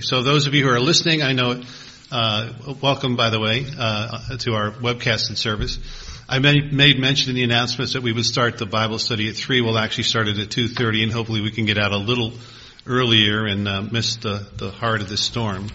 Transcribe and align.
So 0.00 0.24
those 0.24 0.48
of 0.48 0.54
you 0.54 0.64
who 0.64 0.70
are 0.70 0.80
listening, 0.80 1.22
I 1.22 1.34
know, 1.34 1.52
it 1.52 1.64
uh, 2.10 2.52
welcome 2.82 3.14
by 3.14 3.30
the 3.30 3.38
way, 3.38 3.64
uh, 3.78 4.36
to 4.38 4.54
our 4.54 4.72
webcast 4.72 5.28
and 5.28 5.38
service. 5.38 5.78
I 6.28 6.40
made, 6.40 6.72
mention 6.72 7.30
in 7.30 7.36
the 7.36 7.44
announcements 7.44 7.92
that 7.92 8.02
we 8.02 8.10
would 8.10 8.26
start 8.26 8.58
the 8.58 8.66
Bible 8.66 8.98
study 8.98 9.28
at 9.28 9.36
3. 9.36 9.60
We'll 9.60 9.78
actually 9.78 10.02
start 10.02 10.26
it 10.26 10.40
at 10.40 10.48
2.30 10.48 11.04
and 11.04 11.12
hopefully 11.12 11.42
we 11.42 11.52
can 11.52 11.64
get 11.64 11.78
out 11.78 11.92
a 11.92 11.96
little 11.96 12.32
earlier 12.88 13.46
and 13.46 13.68
uh, 13.68 13.82
miss 13.82 14.16
the, 14.16 14.48
the 14.56 14.72
heart 14.72 15.00
of 15.00 15.08
the 15.08 15.16
storm. 15.16 15.68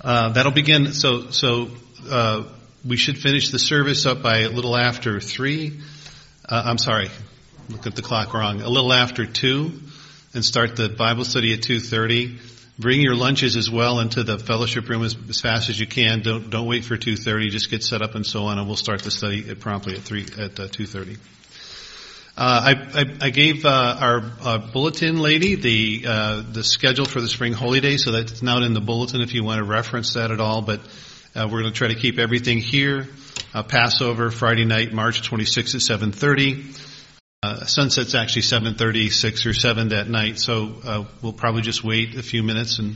Uh, 0.00 0.28
that'll 0.28 0.52
begin, 0.52 0.92
so, 0.92 1.30
so, 1.30 1.70
uh, 2.08 2.44
we 2.86 2.96
should 2.96 3.18
finish 3.18 3.50
the 3.50 3.58
service 3.58 4.06
up 4.06 4.22
by 4.22 4.42
a 4.42 4.48
little 4.48 4.76
after 4.76 5.18
3. 5.18 5.80
Uh, 6.48 6.62
I'm 6.66 6.78
sorry, 6.78 7.10
look 7.68 7.84
at 7.84 7.96
the 7.96 8.02
clock 8.02 8.32
wrong. 8.32 8.60
A 8.60 8.68
little 8.68 8.92
after 8.92 9.26
2 9.26 9.72
and 10.34 10.44
start 10.44 10.76
the 10.76 10.88
Bible 10.88 11.24
study 11.24 11.52
at 11.52 11.62
2.30 11.62 12.51
Bring 12.82 13.00
your 13.00 13.14
lunches 13.14 13.54
as 13.54 13.70
well 13.70 14.00
into 14.00 14.24
the 14.24 14.40
fellowship 14.40 14.88
room 14.88 15.04
as, 15.04 15.16
as 15.28 15.40
fast 15.40 15.70
as 15.70 15.78
you 15.78 15.86
can. 15.86 16.20
Don't 16.22 16.50
don't 16.50 16.66
wait 16.66 16.84
for 16.84 16.96
2:30. 16.96 17.50
Just 17.50 17.70
get 17.70 17.84
set 17.84 18.02
up 18.02 18.16
and 18.16 18.26
so 18.26 18.46
on, 18.46 18.58
and 18.58 18.66
we'll 18.66 18.76
start 18.76 19.02
the 19.02 19.10
study 19.12 19.54
promptly 19.54 19.94
at 19.94 20.00
three 20.00 20.22
at 20.24 20.58
uh, 20.58 20.66
2:30. 20.66 21.16
Uh, 22.34 22.74
I, 22.74 23.00
I, 23.00 23.16
I, 23.26 23.30
gave 23.30 23.64
uh, 23.66 23.96
our 24.00 24.32
uh, 24.40 24.58
bulletin 24.58 25.20
lady 25.20 25.54
the 25.54 26.04
uh, 26.08 26.42
the 26.50 26.64
schedule 26.64 27.04
for 27.04 27.20
the 27.20 27.28
spring 27.28 27.52
holy 27.52 27.80
day, 27.80 27.98
so 27.98 28.10
that's 28.10 28.42
not 28.42 28.62
in 28.64 28.74
the 28.74 28.80
bulletin 28.80 29.20
if 29.20 29.32
you 29.32 29.44
want 29.44 29.58
to 29.58 29.64
reference 29.64 30.14
that 30.14 30.32
at 30.32 30.40
all. 30.40 30.62
But 30.62 30.80
uh, 31.36 31.46
we're 31.50 31.60
going 31.60 31.72
to 31.72 31.78
try 31.78 31.88
to 31.88 31.94
keep 31.94 32.18
everything 32.18 32.58
here. 32.58 33.06
Passover 33.68 34.30
Friday 34.30 34.64
night, 34.64 34.92
March 34.92 35.30
26th 35.30 35.74
at 35.74 36.00
7:30. 36.00 36.91
Uh, 37.44 37.64
sunset's 37.64 38.14
actually 38.14 38.42
7:30, 38.42 39.10
6 39.10 39.46
or 39.46 39.52
7 39.52 39.88
that 39.88 40.08
night, 40.08 40.38
so 40.38 40.74
uh, 40.84 41.04
we'll 41.22 41.32
probably 41.32 41.62
just 41.62 41.82
wait 41.82 42.14
a 42.14 42.22
few 42.22 42.40
minutes, 42.40 42.78
and 42.78 42.94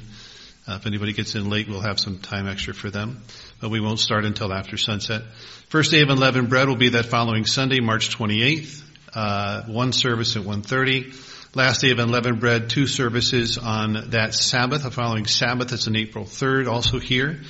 uh, 0.68 0.74
if 0.74 0.86
anybody 0.86 1.12
gets 1.12 1.34
in 1.34 1.50
late, 1.50 1.68
we'll 1.68 1.80
have 1.80 1.98
some 1.98 2.20
time 2.20 2.46
extra 2.46 2.72
for 2.72 2.88
them. 2.88 3.24
But 3.60 3.70
we 3.70 3.80
won't 3.80 3.98
start 3.98 4.24
until 4.24 4.52
after 4.52 4.76
sunset. 4.76 5.22
First 5.68 5.90
day 5.90 6.00
of 6.02 6.10
unleavened 6.10 6.48
bread 6.48 6.68
will 6.68 6.76
be 6.76 6.90
that 6.90 7.06
following 7.06 7.44
Sunday, 7.44 7.80
March 7.80 8.16
28th. 8.16 8.84
Uh, 9.12 9.64
one 9.64 9.92
service 9.92 10.36
at 10.36 10.44
1:30. 10.44 11.12
Last 11.56 11.80
day 11.80 11.90
of 11.90 11.98
unleavened 11.98 12.38
bread, 12.38 12.70
two 12.70 12.86
services 12.86 13.58
on 13.58 14.10
that 14.10 14.32
Sabbath. 14.32 14.84
The 14.84 14.92
following 14.92 15.26
Sabbath 15.26 15.70
that's 15.70 15.88
on 15.88 15.96
April 15.96 16.24
3rd, 16.24 16.68
also 16.68 17.00
here. 17.00 17.40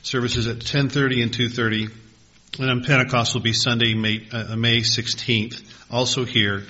Services 0.00 0.46
at 0.46 0.60
10:30 0.60 1.22
and 1.22 1.32
2:30. 1.32 1.90
And 2.58 2.70
on 2.70 2.84
Pentecost 2.84 3.34
will 3.34 3.42
be 3.42 3.52
Sunday, 3.52 3.94
May, 3.94 4.26
uh, 4.32 4.56
May 4.56 4.80
16th 4.80 5.62
also 5.90 6.24
here 6.24 6.62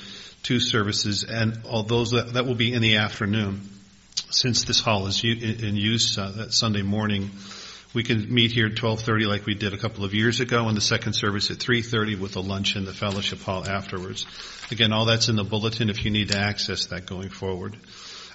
two 0.43 0.61
services, 0.61 1.25
and 1.25 1.61
all 1.69 1.83
those 1.83 2.13
that, 2.13 2.35
that 2.35 2.47
will 2.47 2.55
be 2.55 2.73
in 2.73 2.83
the 2.83 2.97
afternoon. 2.97 3.61
Since 4.31 4.65
this 4.65 4.81
hall 4.81 5.07
is 5.07 5.23
in 5.23 5.77
use 5.77 6.19
uh, 6.19 6.31
that 6.37 6.53
Sunday 6.53 6.83
morning, 6.83 7.31
we 7.95 8.03
can 8.03 8.33
meet 8.33 8.53
here 8.53 8.67
at 8.67 8.75
12:30 8.75 9.27
like 9.27 9.47
we 9.47 9.55
did 9.55 9.75
a 9.75 9.77
couple 9.77 10.05
of 10.05 10.15
years 10.15 10.41
ago, 10.41 10.69
and 10.69 10.77
the 10.77 10.81
second 10.81 11.15
service 11.15 11.51
at 11.51 11.59
3:30 11.59 12.19
with 12.19 12.37
a 12.37 12.41
lunch 12.41 12.77
in 12.77 12.85
the 12.85 12.93
fellowship 12.93 13.41
hall 13.41 13.67
afterwards. 13.67 14.27
Again, 14.71 14.93
all 14.93 15.05
that's 15.05 15.29
in 15.29 15.37
the 15.37 15.45
bulletin 15.45 15.91
if 15.91 16.05
you 16.05 16.11
need 16.11 16.29
to 16.29 16.39
access 16.39 16.87
that 16.87 17.07
going 17.07 17.31
forward. 17.31 17.77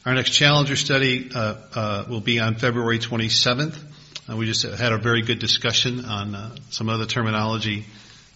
Our 0.05 0.13
next 0.13 0.31
Challenger 0.31 0.75
study 0.75 1.29
uh, 1.33 1.55
uh, 1.75 2.05
will 2.09 2.21
be 2.21 2.39
on 2.39 2.55
February 2.55 2.99
27th. 2.99 3.77
Uh, 4.31 4.35
we 4.37 4.45
just 4.45 4.61
had 4.63 4.93
a 4.93 4.97
very 4.97 5.21
good 5.21 5.39
discussion 5.39 6.05
on 6.05 6.35
uh, 6.35 6.55
some 6.69 6.89
of 6.89 6.99
the 6.99 7.05
terminology 7.05 7.85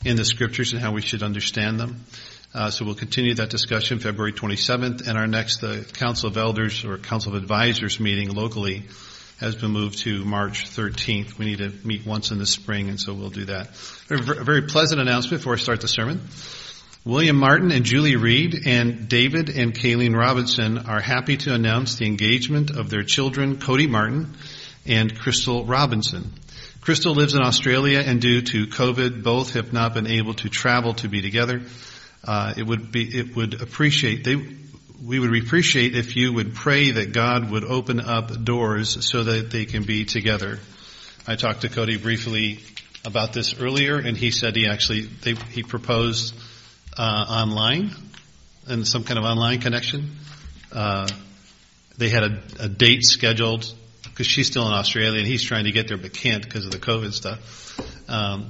in 0.04 0.18
the 0.18 0.26
scriptures 0.26 0.74
and 0.74 0.82
how 0.82 0.92
we 0.92 1.02
should 1.02 1.24
understand 1.24 1.80
them. 1.80 2.04
Uh, 2.54 2.70
so 2.70 2.84
we'll 2.84 2.96
continue 2.96 3.34
that 3.36 3.50
discussion 3.50 4.00
February 4.00 4.34
27th, 4.34 5.08
and 5.08 5.18
our 5.18 5.28
next 5.28 5.64
uh, 5.64 5.84
Council 5.94 6.30
of 6.30 6.38
Elders 6.38 6.84
or 6.84 6.98
Council 6.98 7.36
of 7.36 7.42
Advisors 7.42 8.00
meeting 8.00 8.30
locally 8.30 8.84
has 9.40 9.56
been 9.56 9.72
moved 9.72 10.00
to 10.00 10.26
March 10.26 10.66
13th. 10.70 11.38
We 11.38 11.46
need 11.46 11.60
to 11.60 11.72
meet 11.86 12.06
once 12.06 12.32
in 12.32 12.40
the 12.40 12.46
spring, 12.46 12.90
and 12.90 13.00
so 13.00 13.14
we'll 13.14 13.30
do 13.30 13.46
that. 13.46 13.70
A 14.10 14.18
very 14.18 14.64
pleasant 14.64 15.00
announcement 15.00 15.42
before 15.42 15.54
I 15.54 15.58
start 15.58 15.82
the 15.82 15.88
sermon. 15.88 16.22
William 17.06 17.38
Martin 17.38 17.72
and 17.72 17.86
Julie 17.86 18.16
Reed 18.16 18.64
and 18.66 19.08
David 19.08 19.50
and 19.50 19.74
Kayleen 19.74 20.16
Robinson 20.16 20.78
are 20.78 21.00
happy 21.00 21.38
to 21.38 21.54
announce 21.54 21.96
the 21.96 22.06
engagement 22.06 22.72
of 22.72 22.90
their 22.90 23.04
children, 23.04 23.60
Cody 23.60 23.88
Martin 23.88 24.36
and 24.86 25.18
Crystal 25.18 25.66
Robinson. 25.66 26.32
Crystal 26.82 27.16
lives 27.16 27.34
in 27.34 27.42
Australia 27.42 28.04
and 28.06 28.22
due 28.22 28.42
to 28.42 28.68
COVID, 28.68 29.24
both 29.24 29.54
have 29.54 29.74
not 29.74 29.94
been 29.94 30.08
able 30.08 30.36
to 30.36 30.50
travel 30.50 30.94
to 30.96 31.10
be 31.10 31.22
together 31.22 31.62
uh, 32.26 32.54
it 32.58 32.64
would 32.64 32.92
be 32.92 33.04
it 33.04 33.36
would 33.36 33.62
appreciate 33.62 34.24
they 34.24 34.36
we 35.04 35.20
would 35.20 35.36
appreciate 35.36 35.96
if 35.96 36.16
you 36.16 36.34
would 36.34 36.56
pray 36.56 36.92
that 36.92 37.12
God 37.12 37.52
would 37.52 37.64
open 37.64 38.00
up 38.00 38.44
doors 38.44 39.06
so 39.06 39.24
that 39.24 39.52
they 39.52 39.66
can 39.66 39.84
be 39.84 40.06
together. 40.06 40.58
I 41.28 41.36
talked 41.36 41.62
to 41.62 41.70
Cody 41.70 41.98
briefly 41.98 42.60
about 43.04 43.34
this 43.34 43.60
earlier, 43.60 43.98
and 43.98 44.18
he 44.18 44.32
said 44.32 44.56
he 44.56 44.68
actually 44.68 45.02
they, 45.02 45.36
he 45.52 45.62
proposed 45.62 46.34
uh, 46.98 47.26
online 47.30 47.92
and 48.68 48.88
some 48.88 49.04
kind 49.04 49.20
of 49.20 49.26
online 49.26 49.62
connection. 49.62 50.16
Uh, 50.72 51.08
they 51.98 52.10
had 52.10 52.24
a, 52.24 52.42
a 52.62 52.70
date 52.70 53.04
scheduled 53.04 53.72
because 54.16 54.28
she's 54.28 54.48
still 54.48 54.66
in 54.66 54.72
Australia 54.72 55.20
and 55.20 55.28
he's 55.28 55.44
trying 55.44 55.66
to 55.66 55.74
get 55.74 55.90
there 55.90 55.98
but 55.98 56.14
can't 56.14 56.42
because 56.42 56.66
of 56.66 56.72
the 56.72 56.80
COVID 56.80 57.12
stuff. 57.12 57.78
Um, 58.10 58.50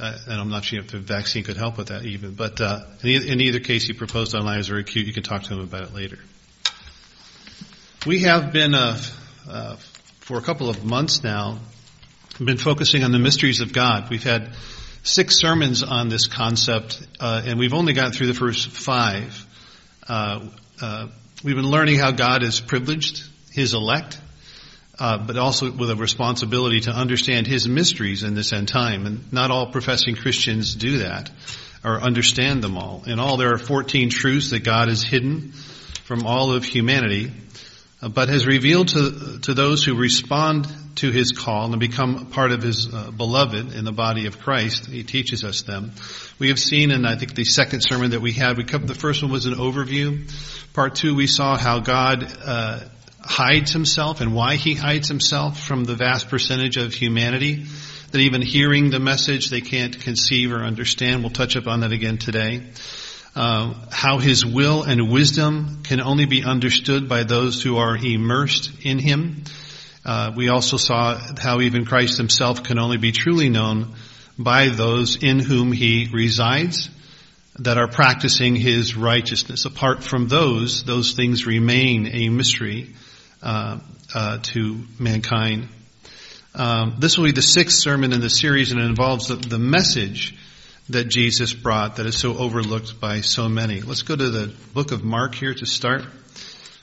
uh, 0.00 0.16
and 0.26 0.40
I'm 0.40 0.48
not 0.48 0.64
sure 0.64 0.78
if 0.78 0.88
the 0.88 0.98
vaccine 0.98 1.44
could 1.44 1.58
help 1.58 1.76
with 1.76 1.88
that 1.88 2.06
even. 2.06 2.32
But 2.32 2.58
uh, 2.58 2.80
in, 3.02 3.22
in, 3.22 3.40
either 3.42 3.60
case, 3.60 3.86
he 3.86 3.92
proposed 3.92 4.34
online 4.34 4.60
as 4.60 4.68
very 4.68 4.84
cute. 4.84 5.06
You 5.06 5.12
can 5.12 5.24
talk 5.24 5.42
to 5.42 5.52
him 5.52 5.60
about 5.60 5.82
it 5.82 5.92
later. 5.92 6.18
We 8.06 8.20
have 8.20 8.50
been, 8.50 8.74
uh, 8.74 8.98
uh, 9.46 9.76
for 10.20 10.38
a 10.38 10.40
couple 10.40 10.70
of 10.70 10.86
months 10.86 11.22
now, 11.22 11.58
been 12.42 12.56
focusing 12.56 13.04
on 13.04 13.12
the 13.12 13.18
mysteries 13.18 13.60
of 13.60 13.74
God. 13.74 14.08
We've 14.08 14.24
had 14.24 14.54
six 15.02 15.36
sermons 15.36 15.82
on 15.82 16.08
this 16.08 16.28
concept, 16.28 17.06
uh, 17.20 17.42
and 17.44 17.58
we've 17.58 17.74
only 17.74 17.92
gotten 17.92 18.12
through 18.12 18.28
the 18.28 18.34
first 18.34 18.70
five. 18.70 19.46
Uh, 20.08 20.48
we've 21.44 21.56
been 21.56 21.70
learning 21.70 21.98
how 21.98 22.12
God 22.12 22.42
is 22.42 22.58
privileged, 22.58 23.22
His 23.52 23.74
elect, 23.74 24.18
uh, 25.02 25.18
but 25.18 25.36
also 25.36 25.68
with 25.68 25.90
a 25.90 25.96
responsibility 25.96 26.78
to 26.78 26.92
understand 26.92 27.44
his 27.44 27.66
mysteries 27.66 28.22
in 28.22 28.36
this 28.36 28.52
end 28.52 28.68
time. 28.68 29.04
And 29.04 29.32
not 29.32 29.50
all 29.50 29.66
professing 29.66 30.14
Christians 30.14 30.76
do 30.76 30.98
that 30.98 31.28
or 31.84 32.00
understand 32.00 32.62
them 32.62 32.78
all. 32.78 33.02
In 33.04 33.18
all, 33.18 33.36
there 33.36 33.52
are 33.52 33.58
14 33.58 34.10
truths 34.10 34.50
that 34.50 34.62
God 34.62 34.86
has 34.86 35.02
hidden 35.02 35.54
from 36.04 36.24
all 36.24 36.52
of 36.52 36.64
humanity, 36.64 37.32
uh, 38.00 38.10
but 38.10 38.28
has 38.28 38.46
revealed 38.46 38.88
to, 38.88 39.40
to 39.40 39.54
those 39.54 39.82
who 39.82 39.96
respond 39.96 40.68
to 40.94 41.10
his 41.10 41.32
call 41.32 41.72
and 41.72 41.80
become 41.80 42.26
part 42.26 42.52
of 42.52 42.62
his 42.62 42.94
uh, 42.94 43.10
beloved 43.10 43.74
in 43.74 43.84
the 43.84 43.90
body 43.90 44.26
of 44.26 44.38
Christ. 44.38 44.86
He 44.86 45.02
teaches 45.02 45.42
us 45.42 45.62
them. 45.62 45.90
We 46.38 46.50
have 46.50 46.60
seen 46.60 46.92
in, 46.92 47.04
I 47.04 47.16
think, 47.16 47.34
the 47.34 47.44
second 47.44 47.80
sermon 47.80 48.12
that 48.12 48.20
we 48.20 48.30
had, 48.30 48.56
we 48.56 48.62
covered, 48.62 48.86
the 48.86 48.94
first 48.94 49.20
one 49.20 49.32
was 49.32 49.46
an 49.46 49.54
overview. 49.54 50.30
Part 50.74 50.94
two, 50.94 51.16
we 51.16 51.26
saw 51.26 51.56
how 51.56 51.80
God, 51.80 52.24
uh, 52.44 52.80
hides 53.32 53.72
himself 53.72 54.20
and 54.20 54.34
why 54.34 54.56
he 54.56 54.74
hides 54.74 55.08
himself 55.08 55.58
from 55.58 55.84
the 55.84 55.96
vast 55.96 56.28
percentage 56.28 56.76
of 56.76 56.92
humanity 56.92 57.64
that 58.10 58.18
even 58.18 58.42
hearing 58.42 58.90
the 58.90 59.00
message 59.00 59.48
they 59.48 59.62
can't 59.62 59.98
conceive 60.00 60.52
or 60.52 60.62
understand. 60.62 61.22
We'll 61.22 61.30
touch 61.30 61.56
up 61.56 61.66
on 61.66 61.80
that 61.80 61.92
again 61.92 62.18
today. 62.18 62.62
Uh, 63.34 63.72
how 63.90 64.18
his 64.18 64.44
will 64.44 64.82
and 64.82 65.10
wisdom 65.10 65.82
can 65.82 66.02
only 66.02 66.26
be 66.26 66.44
understood 66.44 67.08
by 67.08 67.22
those 67.22 67.62
who 67.62 67.78
are 67.78 67.96
immersed 67.96 68.70
in 68.82 68.98
him. 68.98 69.44
Uh, 70.04 70.32
we 70.36 70.50
also 70.50 70.76
saw 70.76 71.18
how 71.38 71.62
even 71.62 71.86
Christ 71.86 72.18
himself 72.18 72.62
can 72.62 72.78
only 72.78 72.98
be 72.98 73.12
truly 73.12 73.48
known 73.48 73.94
by 74.38 74.68
those 74.68 75.16
in 75.16 75.38
whom 75.38 75.72
he 75.72 76.10
resides 76.12 76.90
that 77.60 77.78
are 77.78 77.88
practicing 77.88 78.56
his 78.56 78.94
righteousness. 78.94 79.64
Apart 79.64 80.04
from 80.04 80.28
those, 80.28 80.84
those 80.84 81.12
things 81.14 81.46
remain 81.46 82.06
a 82.08 82.28
mystery 82.28 82.94
uh, 83.42 83.78
uh, 84.14 84.38
to 84.38 84.80
mankind. 84.98 85.68
Um, 86.54 86.96
this 86.98 87.16
will 87.16 87.24
be 87.24 87.32
the 87.32 87.42
sixth 87.42 87.78
sermon 87.78 88.12
in 88.12 88.20
the 88.20 88.30
series, 88.30 88.72
and 88.72 88.80
it 88.80 88.84
involves 88.84 89.28
the, 89.28 89.36
the 89.36 89.58
message 89.58 90.36
that 90.90 91.08
Jesus 91.08 91.54
brought 91.54 91.96
that 91.96 92.06
is 92.06 92.16
so 92.16 92.36
overlooked 92.36 93.00
by 93.00 93.20
so 93.20 93.48
many. 93.48 93.80
Let's 93.80 94.02
go 94.02 94.16
to 94.16 94.30
the 94.30 94.54
book 94.74 94.92
of 94.92 95.02
Mark 95.02 95.34
here 95.34 95.54
to 95.54 95.66
start. 95.66 96.04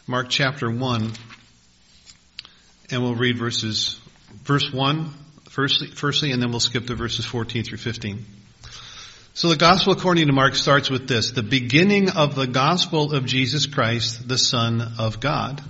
Mark 0.07 0.27
chapter 0.29 0.69
1, 0.71 1.11
and 2.91 3.01
we'll 3.03 3.15
read 3.15 3.37
verses, 3.37 3.99
verse 4.43 4.71
1 4.73 5.13
firstly, 5.49 5.87
firstly, 5.87 6.31
and 6.31 6.41
then 6.41 6.51
we'll 6.51 6.59
skip 6.59 6.87
to 6.87 6.95
verses 6.95 7.25
14 7.25 7.63
through 7.63 7.79
15. 7.79 8.25
So 9.33 9.49
the 9.49 9.57
gospel 9.57 9.93
according 9.93 10.27
to 10.27 10.33
Mark 10.33 10.55
starts 10.55 10.89
with 10.89 11.07
this, 11.07 11.31
the 11.31 11.43
beginning 11.43 12.09
of 12.11 12.35
the 12.35 12.47
gospel 12.47 13.13
of 13.13 13.25
Jesus 13.25 13.65
Christ, 13.65 14.27
the 14.27 14.37
Son 14.37 14.81
of 14.97 15.19
God. 15.19 15.61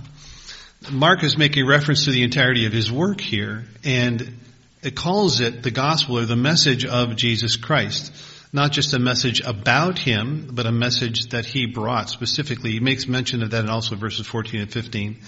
Mark 0.88 1.22
is 1.22 1.36
making 1.36 1.66
reference 1.66 2.06
to 2.06 2.10
the 2.10 2.22
entirety 2.22 2.64
of 2.64 2.72
his 2.72 2.90
work 2.90 3.20
here, 3.20 3.64
and 3.84 4.38
it 4.82 4.96
calls 4.96 5.40
it 5.40 5.62
the 5.62 5.70
gospel 5.70 6.18
or 6.18 6.24
the 6.24 6.36
message 6.36 6.86
of 6.86 7.16
Jesus 7.16 7.56
Christ. 7.56 8.12
Not 8.52 8.72
just 8.72 8.94
a 8.94 8.98
message 8.98 9.40
about 9.40 9.98
him, 9.98 10.48
but 10.52 10.66
a 10.66 10.72
message 10.72 11.28
that 11.28 11.44
he 11.44 11.66
brought 11.66 12.08
specifically. 12.08 12.72
He 12.72 12.80
makes 12.80 13.06
mention 13.06 13.42
of 13.42 13.50
that 13.50 13.64
in 13.64 13.70
also 13.70 13.94
verses 13.94 14.26
14 14.26 14.62
and 14.62 14.72
15. 14.72 15.18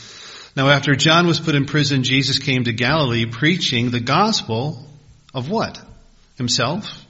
Now 0.57 0.69
after 0.69 0.95
John 0.95 1.27
was 1.27 1.39
put 1.39 1.55
in 1.55 1.67
prison, 1.67 2.03
Jesus 2.03 2.39
came 2.39 2.65
to 2.65 2.73
Galilee 2.73 3.27
preaching 3.27 3.91
the 3.91 4.01
gospel 4.01 4.85
of 5.35 5.51
what? 5.51 5.81
Himself? 6.37 7.05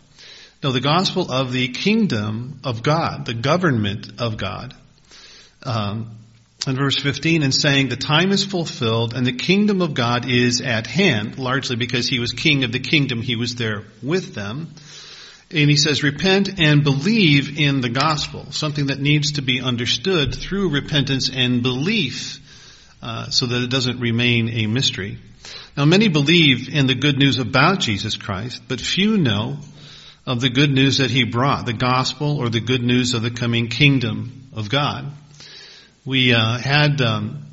No, 0.62 0.72
the 0.72 0.80
gospel 0.80 1.30
of 1.30 1.52
the 1.52 1.68
kingdom 1.68 2.60
of 2.64 2.82
God, 2.82 3.24
the 3.24 3.34
government 3.34 4.20
of 4.20 4.36
God. 4.36 4.74
Um, 5.62 6.18
in 6.66 6.76
verse 6.76 6.98
15 7.00 7.42
and 7.42 7.54
saying 7.54 7.88
the 7.88 7.96
time 7.96 8.30
is 8.30 8.44
fulfilled 8.44 9.14
and 9.14 9.26
the 9.26 9.32
kingdom 9.32 9.82
of 9.82 9.94
God 9.94 10.28
is 10.28 10.60
at 10.60 10.86
hand, 10.86 11.38
largely 11.38 11.76
because 11.76 12.08
he 12.08 12.20
was 12.20 12.32
king 12.32 12.64
of 12.64 12.72
the 12.72 12.78
kingdom, 12.78 13.20
he 13.20 13.36
was 13.36 13.56
there 13.56 13.84
with 14.02 14.34
them. 14.34 14.72
And 15.50 15.68
he 15.68 15.76
says, 15.76 16.02
repent 16.02 16.60
and 16.60 16.82
believe 16.82 17.58
in 17.58 17.80
the 17.80 17.90
gospel, 17.90 18.50
something 18.52 18.86
that 18.86 19.00
needs 19.00 19.32
to 19.32 19.42
be 19.42 19.60
understood 19.60 20.34
through 20.34 20.70
repentance 20.70 21.30
and 21.32 21.62
belief, 21.62 22.38
uh, 23.02 23.28
so 23.30 23.46
that 23.46 23.62
it 23.62 23.70
doesn't 23.70 24.00
remain 24.00 24.48
a 24.48 24.66
mystery. 24.66 25.18
Now 25.76 25.84
many 25.84 26.08
believe 26.08 26.68
in 26.72 26.86
the 26.86 26.94
good 26.94 27.18
news 27.18 27.38
about 27.38 27.80
Jesus 27.80 28.16
Christ, 28.16 28.62
but 28.68 28.80
few 28.80 29.18
know 29.18 29.58
of 30.24 30.40
the 30.40 30.50
good 30.50 30.70
news 30.70 30.98
that 30.98 31.10
he 31.10 31.24
brought, 31.24 31.66
the 31.66 31.72
gospel 31.72 32.38
or 32.38 32.48
the 32.48 32.60
good 32.60 32.82
news 32.82 33.14
of 33.14 33.22
the 33.22 33.30
coming 33.30 33.68
kingdom 33.68 34.48
of 34.54 34.70
God. 34.70 35.10
We 36.04 36.34
uh, 36.34 36.58
had 36.58 37.00
um, 37.00 37.44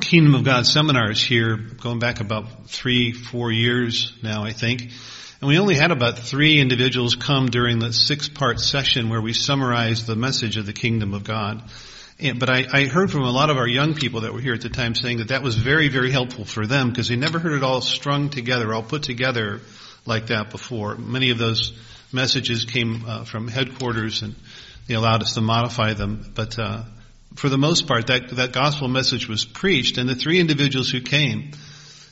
Kingdom 0.00 0.34
of 0.34 0.42
God 0.42 0.66
seminars 0.66 1.22
here 1.22 1.58
going 1.58 1.98
back 1.98 2.20
about 2.20 2.70
three, 2.70 3.12
four 3.12 3.52
years 3.52 4.14
now, 4.22 4.42
I 4.42 4.52
think. 4.52 4.80
And 5.40 5.48
we 5.48 5.58
only 5.58 5.74
had 5.74 5.90
about 5.90 6.18
three 6.18 6.60
individuals 6.60 7.14
come 7.14 7.50
during 7.50 7.78
the 7.78 7.92
six 7.92 8.26
part 8.26 8.58
session 8.58 9.10
where 9.10 9.20
we 9.20 9.34
summarized 9.34 10.06
the 10.06 10.16
message 10.16 10.56
of 10.56 10.64
the 10.64 10.72
kingdom 10.72 11.12
of 11.12 11.24
God. 11.24 11.62
And, 12.18 12.40
but 12.40 12.48
I, 12.48 12.64
I, 12.72 12.86
heard 12.86 13.10
from 13.10 13.24
a 13.24 13.30
lot 13.30 13.50
of 13.50 13.58
our 13.58 13.68
young 13.68 13.92
people 13.92 14.22
that 14.22 14.32
were 14.32 14.40
here 14.40 14.54
at 14.54 14.62
the 14.62 14.70
time 14.70 14.94
saying 14.94 15.18
that 15.18 15.28
that 15.28 15.42
was 15.42 15.56
very, 15.56 15.88
very 15.88 16.10
helpful 16.10 16.46
for 16.46 16.66
them 16.66 16.88
because 16.88 17.08
they 17.08 17.16
never 17.16 17.38
heard 17.38 17.52
it 17.52 17.62
all 17.62 17.82
strung 17.82 18.30
together, 18.30 18.72
all 18.72 18.82
put 18.82 19.02
together 19.02 19.60
like 20.06 20.28
that 20.28 20.48
before. 20.48 20.96
Many 20.96 21.28
of 21.30 21.36
those 21.38 21.78
messages 22.14 22.64
came 22.64 23.04
uh, 23.06 23.24
from 23.24 23.46
headquarters 23.46 24.22
and 24.22 24.34
they 24.86 24.94
allowed 24.94 25.22
us 25.22 25.34
to 25.34 25.42
modify 25.42 25.92
them. 25.92 26.32
But 26.34 26.58
uh, 26.58 26.84
for 27.36 27.48
the 27.48 27.58
most 27.58 27.86
part, 27.86 28.08
that, 28.08 28.30
that 28.30 28.52
gospel 28.52 28.88
message 28.88 29.28
was 29.28 29.44
preached 29.44 29.98
and 29.98 30.08
the 30.08 30.14
three 30.14 30.40
individuals 30.40 30.90
who 30.90 31.00
came 31.00 31.52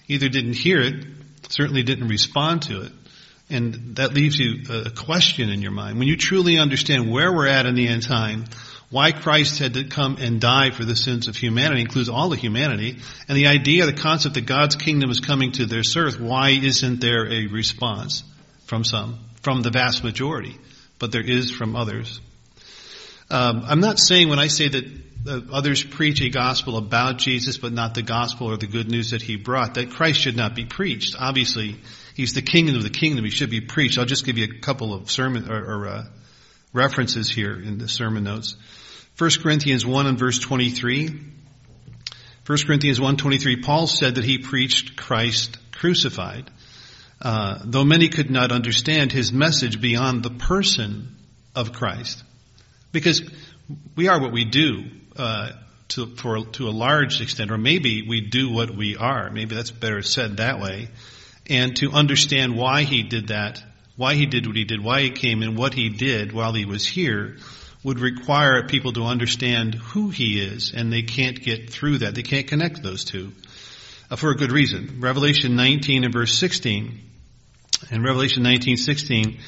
either 0.07 0.29
didn't 0.29 0.55
hear 0.55 0.81
it, 0.81 1.05
certainly 1.49 1.83
didn't 1.83 2.09
respond 2.09 2.63
to 2.63 2.83
it. 2.83 2.93
And 3.51 3.97
that 3.97 4.13
leaves 4.13 4.39
you 4.39 4.63
a 4.71 4.91
question 4.91 5.49
in 5.49 5.63
your 5.63 5.71
mind. 5.71 5.99
When 5.99 6.07
you 6.07 6.17
truly 6.17 6.59
understand 6.59 7.11
where 7.11 7.33
we're 7.33 7.47
at 7.47 7.65
in 7.65 7.75
the 7.75 7.89
end 7.89 8.03
time, 8.03 8.45
why 8.91 9.13
Christ 9.13 9.59
had 9.59 9.75
to 9.75 9.85
come 9.85 10.17
and 10.19 10.41
die 10.41 10.71
for 10.71 10.85
the 10.85 10.97
sins 10.97 11.29
of 11.29 11.37
humanity 11.37 11.81
includes 11.81 12.11
all 12.11 12.33
of 12.33 12.39
humanity, 12.39 12.99
and 13.27 13.37
the 13.37 13.47
idea, 13.47 13.87
the 13.87 13.95
concept 13.95 14.35
that 14.35 14.47
God's 14.47 14.77
kingdom 14.77 15.11
is 15.11 15.21
coming 15.21 15.53
to 15.53 15.67
this 15.67 15.97
earth, 15.97 16.21
why 16.21 16.51
isn't 16.51 17.01
there 17.01 17.27
a 17.31 17.47
response 17.47 18.23
from 18.67 18.85
some? 18.85 19.19
from 19.43 19.63
the 19.63 19.71
vast 19.71 20.05
majority, 20.05 20.59
but 20.99 21.13
there 21.13 21.23
is 21.23 21.51
from 21.51 21.77
others. 21.77 22.21
Um, 23.31 23.63
I'm 23.67 23.81
not 23.81 23.99
saying 23.99 24.29
when 24.29 24.39
I 24.39 24.49
say 24.49 24.69
that 24.69 25.08
others 25.53 25.83
preach 25.85 26.21
a 26.21 26.31
gospel 26.31 26.77
about 26.77 27.19
Jesus, 27.19 27.59
but 27.59 27.73
not 27.73 27.95
the 27.95 28.03
gospel 28.03 28.49
or 28.49 28.57
the 28.57 28.67
good 28.67 28.91
news 28.91 29.11
that 29.11 29.23
he 29.23 29.37
brought, 29.37 29.75
that 29.75 29.91
Christ 29.91 30.21
should 30.21 30.37
not 30.37 30.55
be 30.55 30.65
preached. 30.65 31.17
Obviously, 31.19 31.77
he's 32.15 32.33
the 32.33 32.43
king 32.43 32.75
of 32.75 32.83
the 32.83 32.91
kingdom. 32.91 33.25
He 33.25 33.31
should 33.31 33.51
be 33.51 33.61
preached. 33.61 33.99
I'll 33.99 34.05
just 34.05 34.25
give 34.25 34.39
you 34.39 34.45
a 34.45 34.61
couple 34.61 34.95
of 34.95 35.11
sermon 35.11 35.51
or, 35.51 35.65
or 35.65 35.89
uh, 35.89 36.05
references 36.73 37.31
here 37.31 37.53
in 37.55 37.79
the 37.79 37.89
sermon 37.89 38.25
notes. 38.25 38.57
1 39.19 39.31
Corinthians 39.43 39.85
1 39.85 40.07
and 40.07 40.19
verse 40.19 40.39
23. 40.39 41.09
1 41.09 42.59
Corinthians 42.67 42.99
1.23, 42.99 43.63
Paul 43.63 43.87
said 43.87 44.15
that 44.15 44.25
he 44.25 44.39
preached 44.39 44.97
Christ 44.97 45.59
crucified 45.73 46.51
uh, 47.21 47.59
though 47.65 47.85
many 47.85 48.09
could 48.09 48.31
not 48.31 48.53
understand 48.53 49.13
his 49.13 49.33
message 49.33 49.81
beyond 49.81 50.23
the 50.23 50.31
person 50.31 51.17
of 51.55 51.73
Christ. 51.73 52.23
Because 52.93 53.23
we 53.97 54.09
are 54.09 54.21
what 54.21 54.33
we 54.33 54.45
do, 54.45 54.85
uh, 55.19 55.53
to, 55.89 56.07
for, 56.17 56.45
to 56.45 56.69
a 56.69 56.71
large 56.71 57.21
extent, 57.21 57.51
or 57.51 57.59
maybe 57.59 58.03
we 58.03 58.21
do 58.21 58.51
what 58.51 58.71
we 58.71 58.97
are. 58.97 59.31
Maybe 59.31 59.55
that's 59.55 59.71
better 59.71 60.03
said 60.03 60.37
that 60.37 60.61
way. 60.61 60.89
And 61.49 61.77
to 61.77 61.93
understand 61.93 62.57
why 62.57 62.83
he 62.83 63.03
did 63.03 63.29
that, 63.29 63.63
why 63.97 64.15
he 64.15 64.27
did 64.27 64.47
what 64.47 64.57
he 64.57 64.65
did, 64.65 64.83
why 64.83 65.03
he 65.03 65.11
came, 65.11 65.43
and 65.43 65.57
what 65.57 65.75
he 65.75 65.89
did 65.89 66.33
while 66.33 66.53
he 66.53 66.67
was 66.67 66.87
here 66.87 67.39
would 67.83 68.01
require 68.01 68.67
people 68.67 68.93
to 68.93 69.05
understand 69.05 69.75
who 69.75 70.11
he 70.11 70.41
is, 70.41 70.73
and 70.75 70.93
they 70.93 71.03
can't 71.03 71.41
get 71.41 71.71
through 71.71 71.99
that. 71.99 72.15
They 72.15 72.23
can't 72.23 72.47
connect 72.47 72.83
those 72.83 73.05
two. 73.05 73.33
Uh, 74.11 74.17
for 74.17 74.31
a 74.31 74.37
good 74.37 74.53
reason. 74.53 74.99
Revelation 75.01 75.57
19 75.57 76.05
and 76.05 76.13
verse 76.13 76.37
16 76.39 77.09
in 77.91 78.03
Revelation 78.03 78.43
19:16, 78.43 79.39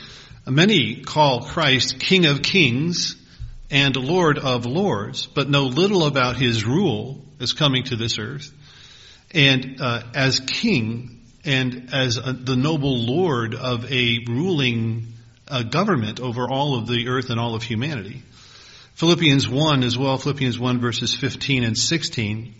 many 0.46 0.96
call 0.96 1.42
Christ 1.42 1.98
King 1.98 2.26
of 2.26 2.42
Kings 2.42 3.16
and 3.70 3.96
Lord 3.96 4.38
of 4.38 4.66
Lords, 4.66 5.26
but 5.26 5.48
know 5.48 5.64
little 5.64 6.04
about 6.04 6.36
His 6.36 6.64
rule 6.64 7.24
as 7.40 7.52
coming 7.52 7.84
to 7.84 7.96
this 7.96 8.18
earth. 8.18 8.52
And 9.32 9.80
uh, 9.80 10.02
as 10.14 10.40
King 10.40 11.20
and 11.44 11.90
as 11.92 12.16
a, 12.16 12.32
the 12.32 12.56
noble 12.56 12.98
Lord 12.98 13.54
of 13.54 13.90
a 13.90 14.24
ruling 14.28 15.14
uh, 15.48 15.62
government 15.62 16.20
over 16.20 16.48
all 16.48 16.76
of 16.76 16.86
the 16.86 17.08
earth 17.08 17.30
and 17.30 17.40
all 17.40 17.54
of 17.54 17.62
humanity. 17.62 18.22
Philippians 18.94 19.48
1 19.48 19.82
as 19.82 19.96
well, 19.96 20.18
Philippians 20.18 20.58
1 20.58 20.80
verses 20.80 21.14
15 21.14 21.64
and 21.64 21.76
16. 21.76 22.54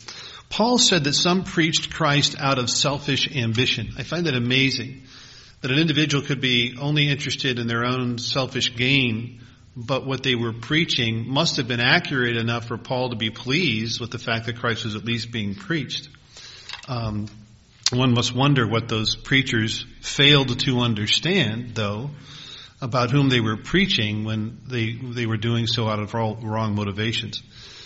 Paul 0.49 0.79
said 0.79 1.05
that 1.05 1.13
some 1.13 1.45
preached 1.45 1.93
Christ 1.93 2.35
out 2.39 2.59
of 2.59 2.71
selfish 2.71 3.31
ambition. 3.37 3.91
I 3.99 4.03
find 4.03 4.27
that 4.27 4.35
amazing 4.35 5.03
that 5.61 5.71
an 5.71 5.79
individual 5.79 6.25
could 6.25 6.41
be 6.41 6.77
only 6.81 7.09
interested 7.09 7.59
in 7.59 7.67
their 7.67 7.85
own 7.85 8.19
selfish 8.19 8.75
gain, 8.75 9.43
but 9.87 10.07
what 10.07 10.23
they 10.23 10.35
were 10.35 10.53
preaching 10.53 11.29
must 11.29 11.57
have 11.57 11.67
been 11.67 11.81
accurate 11.81 12.37
enough 12.37 12.67
for 12.67 12.77
Paul 12.77 13.11
to 13.11 13.17
be 13.17 13.31
pleased 13.31 14.01
with 14.01 14.11
the 14.11 14.19
fact 14.19 14.47
that 14.47 14.59
Christ 14.59 14.85
was 14.85 14.95
at 14.95 15.05
least 15.05 15.33
being 15.33 15.55
preached. 15.55 16.09
Um, 16.87 17.29
one 17.91 18.13
must 18.13 18.35
wonder 18.35 18.67
what 18.67 18.89
those 18.89 19.17
preachers 19.17 19.85
failed 20.01 20.61
to 20.61 20.81
understand, 20.81 21.75
though, 21.75 22.11
about 22.81 23.11
whom 23.11 23.31
they 23.31 23.41
were 23.41 23.57
preaching 23.57 24.25
when 24.25 24.59
they 24.67 24.93
they 24.93 25.27
were 25.27 25.37
doing 25.37 25.67
so 25.67 25.89
out 25.89 25.99
of 25.99 26.15
all 26.15 26.37
wrong 26.37 26.75
motivations. 26.75 27.43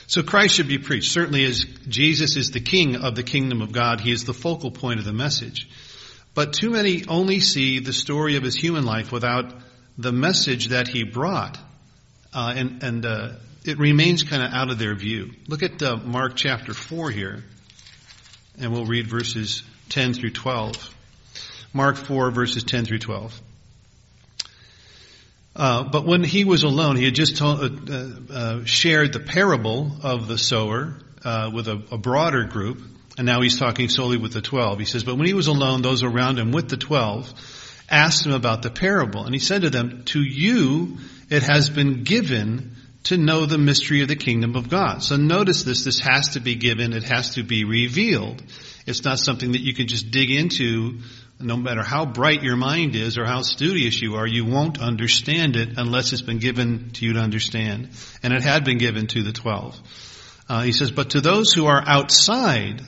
So 0.07 0.23
Christ 0.23 0.55
should 0.55 0.69
be 0.69 0.79
preached. 0.79 1.11
Certainly, 1.13 1.45
as 1.45 1.65
Jesus 1.89 2.37
is 2.37 2.51
the 2.51 2.61
King 2.61 2.97
of 2.97 3.15
the 3.15 3.23
kingdom 3.23 3.63
of 3.63 3.73
God, 3.73 4.01
He 4.01 4.13
is 4.13 4.25
the 4.25 4.35
focal 4.35 4.71
point 4.71 4.99
of 4.99 5.07
the 5.07 5.13
message. 5.13 5.69
But 6.35 6.53
too 6.53 6.71
many 6.71 7.05
only 7.07 7.41
see 7.41 7.79
the 7.79 7.93
story 7.93 8.37
of 8.37 8.43
his 8.43 8.57
human 8.57 8.85
life 8.85 9.13
without 9.13 9.55
the 9.97 10.13
message 10.13 10.69
that 10.69 10.89
he 10.89 11.05
brought. 11.05 11.57
Uh, 12.35 12.53
and 12.57 12.83
and 12.83 13.07
uh, 13.07 13.29
it 13.65 13.79
remains 13.79 14.25
kind 14.25 14.43
of 14.43 14.53
out 14.53 14.71
of 14.71 14.79
their 14.79 14.95
view. 14.97 15.31
Look 15.47 15.63
at 15.63 15.81
uh, 15.81 15.97
Mark 15.97 16.35
chapter 16.35 16.75
4 16.75 17.11
here, 17.11 17.45
and 18.59 18.73
we'll 18.73 18.87
read 18.87 19.07
verses 19.07 19.63
10 19.91 20.15
through 20.15 20.31
12. 20.31 20.95
Mark 21.73 21.97
4, 21.97 22.33
verses 22.33 22.65
10 22.65 22.87
through 22.87 22.99
12. 22.99 23.41
Uh, 25.57 25.85
but 25.85 26.05
when 26.05 26.25
he 26.25 26.45
was 26.45 26.65
alone, 26.65 26.97
he 26.97 27.05
had 27.05 27.15
just 27.15 27.37
told, 27.37 27.89
uh, 27.89 28.09
uh, 28.33 28.65
shared 28.65 29.13
the 29.13 29.21
parable 29.21 29.93
of 30.03 30.27
the 30.27 30.37
sower 30.37 30.95
with 31.53 31.69
a, 31.69 31.81
a 31.93 31.99
broader 31.99 32.45
group. 32.45 32.83
And 33.17 33.27
now 33.27 33.43
he's 33.43 33.61
talking 33.61 33.89
solely 33.89 34.17
with 34.17 34.33
the 34.33 34.43
twelve. 34.43 34.81
He 34.81 34.87
says, 34.87 35.05
but 35.05 35.17
when 35.17 35.29
he 35.29 35.35
was 35.35 35.47
alone, 35.47 35.83
those 35.83 36.03
around 36.03 36.41
him 36.41 36.51
with 36.51 36.69
the 36.69 36.77
twelve 36.77 37.33
asked 37.89 38.27
him 38.27 38.33
about 38.33 38.63
the 38.63 38.71
parable. 38.71 39.25
And 39.25 39.33
he 39.33 39.39
said 39.39 39.63
to 39.63 39.71
them, 39.71 40.03
to 40.07 40.21
you 40.21 40.99
it 41.31 41.43
has 41.43 41.71
been 41.71 42.05
given 42.05 42.77
to 43.05 43.17
know 43.19 43.45
the 43.45 43.59
mystery 43.59 44.01
of 44.03 44.09
the 44.09 44.17
kingdom 44.17 44.57
of 44.57 44.69
God. 44.69 45.03
So 45.03 45.17
notice 45.17 45.63
this, 45.63 45.85
this 45.85 46.01
has 46.01 46.31
to 46.31 46.41
be 46.41 46.55
given, 46.55 46.93
it 46.93 47.03
has 47.05 47.35
to 47.35 47.43
be 47.43 47.65
revealed. 47.65 48.43
It's 48.87 49.05
not 49.05 49.19
something 49.19 49.53
that 49.53 49.61
you 49.61 49.75
can 49.75 49.89
just 49.89 50.11
dig 50.11 50.31
into 50.31 51.01
no 51.41 51.57
matter 51.57 51.83
how 51.83 52.07
bright 52.07 52.43
your 52.43 52.57
mind 52.57 52.95
is 52.95 53.19
or 53.19 53.27
how 53.27 53.43
studious 53.43 54.01
you 54.01 54.15
are, 54.15 54.27
you 54.27 54.45
won't 54.45 54.81
understand 54.81 55.57
it 55.57 55.71
unless 55.77 56.13
it's 56.13 56.23
been 56.23 56.39
given 56.39 56.91
to 56.93 57.05
you 57.05 57.15
to 57.15 57.19
understand. 57.19 57.91
And 58.23 58.33
it 58.33 58.43
had 58.43 58.65
been 58.65 58.79
given 58.79 59.07
to 59.09 59.23
the 59.23 59.33
twelve. 59.33 59.79
Uh, 60.49 60.63
he 60.63 60.73
says, 60.73 60.91
but 60.91 61.11
to 61.11 61.21
those 61.21 61.53
who 61.53 61.67
are 61.67 61.83
outside 61.85 62.83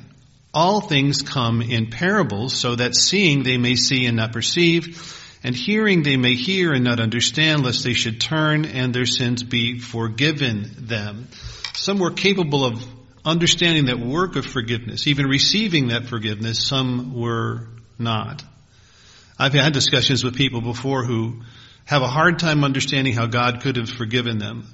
all 0.55 0.81
things 0.81 1.23
come 1.23 1.61
in 1.61 1.91
parables 1.91 2.55
so 2.55 2.77
that 2.77 2.95
seeing 2.95 3.43
they 3.43 3.59
may 3.59 3.75
see 3.75 4.07
and 4.07 4.17
not 4.17 4.33
perceive 4.33 5.26
and 5.47 5.55
hearing 5.55 6.03
they 6.03 6.17
may 6.17 6.35
hear 6.35 6.73
and 6.73 6.83
not 6.83 6.99
understand 6.99 7.63
lest 7.63 7.85
they 7.85 7.93
should 7.93 8.21
turn 8.21 8.65
and 8.65 8.93
their 8.93 9.07
sins 9.07 9.45
be 9.45 9.79
forgiven 9.79 10.75
them. 10.77 11.29
Some 11.73 12.01
were 12.01 12.11
capable 12.11 12.65
of 12.65 12.85
understanding 13.25 13.85
that 13.85 14.01
work 14.01 14.35
of 14.35 14.45
forgiveness, 14.45 15.07
even 15.07 15.27
receiving 15.27 15.89
that 15.89 16.07
forgiveness. 16.07 16.67
Some 16.67 17.15
were 17.15 17.69
not. 17.97 18.43
I've 19.39 19.53
had 19.53 19.73
discussions 19.73 20.25
with 20.25 20.35
people 20.35 20.63
before 20.63 21.05
who 21.05 21.43
have 21.85 22.03
a 22.03 22.09
hard 22.09 22.41
time 22.41 22.65
understanding 22.65 23.15
how 23.15 23.27
God 23.27 23.61
could 23.61 23.77
have 23.77 23.89
forgiven 23.89 24.39
them. 24.39 24.67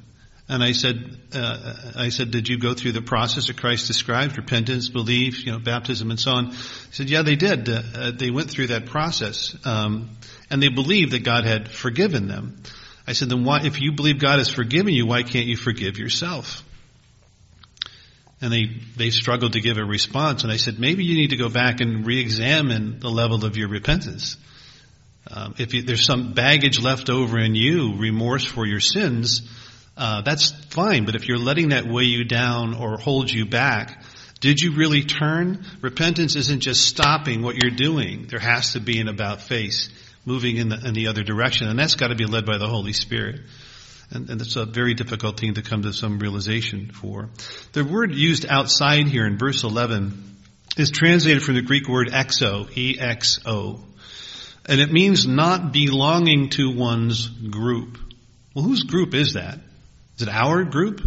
And 0.49 0.63
I 0.63 0.73
said, 0.73 1.19
uh, 1.35 1.75
I 1.97 2.09
said, 2.09 2.31
did 2.31 2.49
you 2.49 2.59
go 2.59 2.73
through 2.73 2.93
the 2.93 3.03
process 3.03 3.49
that 3.49 3.59
Christ 3.59 3.89
described? 3.89 4.39
Repentance, 4.39 4.89
belief, 4.89 5.45
you 5.45 5.53
know, 5.53 5.59
baptism 5.59 6.11
and 6.11 6.19
so 6.19 6.33
on. 6.33 6.47
He 6.47 6.57
said, 6.93 7.11
yeah, 7.11 7.23
they 7.23 7.37
did. 7.37 7.69
Uh, 7.69 8.13
they 8.13 8.31
went 8.31 8.51
through 8.51 8.69
that 8.69 8.87
process. 8.87 9.55
Um, 9.65 10.11
and 10.53 10.63
they 10.63 10.69
believed 10.69 11.13
that 11.13 11.25
God 11.25 11.45
had 11.45 11.69
forgiven 11.69 12.29
them. 12.29 12.63
I 13.07 13.15
said, 13.15 13.31
then 13.31 13.43
why, 13.43 13.63
if 13.65 13.81
you 13.81 13.93
believe 13.93 14.21
God 14.21 14.39
has 14.39 14.49
forgiven 14.49 14.93
you, 14.93 15.07
why 15.07 15.23
can't 15.23 15.47
you 15.47 15.57
forgive 15.57 15.99
yourself? 15.99 16.63
And 18.41 18.53
they, 18.53 18.67
they 18.97 19.11
struggled 19.11 19.55
to 19.55 19.61
give 19.61 19.79
a 19.79 19.85
response. 19.85 20.43
And 20.43 20.53
I 20.53 20.59
said, 20.59 20.79
maybe 20.79 21.05
you 21.05 21.17
need 21.17 21.31
to 21.31 21.37
go 21.37 21.49
back 21.49 21.81
and 21.81 22.07
re-examine 22.07 23.01
the 23.01 23.09
level 23.09 23.45
of 23.45 23.57
your 23.57 23.69
repentance. 23.69 24.37
Um, 25.31 25.55
if 25.59 25.73
you, 25.73 25.83
there's 25.83 26.05
some 26.05 26.35
baggage 26.35 26.81
left 26.81 27.09
over 27.09 27.39
in 27.39 27.55
you, 27.55 27.97
remorse 27.97 28.45
for 28.45 28.67
your 28.67 28.81
sins, 28.81 29.43
uh, 29.97 30.21
that's 30.21 30.51
fine. 30.67 31.07
But 31.07 31.15
if 31.15 31.29
you're 31.29 31.39
letting 31.39 31.71
that 31.71 31.87
weigh 31.87 32.05
you 32.05 32.25
down 32.25 32.75
or 32.75 32.99
hold 32.99 33.31
you 33.31 33.47
back, 33.47 34.03
did 34.41 34.61
you 34.61 34.73
really 34.73 35.05
turn? 35.05 35.65
Repentance 35.81 36.37
isn't 36.37 36.61
just 36.61 36.85
stopping 36.85 37.43
what 37.43 37.57
you're 37.57 37.75
doing. 37.75 38.27
There 38.29 38.41
has 38.41 38.73
to 38.73 38.81
be 38.81 39.01
an 39.01 39.09
about 39.09 39.41
face, 39.41 39.89
moving 40.25 40.57
in 40.57 40.69
the, 40.69 40.87
in 40.87 40.95
the 40.95 41.09
other 41.09 41.23
direction, 41.23 41.69
and 41.69 41.79
that's 41.79 41.95
got 41.95 42.09
to 42.09 42.15
be 42.15 42.27
led 42.27 42.47
by 42.47 42.59
the 42.59 42.69
Holy 42.69 42.93
Spirit. 42.93 43.41
And, 44.11 44.29
and 44.29 44.41
it's 44.41 44.57
a 44.57 44.67
very 44.67 44.95
difficult 44.95 45.41
thing 45.41 45.55
to 45.55 45.63
come 45.63 45.83
to 45.83 45.93
some 45.93 46.19
realization 46.19 46.91
for. 46.93 47.31
The 47.73 47.85
word 47.85 48.15
used 48.15 48.47
outside 48.47 49.07
here 49.07 49.27
in 49.27 49.39
verse 49.39 49.65
11 49.65 50.37
is 50.77 50.91
translated 50.91 51.43
from 51.43 51.55
the 51.55 51.63
Greek 51.63 51.89
word 51.89 52.09
exo, 52.09 52.69
E-X-O. 52.77 53.81
And 54.67 54.81
it 54.81 54.93
means 54.93 55.27
not 55.27 55.73
belonging 55.73 56.51
to 56.51 56.71
one's 56.71 57.27
group. 57.27 57.99
Well, 58.55 58.65
whose 58.65 58.85
group 58.85 59.15
is 59.15 59.33
that? 59.35 59.59
Is 60.17 60.23
it 60.23 60.29
our 60.29 60.65
group? 60.65 61.01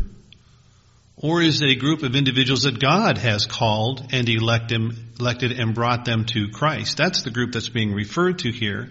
Or 1.15 1.41
is 1.41 1.62
it 1.62 1.69
a 1.69 1.75
group 1.75 2.03
of 2.03 2.15
individuals 2.15 2.63
that 2.63 2.79
God 2.79 3.17
has 3.17 3.45
called 3.45 4.10
and 4.12 4.27
elected, 4.27 4.93
elected 5.19 5.51
and 5.51 5.74
brought 5.74 6.05
them 6.05 6.25
to 6.25 6.50
Christ? 6.50 6.98
That's 6.98 7.24
the 7.24 7.31
group 7.31 7.51
that's 7.51 7.69
being 7.69 7.93
referred 7.93 8.39
to 8.39 8.51
here. 8.51 8.89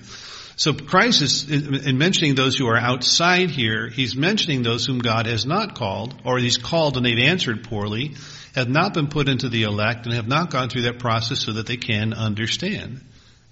So 0.57 0.73
Christ 0.73 1.23
is, 1.23 1.51
in 1.51 1.99
mentioning 1.99 2.37
those 2.37 2.57
who 2.57 2.69
are 2.69 2.77
outside 2.77 3.51
here, 3.51 3.89
he's 3.89 4.15
mentioning 4.15 4.63
those 4.63 4.87
whom 4.87 4.99
God 4.99 5.27
has 5.27 5.45
not 5.45 5.75
called, 5.75 6.15
or 6.25 6.39
he's 6.39 6.59
called 6.59 6.97
and 6.97 7.05
they've 7.05 7.19
answered 7.19 7.65
poorly, 7.65 8.15
have 8.55 8.69
not 8.69 8.95
been 8.95 9.09
put 9.09 9.29
into 9.29 9.49
the 9.49 9.65
elect, 9.65 10.07
and 10.07 10.15
have 10.15 10.29
not 10.29 10.51
gone 10.51 10.69
through 10.69 10.83
that 10.83 11.01
process 11.01 11.41
so 11.41 11.55
that 11.55 11.67
they 11.67 11.77
can 11.77 12.13
understand. 12.13 13.01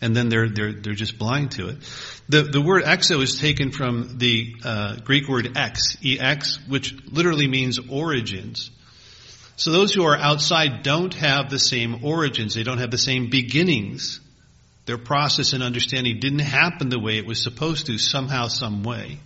And 0.00 0.16
then 0.16 0.28
they're, 0.28 0.48
they're, 0.48 0.72
they're 0.72 0.94
just 0.94 1.18
blind 1.18 1.52
to 1.52 1.70
it. 1.70 1.78
The, 2.28 2.42
the 2.42 2.60
word 2.60 2.84
exo 2.84 3.20
is 3.22 3.40
taken 3.40 3.72
from 3.72 4.18
the 4.18 4.54
uh, 4.64 4.96
Greek 5.04 5.28
word 5.28 5.56
ex, 5.56 5.96
ex, 6.04 6.58
which 6.68 6.94
literally 7.10 7.48
means 7.48 7.80
origins. 7.90 8.70
So 9.56 9.70
those 9.70 9.92
who 9.92 10.04
are 10.04 10.16
outside 10.16 10.82
don't 10.82 11.14
have 11.14 11.50
the 11.50 11.58
same 11.58 12.04
origins. 12.04 12.54
They 12.54 12.62
don't 12.62 12.78
have 12.78 12.90
the 12.90 12.98
same 12.98 13.30
beginnings 13.30 14.20
their 14.84 14.98
process 14.98 15.52
and 15.52 15.62
understanding 15.62 16.18
didn't 16.18 16.40
happen 16.40 16.88
the 16.88 16.98
way 16.98 17.16
it 17.16 17.26
was 17.26 17.42
supposed 17.42 17.86
to, 17.86 17.98
somehow, 17.98 18.48
some 18.48 18.82
way. 18.82 19.18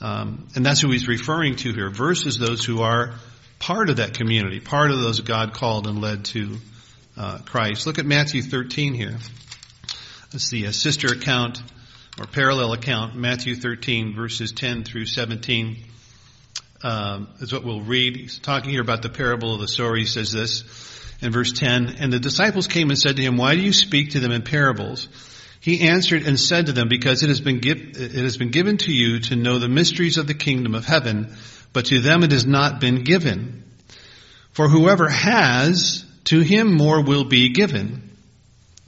Um, 0.00 0.48
and 0.54 0.64
that's 0.64 0.80
who 0.80 0.90
he's 0.90 1.08
referring 1.08 1.56
to 1.56 1.72
here, 1.72 1.88
versus 1.88 2.38
those 2.38 2.64
who 2.64 2.82
are 2.82 3.14
part 3.58 3.88
of 3.88 3.96
that 3.96 4.14
community, 4.14 4.60
part 4.60 4.90
of 4.90 5.00
those 5.00 5.20
God 5.20 5.54
called 5.54 5.86
and 5.86 6.02
led 6.02 6.26
to 6.26 6.56
uh, 7.16 7.38
Christ. 7.46 7.86
Look 7.86 7.98
at 7.98 8.04
Matthew 8.04 8.42
13 8.42 8.92
here. 8.92 9.16
That's 10.32 10.50
the 10.50 10.66
uh, 10.66 10.72
sister 10.72 11.08
account 11.14 11.62
or 12.20 12.26
parallel 12.26 12.74
account, 12.74 13.16
Matthew 13.16 13.56
13, 13.56 14.14
verses 14.14 14.52
10 14.52 14.84
through 14.84 15.06
17. 15.06 15.78
Um, 16.84 17.28
is 17.40 17.50
what 17.50 17.64
we'll 17.64 17.80
read. 17.80 18.14
He's 18.14 18.38
talking 18.38 18.68
here 18.68 18.82
about 18.82 19.00
the 19.00 19.08
parable 19.08 19.54
of 19.54 19.60
the 19.60 19.68
sower. 19.68 19.96
He 19.96 20.04
says 20.04 20.30
this 20.30 20.64
in 21.22 21.32
verse 21.32 21.52
10, 21.52 21.96
and 21.98 22.12
the 22.12 22.20
disciples 22.20 22.66
came 22.66 22.90
and 22.90 22.98
said 22.98 23.16
to 23.16 23.22
him, 23.22 23.38
why 23.38 23.54
do 23.54 23.62
you 23.62 23.72
speak 23.72 24.10
to 24.10 24.20
them 24.20 24.30
in 24.30 24.42
parables? 24.42 25.08
He 25.60 25.88
answered 25.88 26.24
and 26.24 26.38
said 26.38 26.66
to 26.66 26.72
them, 26.72 26.88
because 26.90 27.22
it 27.22 27.30
has 27.30 27.40
been, 27.40 27.60
give, 27.60 27.78
it 27.78 28.12
has 28.12 28.36
been 28.36 28.50
given 28.50 28.76
to 28.76 28.92
you 28.92 29.20
to 29.20 29.36
know 29.36 29.58
the 29.58 29.68
mysteries 29.68 30.18
of 30.18 30.26
the 30.26 30.34
kingdom 30.34 30.74
of 30.74 30.84
heaven, 30.84 31.34
but 31.72 31.86
to 31.86 32.00
them 32.00 32.22
it 32.22 32.32
has 32.32 32.44
not 32.44 32.80
been 32.80 33.02
given. 33.02 33.64
For 34.52 34.68
whoever 34.68 35.08
has, 35.08 36.04
to 36.24 36.40
him 36.40 36.74
more 36.74 37.02
will 37.02 37.24
be 37.24 37.48
given. 37.54 38.10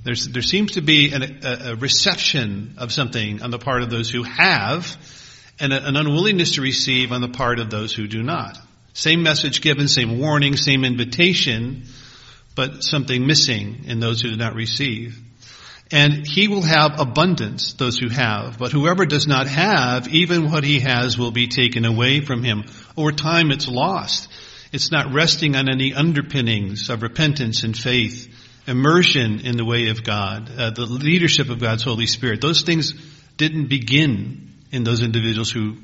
There's, 0.04 0.28
there 0.28 0.42
seems 0.42 0.72
to 0.72 0.82
be 0.82 1.12
an, 1.12 1.40
a, 1.42 1.70
a, 1.70 1.76
reception 1.76 2.74
of 2.76 2.92
something 2.92 3.42
on 3.42 3.50
the 3.50 3.58
part 3.58 3.82
of 3.82 3.88
those 3.88 4.10
who 4.10 4.22
have, 4.22 4.86
and 5.58 5.72
a, 5.72 5.86
an 5.86 5.96
unwillingness 5.96 6.52
to 6.52 6.62
receive 6.62 7.12
on 7.12 7.20
the 7.20 7.28
part 7.28 7.58
of 7.58 7.70
those 7.70 7.94
who 7.94 8.06
do 8.06 8.22
not. 8.22 8.58
Same 8.92 9.22
message 9.22 9.60
given, 9.60 9.88
same 9.88 10.18
warning, 10.18 10.56
same 10.56 10.84
invitation, 10.84 11.84
but 12.54 12.82
something 12.82 13.26
missing 13.26 13.84
in 13.86 14.00
those 14.00 14.22
who 14.22 14.30
do 14.30 14.36
not 14.36 14.54
receive. 14.54 15.20
And 15.92 16.26
he 16.26 16.48
will 16.48 16.62
have 16.62 16.98
abundance, 16.98 17.74
those 17.74 17.98
who 17.98 18.08
have. 18.08 18.58
But 18.58 18.72
whoever 18.72 19.06
does 19.06 19.26
not 19.26 19.46
have, 19.46 20.08
even 20.08 20.50
what 20.50 20.64
he 20.64 20.80
has 20.80 21.16
will 21.16 21.30
be 21.30 21.46
taken 21.46 21.84
away 21.84 22.20
from 22.20 22.42
him. 22.42 22.64
Over 22.96 23.12
time 23.12 23.50
it's 23.50 23.68
lost. 23.68 24.28
It's 24.72 24.90
not 24.90 25.12
resting 25.12 25.54
on 25.54 25.68
any 25.68 25.94
underpinnings 25.94 26.90
of 26.90 27.02
repentance 27.02 27.62
and 27.62 27.76
faith, 27.76 28.28
immersion 28.66 29.40
in 29.40 29.56
the 29.56 29.64
way 29.64 29.88
of 29.90 30.02
God, 30.02 30.50
uh, 30.58 30.70
the 30.70 30.86
leadership 30.86 31.50
of 31.50 31.60
God's 31.60 31.84
Holy 31.84 32.06
Spirit. 32.06 32.40
Those 32.40 32.62
things 32.62 32.92
didn't 33.36 33.68
begin 33.68 34.45
in 34.72 34.84
those 34.84 35.02
individuals 35.02 35.50
who 35.50 35.76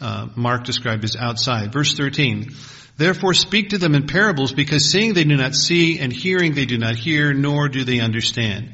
uh, 0.00 0.28
Mark 0.36 0.64
described 0.64 1.04
as 1.04 1.16
outside. 1.16 1.72
Verse 1.72 1.94
13. 1.94 2.52
Therefore 2.96 3.34
speak 3.34 3.70
to 3.70 3.78
them 3.78 3.94
in 3.94 4.06
parables 4.06 4.52
because 4.52 4.90
seeing 4.90 5.14
they 5.14 5.24
do 5.24 5.36
not 5.36 5.54
see 5.54 6.00
and 6.00 6.12
hearing 6.12 6.54
they 6.54 6.66
do 6.66 6.78
not 6.78 6.96
hear 6.96 7.32
nor 7.32 7.68
do 7.68 7.84
they 7.84 8.00
understand. 8.00 8.72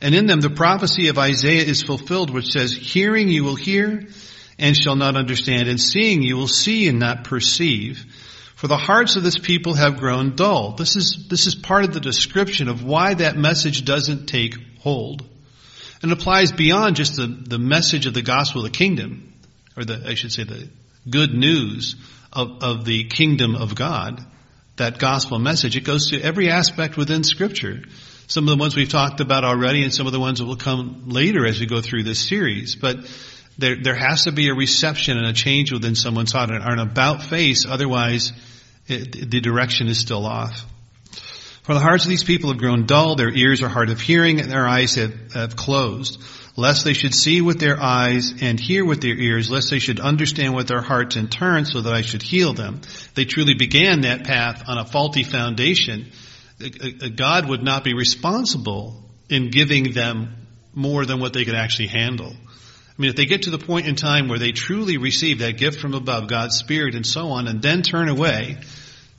And 0.00 0.14
in 0.14 0.26
them 0.26 0.40
the 0.40 0.50
prophecy 0.50 1.08
of 1.08 1.18
Isaiah 1.18 1.64
is 1.64 1.82
fulfilled 1.82 2.30
which 2.30 2.52
says, 2.52 2.72
hearing 2.72 3.28
you 3.28 3.44
will 3.44 3.54
hear 3.54 4.08
and 4.58 4.76
shall 4.76 4.96
not 4.96 5.16
understand 5.16 5.68
and 5.68 5.80
seeing 5.80 6.22
you 6.22 6.36
will 6.36 6.48
see 6.48 6.88
and 6.88 6.98
not 6.98 7.24
perceive. 7.24 8.04
For 8.56 8.68
the 8.68 8.78
hearts 8.78 9.16
of 9.16 9.22
this 9.22 9.38
people 9.38 9.74
have 9.74 9.98
grown 9.98 10.34
dull. 10.34 10.72
This 10.72 10.96
is, 10.96 11.26
this 11.28 11.46
is 11.46 11.54
part 11.54 11.84
of 11.84 11.92
the 11.92 12.00
description 12.00 12.68
of 12.68 12.82
why 12.82 13.12
that 13.12 13.36
message 13.36 13.84
doesn't 13.84 14.26
take 14.26 14.56
hold. 14.78 15.26
And 16.06 16.12
applies 16.12 16.52
beyond 16.52 16.94
just 16.94 17.16
the, 17.16 17.26
the 17.26 17.58
message 17.58 18.06
of 18.06 18.14
the 18.14 18.22
gospel 18.22 18.64
of 18.64 18.70
the 18.70 18.78
kingdom, 18.78 19.34
or 19.76 19.84
the, 19.84 20.04
I 20.06 20.14
should 20.14 20.30
say 20.30 20.44
the 20.44 20.68
good 21.10 21.34
news 21.34 21.96
of, 22.32 22.62
of 22.62 22.84
the 22.84 23.08
kingdom 23.08 23.56
of 23.56 23.74
God, 23.74 24.24
that 24.76 25.00
gospel 25.00 25.40
message. 25.40 25.74
It 25.74 25.80
goes 25.80 26.10
to 26.10 26.22
every 26.22 26.48
aspect 26.48 26.96
within 26.96 27.24
scripture. 27.24 27.82
Some 28.28 28.44
of 28.44 28.56
the 28.56 28.56
ones 28.56 28.76
we've 28.76 28.88
talked 28.88 29.18
about 29.18 29.42
already 29.42 29.82
and 29.82 29.92
some 29.92 30.06
of 30.06 30.12
the 30.12 30.20
ones 30.20 30.38
that 30.38 30.44
will 30.44 30.54
come 30.54 31.08
later 31.08 31.44
as 31.44 31.58
we 31.58 31.66
go 31.66 31.80
through 31.80 32.04
this 32.04 32.20
series. 32.20 32.76
But 32.76 32.98
there, 33.58 33.74
there 33.74 33.96
has 33.96 34.26
to 34.26 34.30
be 34.30 34.48
a 34.48 34.54
reception 34.54 35.18
and 35.18 35.26
a 35.26 35.32
change 35.32 35.72
within 35.72 35.96
someone's 35.96 36.30
heart 36.30 36.50
and 36.50 36.62
an 36.62 36.78
about 36.78 37.24
face. 37.24 37.66
Otherwise, 37.66 38.32
it, 38.86 39.28
the 39.28 39.40
direction 39.40 39.88
is 39.88 39.98
still 39.98 40.24
off. 40.24 40.64
For 41.66 41.74
the 41.74 41.80
hearts 41.80 42.04
of 42.04 42.10
these 42.10 42.24
people 42.24 42.50
have 42.50 42.58
grown 42.58 42.86
dull, 42.86 43.16
their 43.16 43.32
ears 43.32 43.60
are 43.62 43.68
hard 43.68 43.90
of 43.90 44.00
hearing, 44.00 44.40
and 44.40 44.50
their 44.50 44.66
eyes 44.66 44.94
have, 44.94 45.32
have 45.32 45.56
closed 45.56 46.22
lest 46.56 46.84
they 46.84 46.94
should 46.94 47.14
see 47.14 47.42
with 47.42 47.60
their 47.60 47.80
eyes 47.80 48.34
and 48.40 48.58
hear 48.58 48.84
with 48.84 49.00
their 49.00 49.14
ears, 49.16 49.50
lest 49.50 49.70
they 49.70 49.78
should 49.78 50.00
understand 50.00 50.54
with 50.54 50.68
their 50.68 50.80
hearts 50.80 51.16
and 51.16 51.30
turn 51.30 51.66
so 51.66 51.82
that 51.82 51.92
I 51.92 52.00
should 52.00 52.22
heal 52.22 52.54
them. 52.54 52.80
They 53.14 53.26
truly 53.26 53.54
began 53.54 54.02
that 54.02 54.24
path 54.24 54.64
on 54.66 54.78
a 54.78 54.86
faulty 54.86 55.22
foundation. 55.22 56.10
God 57.14 57.48
would 57.48 57.62
not 57.62 57.84
be 57.84 57.94
responsible 57.94 59.04
in 59.28 59.50
giving 59.50 59.92
them 59.92 60.46
more 60.74 61.04
than 61.04 61.20
what 61.20 61.34
they 61.34 61.44
could 61.44 61.54
actually 61.54 61.88
handle. 61.88 62.32
I 62.32 63.02
mean, 63.02 63.10
if 63.10 63.16
they 63.16 63.26
get 63.26 63.42
to 63.42 63.50
the 63.50 63.58
point 63.58 63.86
in 63.86 63.94
time 63.94 64.28
where 64.28 64.38
they 64.38 64.52
truly 64.52 64.96
receive 64.96 65.40
that 65.40 65.58
gift 65.58 65.80
from 65.80 65.92
above, 65.92 66.28
God's 66.28 66.56
Spirit 66.56 66.94
and 66.94 67.04
so 67.04 67.28
on, 67.28 67.46
and 67.46 67.60
then 67.60 67.82
turn 67.82 68.08
away, 68.08 68.56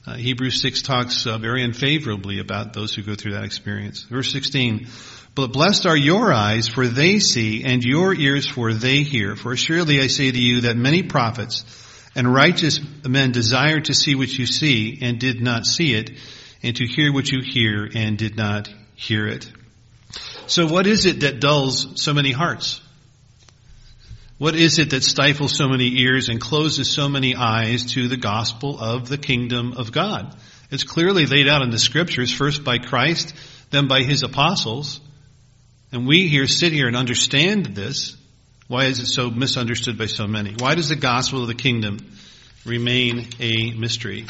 uh, 0.07 0.15
Hebrews 0.15 0.61
6 0.61 0.83
talks 0.83 1.27
uh, 1.27 1.37
very 1.37 1.63
unfavorably 1.63 2.39
about 2.39 2.71
those 2.71 2.95
who 2.95 3.03
go 3.03 3.15
through 3.15 3.33
that 3.33 3.43
experience. 3.43 4.03
Verse 4.03 4.31
16, 4.31 4.87
but 5.35 5.51
blessed 5.51 5.85
are 5.85 5.97
your 5.97 6.31
eyes, 6.31 6.69
for 6.69 6.87
they 6.87 7.19
see, 7.19 7.65
and 7.65 7.83
your 7.83 8.15
ears, 8.15 8.47
for 8.47 8.73
they 8.73 9.03
hear. 9.03 9.35
For 9.35 9.57
surely 9.57 9.99
I 9.99 10.07
say 10.07 10.31
to 10.31 10.39
you 10.39 10.61
that 10.61 10.77
many 10.77 11.03
prophets 11.03 11.65
and 12.15 12.33
righteous 12.33 12.79
men 13.05 13.33
desired 13.33 13.85
to 13.85 13.93
see 13.93 14.15
what 14.15 14.29
you 14.29 14.45
see 14.45 14.97
and 15.01 15.19
did 15.19 15.41
not 15.41 15.65
see 15.65 15.93
it, 15.93 16.11
and 16.63 16.75
to 16.77 16.87
hear 16.87 17.11
what 17.11 17.29
you 17.29 17.41
hear 17.43 17.87
and 17.93 18.17
did 18.17 18.37
not 18.37 18.69
hear 18.95 19.27
it. 19.27 19.51
So 20.47 20.67
what 20.67 20.87
is 20.87 21.05
it 21.05 21.19
that 21.19 21.41
dulls 21.41 22.01
so 22.01 22.13
many 22.13 22.31
hearts? 22.31 22.81
What 24.38 24.56
is 24.56 24.77
it 24.79 24.91
that 24.91 25.03
stifles 25.03 25.56
so 25.56 25.67
many 25.67 26.01
ears 26.01 26.29
and 26.29 26.39
closes 26.39 26.89
so 26.89 27.10
many 27.10 27.36
eyes 27.36 27.94
to 27.94 28.08
the 28.08 28.17
gospel 28.17 28.79
of 28.79 29.10
the 29.10 29.17
kingdom 29.17 29.74
of 29.74 29.91
God? 29.91 30.36
It's 30.70 30.84
clearly 30.84 31.25
laid 31.25 31.48
out 31.48 31.62
in 31.62 31.72
the 31.72 31.79
scriptures, 31.79 32.32
first 32.32 32.63
by 32.63 32.77
Christ, 32.77 33.34
then 33.72 33.88
by 33.88 34.01
his 34.01 34.24
apostles. 34.24 35.00
And 35.91 36.06
we 36.06 36.27
here 36.27 36.48
sit 36.48 36.74
here 36.74 36.88
and 36.88 36.96
understand 36.96 37.67
this. 37.67 38.15
Why 38.67 38.86
is 38.86 39.00
it 39.00 39.08
so 39.08 39.29
misunderstood 39.32 39.98
by 39.98 40.08
so 40.08 40.27
many? 40.27 40.53
Why 40.58 40.75
does 40.75 40.89
the 40.89 40.96
gospel 40.96 41.41
of 41.41 41.48
the 41.48 41.56
kingdom 41.56 41.98
remain 42.67 43.25
a 43.39 43.72
mystery. 43.72 44.25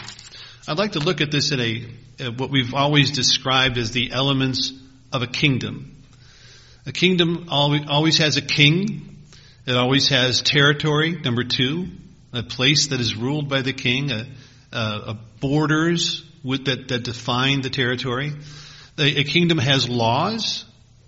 I'd 0.68 0.78
like 0.78 0.94
to 0.94 1.00
look 1.00 1.22
at 1.22 1.32
this 1.32 1.52
in 1.52 1.60
a, 1.60 2.30
what 2.30 2.52
we've 2.52 2.74
always 2.74 3.12
described 3.12 3.78
as 3.78 3.92
the 3.92 4.12
elements 4.12 4.72
of 5.12 5.24
a 5.24 5.28
kingdom. 5.28 5.96
A 6.86 6.92
kingdom 6.92 7.48
always 7.50 8.20
has 8.20 8.38
a 8.38 8.42
king. 8.42 9.07
It 9.68 9.76
always 9.76 10.08
has 10.08 10.42
territory, 10.42 11.12
number 11.12 11.44
two, 11.44 11.90
a 12.32 12.42
place 12.42 12.88
that 12.88 13.02
is 13.02 13.18
ruled 13.18 13.50
by 13.50 13.64
the 13.64 13.74
king, 13.74 14.12
a, 14.12 14.26
a, 14.72 15.18
borders 15.42 16.24
with, 16.42 16.66
that, 16.68 16.88
that 16.88 17.04
define 17.04 17.60
the 17.60 17.70
territory. 17.70 18.32
A, 18.98 19.20
a 19.20 19.24
kingdom 19.26 19.58
has 19.58 19.90
laws 19.90 20.64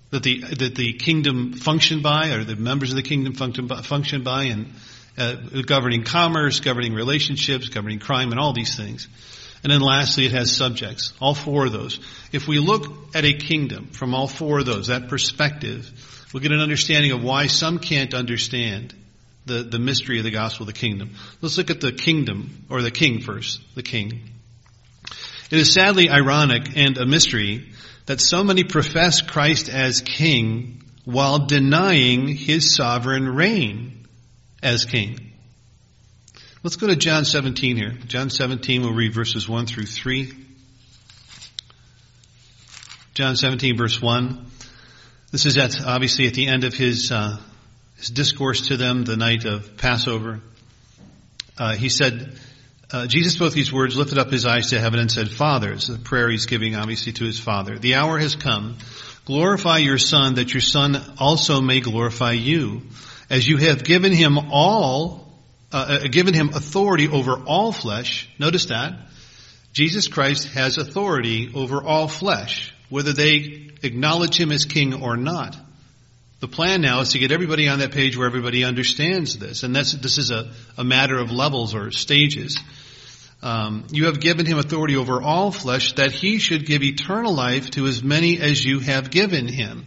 that 0.10 0.24
the, 0.24 0.42
that 0.42 0.76
the 0.76 0.92
kingdom 0.92 1.54
function 1.54 2.02
by, 2.02 2.32
or 2.32 2.44
the 2.44 2.58
members 2.58 2.90
of 2.90 2.98
the 2.98 3.02
kingdom 3.02 3.34
function 3.34 3.68
by, 3.68 3.82
function 3.82 4.24
by 4.24 4.44
and 4.44 4.74
uh, 5.18 5.36
governing 5.66 6.04
commerce, 6.04 6.60
governing 6.60 6.94
relationships, 6.94 7.70
governing 7.70 8.00
crime, 8.00 8.32
and 8.32 8.42
all 8.42 8.52
these 8.52 8.76
things. 8.76 9.08
And 9.64 9.72
then 9.72 9.80
lastly, 9.80 10.26
it 10.26 10.34
has 10.34 10.54
subjects. 10.54 11.14
All 11.22 11.34
four 11.34 11.68
of 11.68 11.72
those. 11.72 12.02
If 12.34 12.50
we 12.50 12.60
look 12.60 13.16
at 13.16 13.24
a 13.24 13.34
kingdom 13.34 13.88
from 13.88 14.14
all 14.14 14.28
four 14.28 14.60
of 14.60 14.66
those, 14.66 14.88
that 14.88 15.08
perspective, 15.08 15.90
we'll 16.34 16.42
get 16.42 16.52
an 16.52 16.60
understanding 16.60 17.12
of 17.12 17.24
why 17.24 17.48
some 17.48 17.80
can't 17.80 18.14
understand 18.14 18.94
the, 19.46 19.64
the 19.64 19.80
mystery 19.80 20.20
of 20.20 20.24
the 20.24 20.32
gospel 20.32 20.64
of 20.64 20.68
the 20.68 20.80
kingdom. 20.80 21.16
Let's 21.42 21.58
look 21.58 21.70
at 21.70 21.82
the 21.82 21.92
kingdom, 21.92 22.66
or 22.70 22.82
the 22.82 22.92
king 22.92 23.22
first, 23.22 23.62
the 23.76 23.84
king. 23.84 24.30
It 25.52 25.58
is 25.58 25.74
sadly 25.74 26.10
ironic 26.10 26.78
and 26.78 26.98
a 26.98 27.06
mystery 27.06 27.72
that 28.06 28.22
so 28.22 28.44
many 28.44 28.64
profess 28.64 29.22
Christ 29.22 29.70
as 29.70 30.02
king 30.02 30.84
while 31.06 31.46
denying 31.48 32.28
his 32.28 32.76
sovereign 32.76 33.28
reign 33.28 34.08
as 34.62 34.86
king. 34.86 35.32
Let's 36.62 36.76
go 36.76 36.88
to 36.88 36.96
John 36.96 37.26
17 37.26 37.78
here. 37.78 37.92
John 38.06 38.30
17, 38.30 38.82
we'll 38.82 38.94
read 38.94 39.14
verses 39.14 39.48
1 39.48 39.66
through 39.66 39.86
3. 39.86 40.34
John 43.14 43.36
17, 43.36 43.78
verse 43.78 44.02
1. 44.02 44.46
This 45.32 45.46
is 45.46 45.58
at, 45.58 45.80
obviously 45.86 46.28
at 46.28 46.34
the 46.34 46.48
end 46.48 46.64
of 46.64 46.74
his, 46.74 47.12
uh, 47.12 47.38
his 47.98 48.10
discourse 48.10 48.68
to 48.68 48.78
them 48.78 49.04
the 49.04 49.18
night 49.18 49.46
of 49.46 49.78
Passover. 49.78 50.42
Uh, 51.58 51.76
he 51.76 51.90
said, 51.90 52.40
uh, 52.92 53.06
Jesus 53.06 53.34
spoke 53.34 53.54
these 53.54 53.72
words, 53.72 53.96
lifted 53.96 54.18
up 54.18 54.32
his 54.32 54.46
eyes 54.46 54.72
to 54.72 54.80
heaven 54.80 55.00
and 55.00 55.12
said, 55.12 55.30
Father, 55.30 55.74
it's 55.74 55.90
a 55.90 56.00
prayer 56.00 56.30
he's 56.30 56.46
giving 56.46 56.76
obviously 56.76 57.14
to 57.14 57.26
his 57.26 57.40
Father. 57.40 57.78
The 57.78 57.96
hour 57.96 58.18
has 58.18 58.36
come. 58.36 58.78
Glorify 59.26 59.78
your 59.78 60.00
Son 60.00 60.36
that 60.36 60.54
your 60.54 60.62
Son 60.62 60.98
also 61.20 61.62
may 61.62 61.82
glorify 61.82 62.32
you. 62.32 62.82
As 63.30 63.48
you 63.48 63.58
have 63.58 63.84
given 63.84 64.12
him 64.12 64.40
all 64.52 65.30
uh, 65.72 66.00
uh, 66.04 66.08
given 66.08 66.34
him 66.34 66.50
authority 66.50 67.08
over 67.08 67.34
all 67.34 67.72
flesh. 67.72 68.28
Notice 68.40 68.68
that. 68.68 68.94
Jesus 69.72 70.08
Christ 70.08 70.48
has 70.48 70.80
authority 70.80 71.52
over 71.54 71.84
all 71.84 72.08
flesh, 72.08 72.74
whether 72.90 73.14
they 73.14 73.70
acknowledge 73.84 74.40
him 74.40 74.52
as 74.52 74.66
king 74.66 75.02
or 75.02 75.18
not. 75.18 75.56
The 76.40 76.48
plan 76.48 76.82
now 76.82 77.02
is 77.02 77.12
to 77.12 77.20
get 77.20 77.32
everybody 77.32 77.68
on 77.68 77.80
that 77.80 77.92
page 77.92 78.16
where 78.18 78.28
everybody 78.28 78.64
understands 78.64 79.38
this, 79.38 79.64
and 79.64 79.76
this 79.76 80.18
is 80.18 80.32
a, 80.32 80.52
a 80.78 80.84
matter 80.84 81.18
of 81.18 81.32
levels 81.32 81.76
or 81.76 81.92
stages. 81.92 82.58
Um, 83.42 83.88
you 83.92 84.06
have 84.06 84.20
given 84.20 84.46
him 84.46 84.58
authority 84.58 84.96
over 84.96 85.22
all 85.22 85.52
flesh 85.52 85.94
that 85.94 86.12
he 86.12 86.40
should 86.40 86.66
give 86.66 86.84
eternal 86.84 87.34
life 87.34 87.72
to 87.72 87.88
as 87.88 88.04
many 88.04 88.40
as 88.40 88.64
you 88.64 88.80
have 88.80 89.12
given 89.12 89.48
him. 89.48 89.86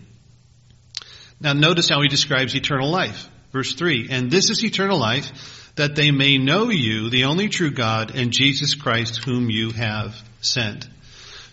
Now 1.40 1.52
notice 1.52 1.88
how 1.88 2.00
he 2.02 2.08
describes 2.08 2.54
eternal 2.54 2.90
life. 2.90 3.28
Verse 3.50 3.74
3, 3.74 4.08
and 4.10 4.30
this 4.30 4.48
is 4.48 4.64
eternal 4.64 4.98
life, 4.98 5.72
that 5.76 5.94
they 5.94 6.10
may 6.10 6.38
know 6.38 6.70
you, 6.70 7.10
the 7.10 7.24
only 7.24 7.48
true 7.48 7.70
God, 7.70 8.14
and 8.14 8.30
Jesus 8.30 8.74
Christ 8.74 9.24
whom 9.24 9.50
you 9.50 9.70
have 9.70 10.16
sent. 10.40 10.86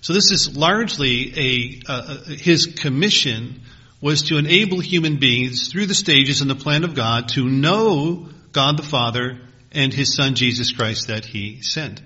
So 0.02 0.14
this 0.14 0.32
is 0.32 0.56
largely 0.56 1.34
a, 1.38 1.82
uh, 1.92 2.18
his 2.26 2.68
commission 2.68 3.62
was 4.02 4.24
to 4.24 4.38
enable 4.38 4.80
human 4.80 5.18
beings 5.18 5.70
through 5.70 5.88
the 5.88 5.96
stages 5.96 6.42
in 6.42 6.48
the 6.48 6.56
plan 6.56 6.84
of 6.84 6.96
God 6.96 7.30
to 7.30 7.50
know 7.50 8.30
God 8.52 8.78
the 8.78 8.84
Father 8.84 9.40
and 9.72 9.94
his 9.94 10.16
son 10.16 10.36
Jesus 10.36 10.72
Christ 10.72 11.08
that 11.08 11.26
he 11.26 11.62
sent. 11.62 12.02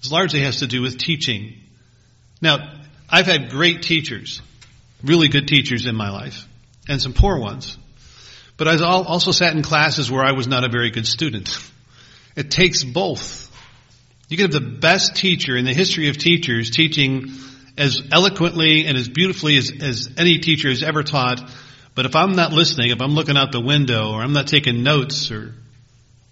This 0.00 0.12
largely 0.12 0.40
has 0.40 0.60
to 0.60 0.66
do 0.66 0.80
with 0.80 0.98
teaching. 0.98 1.54
Now, 2.40 2.58
I've 3.10 3.26
had 3.26 3.50
great 3.50 3.82
teachers, 3.82 4.40
really 5.02 5.28
good 5.28 5.48
teachers 5.48 5.86
in 5.86 5.96
my 5.96 6.10
life, 6.10 6.46
and 6.88 7.02
some 7.02 7.14
poor 7.14 7.38
ones. 7.38 7.76
But 8.56 8.68
I 8.68 8.76
also 8.84 9.32
sat 9.32 9.54
in 9.54 9.62
classes 9.62 10.10
where 10.10 10.24
I 10.24 10.32
was 10.32 10.46
not 10.46 10.64
a 10.64 10.68
very 10.68 10.90
good 10.90 11.06
student. 11.06 11.58
It 12.36 12.52
takes 12.52 12.84
both. 12.84 13.47
You 14.28 14.36
can 14.36 14.52
have 14.52 14.62
the 14.62 14.78
best 14.78 15.16
teacher 15.16 15.56
in 15.56 15.64
the 15.64 15.72
history 15.72 16.10
of 16.10 16.18
teachers 16.18 16.70
teaching 16.70 17.32
as 17.78 18.02
eloquently 18.12 18.86
and 18.86 18.96
as 18.98 19.08
beautifully 19.08 19.56
as, 19.56 19.72
as 19.80 20.08
any 20.18 20.38
teacher 20.38 20.68
has 20.68 20.82
ever 20.82 21.02
taught. 21.02 21.40
But 21.94 22.04
if 22.04 22.14
I'm 22.14 22.32
not 22.32 22.52
listening, 22.52 22.90
if 22.90 23.00
I'm 23.00 23.12
looking 23.12 23.38
out 23.38 23.52
the 23.52 23.60
window 23.60 24.12
or 24.12 24.22
I'm 24.22 24.34
not 24.34 24.46
taking 24.46 24.82
notes 24.82 25.30
or 25.30 25.54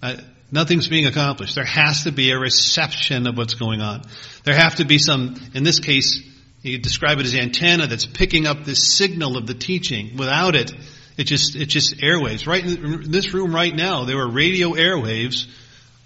I, 0.02 0.18
nothing's 0.52 0.88
being 0.88 1.06
accomplished, 1.06 1.54
there 1.54 1.64
has 1.64 2.04
to 2.04 2.12
be 2.12 2.32
a 2.32 2.38
reception 2.38 3.26
of 3.26 3.38
what's 3.38 3.54
going 3.54 3.80
on. 3.80 4.02
There 4.44 4.54
have 4.54 4.74
to 4.76 4.84
be 4.84 4.98
some, 4.98 5.40
in 5.54 5.64
this 5.64 5.80
case, 5.80 6.22
you 6.60 6.78
describe 6.78 7.18
it 7.18 7.26
as 7.26 7.34
antenna 7.34 7.86
that's 7.86 8.06
picking 8.06 8.46
up 8.46 8.64
this 8.64 8.94
signal 8.94 9.38
of 9.38 9.46
the 9.46 9.54
teaching. 9.54 10.16
Without 10.16 10.54
it, 10.54 10.70
it 11.16 11.24
just, 11.24 11.56
it's 11.56 11.72
just 11.72 11.96
airwaves. 11.98 12.46
Right 12.46 12.64
in 12.64 13.10
this 13.10 13.32
room 13.32 13.54
right 13.54 13.74
now, 13.74 14.04
there 14.04 14.18
are 14.18 14.28
radio 14.28 14.72
airwaves 14.72 15.46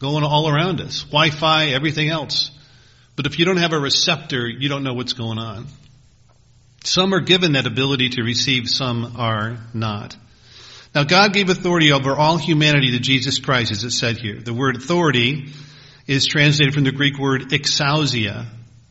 going 0.01 0.25
all 0.25 0.49
around 0.49 0.81
us. 0.81 1.03
Wi-Fi, 1.05 1.67
everything 1.67 2.09
else. 2.09 2.51
But 3.17 3.27
if 3.27 3.39
you 3.39 3.45
don't 3.45 3.59
have 3.59 3.75
a 3.75 3.79
receptor, 3.79 4.49
you 4.49 4.69
don't 4.69 4.83
know 4.83 4.95
what's 4.95 5.13
going 5.13 5.39
on. 5.39 5.67
Some 6.83 7.13
are 7.13 7.21
given 7.21 7.53
that 7.53 7.67
ability 7.67 8.09
to 8.11 8.23
receive, 8.23 8.69
some 8.69 9.15
are 9.19 9.59
not. 9.75 10.17
Now 10.95 11.05
God 11.05 11.35
gave 11.35 11.51
authority 11.51 11.93
over 11.93 12.15
all 12.17 12.39
humanity 12.39 12.93
to 12.93 12.99
Jesus 12.99 13.39
Christ, 13.39 13.71
as 13.73 13.85
it 13.85 13.91
said 13.91 14.17
here. 14.17 14.41
The 14.41 14.55
word 14.55 14.77
authority 14.77 15.53
is 16.07 16.27
translated 16.27 16.73
from 16.75 16.85
the 16.85 16.93
Greek 16.93 17.19
word 17.19 17.51
exousia. 17.51 18.47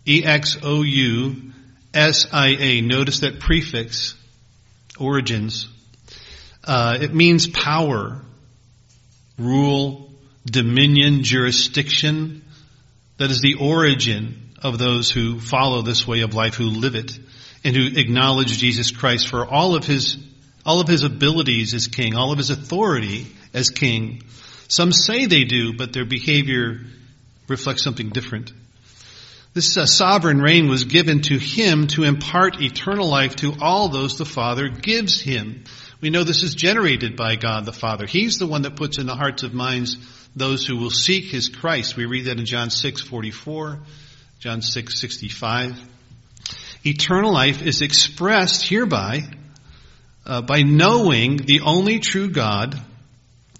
E-X-O-U-S-I-A. 0.05 1.41
Notice 2.81 3.19
that 3.21 3.39
prefix, 3.39 4.15
origins, 4.97 5.67
uh, 6.63 6.97
it 7.01 7.13
means 7.13 7.47
power, 7.47 8.21
rule, 9.37 10.08
dominion, 10.51 11.23
jurisdiction. 11.23 12.43
That 13.17 13.31
is 13.31 13.41
the 13.41 13.55
origin 13.55 14.53
of 14.61 14.77
those 14.77 15.11
who 15.11 15.39
follow 15.39 15.81
this 15.81 16.07
way 16.07 16.21
of 16.21 16.33
life, 16.33 16.55
who 16.55 16.65
live 16.69 16.95
it, 16.95 17.17
and 17.63 17.75
who 17.75 17.99
acknowledge 17.99 18.57
Jesus 18.57 18.91
Christ 18.91 19.27
for 19.27 19.45
all 19.45 19.75
of 19.75 19.85
his, 19.85 20.17
all 20.65 20.79
of 20.79 20.87
his 20.87 21.03
abilities 21.03 21.73
as 21.73 21.87
king, 21.87 22.15
all 22.15 22.31
of 22.31 22.37
his 22.37 22.49
authority 22.49 23.27
as 23.53 23.69
king. 23.69 24.23
Some 24.67 24.91
say 24.91 25.25
they 25.25 25.43
do, 25.43 25.73
but 25.73 25.93
their 25.93 26.05
behavior 26.05 26.81
reflects 27.47 27.83
something 27.83 28.09
different. 28.09 28.53
This 29.53 29.77
uh, 29.77 29.85
sovereign 29.87 30.41
reign 30.41 30.69
was 30.69 30.83
given 30.83 31.21
to 31.23 31.37
him 31.37 31.87
to 31.87 32.03
impart 32.03 32.61
eternal 32.61 33.09
life 33.09 33.37
to 33.37 33.55
all 33.59 33.89
those 33.89 34.17
the 34.17 34.25
Father 34.25 34.69
gives 34.69 35.19
him. 35.19 35.63
We 36.01 36.09
know 36.09 36.23
this 36.23 36.43
is 36.43 36.55
generated 36.55 37.17
by 37.17 37.35
God 37.35 37.65
the 37.65 37.73
Father. 37.73 38.05
He's 38.05 38.37
the 38.37 38.47
one 38.47 38.61
that 38.61 38.77
puts 38.77 38.99
in 38.99 39.05
the 39.05 39.15
hearts 39.15 39.43
of 39.43 39.53
minds 39.53 39.97
those 40.35 40.65
who 40.65 40.77
will 40.77 40.91
seek 40.91 41.25
his 41.25 41.49
Christ. 41.49 41.97
We 41.97 42.05
read 42.05 42.25
that 42.25 42.39
in 42.39 42.45
John 42.45 42.69
6:44, 42.69 43.79
John 44.39 44.61
6:65. 44.61 45.77
Eternal 46.85 47.33
life 47.33 47.61
is 47.61 47.81
expressed 47.81 48.67
hereby 48.67 49.27
uh, 50.25 50.41
by 50.41 50.61
knowing 50.61 51.37
the 51.37 51.61
only 51.61 51.99
true 51.99 52.29
God 52.29 52.79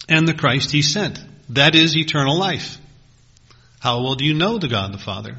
and 0.07 0.27
the 0.27 0.33
Christ 0.33 0.71
he 0.71 0.81
sent. 0.81 1.19
That 1.49 1.75
is 1.75 1.97
eternal 1.97 2.37
life. 2.37 2.77
How 3.79 4.01
well 4.01 4.15
do 4.15 4.25
you 4.25 4.33
know 4.33 4.57
the 4.57 4.67
God 4.67 4.93
the 4.93 4.97
Father? 4.97 5.35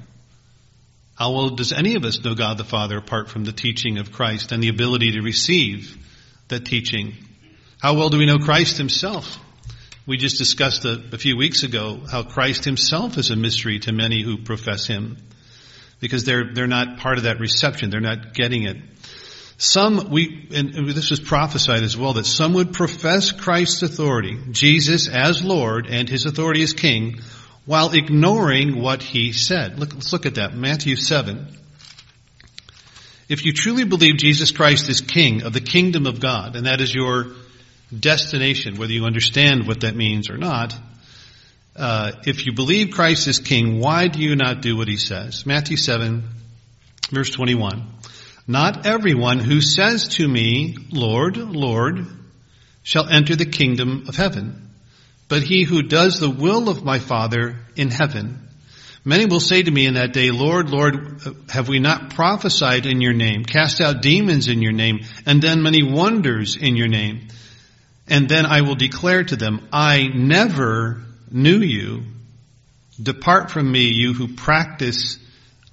How 1.14 1.32
well 1.32 1.50
does 1.50 1.72
any 1.72 1.94
of 1.94 2.04
us 2.04 2.22
know 2.22 2.34
God 2.34 2.58
the 2.58 2.64
Father 2.64 2.98
apart 2.98 3.30
from 3.30 3.44
the 3.44 3.52
teaching 3.52 3.98
of 3.98 4.12
Christ 4.12 4.52
and 4.52 4.62
the 4.62 4.68
ability 4.68 5.12
to 5.12 5.22
receive 5.22 5.96
that 6.50 6.66
teaching. 6.66 7.14
How 7.80 7.94
well 7.94 8.10
do 8.10 8.18
we 8.18 8.26
know 8.26 8.38
Christ 8.38 8.76
himself? 8.76 9.38
We 10.06 10.16
just 10.16 10.38
discussed 10.38 10.84
a, 10.84 11.02
a, 11.12 11.18
few 11.18 11.36
weeks 11.36 11.62
ago 11.62 12.00
how 12.10 12.22
Christ 12.22 12.64
himself 12.64 13.16
is 13.16 13.30
a 13.30 13.36
mystery 13.36 13.78
to 13.80 13.92
many 13.92 14.22
who 14.22 14.38
profess 14.38 14.86
him 14.86 15.16
because 16.00 16.24
they're, 16.24 16.52
they're 16.52 16.66
not 16.66 16.98
part 16.98 17.18
of 17.18 17.24
that 17.24 17.38
reception. 17.38 17.90
They're 17.90 18.00
not 18.00 18.34
getting 18.34 18.64
it. 18.64 18.76
Some, 19.56 20.08
we, 20.10 20.48
and, 20.54 20.74
and 20.74 20.88
this 20.88 21.10
was 21.10 21.20
prophesied 21.20 21.82
as 21.82 21.96
well, 21.96 22.14
that 22.14 22.24
some 22.24 22.54
would 22.54 22.72
profess 22.72 23.30
Christ's 23.30 23.82
authority, 23.82 24.38
Jesus 24.50 25.06
as 25.06 25.44
Lord 25.44 25.86
and 25.86 26.08
his 26.08 26.24
authority 26.24 26.62
as 26.62 26.72
King, 26.72 27.20
while 27.66 27.92
ignoring 27.92 28.80
what 28.80 29.02
he 29.02 29.32
said. 29.32 29.78
Look, 29.78 29.92
let's 29.92 30.12
look 30.12 30.24
at 30.24 30.36
that. 30.36 30.56
Matthew 30.56 30.96
7. 30.96 31.46
If 33.30 33.44
you 33.44 33.52
truly 33.52 33.84
believe 33.84 34.16
Jesus 34.16 34.50
Christ 34.50 34.88
is 34.88 35.00
King 35.00 35.44
of 35.44 35.52
the 35.52 35.60
kingdom 35.60 36.06
of 36.06 36.20
God, 36.20 36.56
and 36.56 36.66
that 36.66 36.80
is 36.80 36.92
your 36.92 37.28
destination, 37.96 38.76
whether 38.76 38.92
you 38.92 39.04
understand 39.04 39.68
what 39.68 39.80
that 39.82 39.94
means 39.94 40.28
or 40.28 40.36
not, 40.36 40.74
uh, 41.76 42.10
if 42.26 42.44
you 42.44 42.52
believe 42.52 42.90
Christ 42.90 43.28
is 43.28 43.38
king, 43.38 43.78
why 43.78 44.08
do 44.08 44.18
you 44.18 44.34
not 44.34 44.62
do 44.62 44.76
what 44.76 44.88
he 44.88 44.96
says? 44.96 45.46
Matthew 45.46 45.76
7, 45.76 46.24
verse 47.10 47.30
21. 47.30 47.86
Not 48.48 48.84
everyone 48.84 49.38
who 49.38 49.60
says 49.60 50.08
to 50.16 50.26
me, 50.26 50.76
Lord, 50.90 51.36
Lord, 51.36 52.06
shall 52.82 53.08
enter 53.08 53.36
the 53.36 53.46
kingdom 53.46 54.06
of 54.08 54.16
heaven, 54.16 54.70
but 55.28 55.42
he 55.42 55.62
who 55.62 55.82
does 55.82 56.18
the 56.18 56.30
will 56.30 56.68
of 56.68 56.84
my 56.84 56.98
Father 56.98 57.56
in 57.76 57.90
heaven. 57.90 58.48
Many 59.04 59.24
will 59.24 59.40
say 59.40 59.62
to 59.62 59.70
me 59.70 59.86
in 59.86 59.94
that 59.94 60.12
day, 60.12 60.30
Lord, 60.30 60.68
Lord, 60.68 61.22
have 61.48 61.68
we 61.68 61.78
not 61.78 62.10
prophesied 62.14 62.84
in 62.84 63.00
your 63.00 63.14
name, 63.14 63.44
cast 63.44 63.80
out 63.80 64.02
demons 64.02 64.48
in 64.48 64.60
your 64.60 64.72
name, 64.72 65.00
and 65.24 65.40
done 65.40 65.62
many 65.62 65.82
wonders 65.82 66.56
in 66.56 66.76
your 66.76 66.88
name? 66.88 67.28
And 68.08 68.28
then 68.28 68.44
I 68.44 68.60
will 68.60 68.74
declare 68.74 69.24
to 69.24 69.36
them, 69.36 69.66
I 69.72 70.08
never 70.14 71.02
knew 71.30 71.58
you. 71.58 72.02
Depart 73.02 73.50
from 73.50 73.70
me, 73.70 73.88
you 73.88 74.12
who 74.12 74.34
practice 74.34 75.18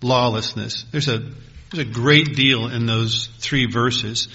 lawlessness. 0.02 0.86
There's 0.92 1.10
a, 1.10 1.20
there's 1.72 1.88
a 1.88 1.92
great 1.92 2.36
deal 2.36 2.68
in 2.68 2.86
those 2.86 3.28
three 3.40 3.66
verses. 3.66 4.30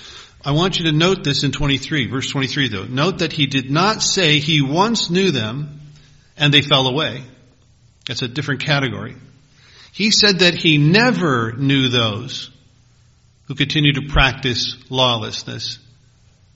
I 0.45 0.51
want 0.51 0.79
you 0.79 0.87
to 0.87 0.93
note 0.93 1.25
this 1.25 1.45
in 1.45 1.53
23, 1.53 2.09
verse 2.09 2.29
23 2.29 2.69
though. 2.69 2.85
Note 2.85 3.21
that 3.21 3.33
he 3.33 3.47
did 3.47 3.71
not 3.71 4.03
say 4.03 4.39
he 4.39 4.61
once 4.61 5.09
knew 5.09 5.31
them 5.31 5.81
and 6.37 6.53
they 6.53 6.63
fell 6.63 6.89
away. 6.89 7.23
That's 8.07 8.23
a 8.23 8.29
different 8.29 8.65
category. 8.65 9.17
He 9.93 10.11
said 10.11 10.41
that 10.41 10.55
he 10.55 10.79
never 10.79 11.53
knew 11.53 11.89
those 11.89 12.51
who 13.47 13.55
continue 13.55 13.93
to 13.95 14.09
practice 14.09 14.77
lawlessness, 14.89 15.79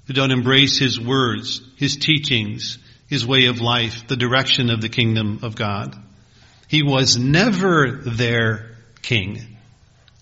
who 0.06 0.14
don't 0.14 0.30
embrace 0.30 0.78
his 0.78 0.98
words, 0.98 1.60
his 1.76 1.96
teachings, 1.96 2.78
his 3.08 3.26
way 3.26 3.46
of 3.46 3.60
life, 3.60 4.06
the 4.08 4.16
direction 4.16 4.70
of 4.70 4.80
the 4.80 4.88
kingdom 4.88 5.40
of 5.42 5.54
God. 5.54 5.94
He 6.68 6.82
was 6.82 7.18
never 7.18 8.00
their 8.04 8.76
king, 9.02 9.58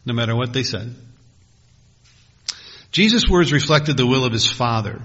no 0.05 0.13
matter 0.13 0.37
what 0.37 0.53
they 0.53 0.63
said. 0.63 0.95
Jesus' 2.91 3.29
words 3.29 3.53
reflected 3.53 3.97
the 3.97 4.07
will 4.07 4.25
of 4.25 4.33
his 4.33 4.47
Father. 4.47 5.01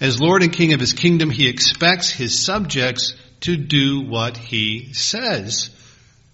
As 0.00 0.20
Lord 0.20 0.42
and 0.42 0.52
King 0.52 0.72
of 0.72 0.80
his 0.80 0.92
kingdom, 0.92 1.30
he 1.30 1.48
expects 1.48 2.10
his 2.10 2.38
subjects 2.38 3.14
to 3.42 3.56
do 3.56 4.00
what 4.00 4.36
he 4.36 4.92
says. 4.92 5.70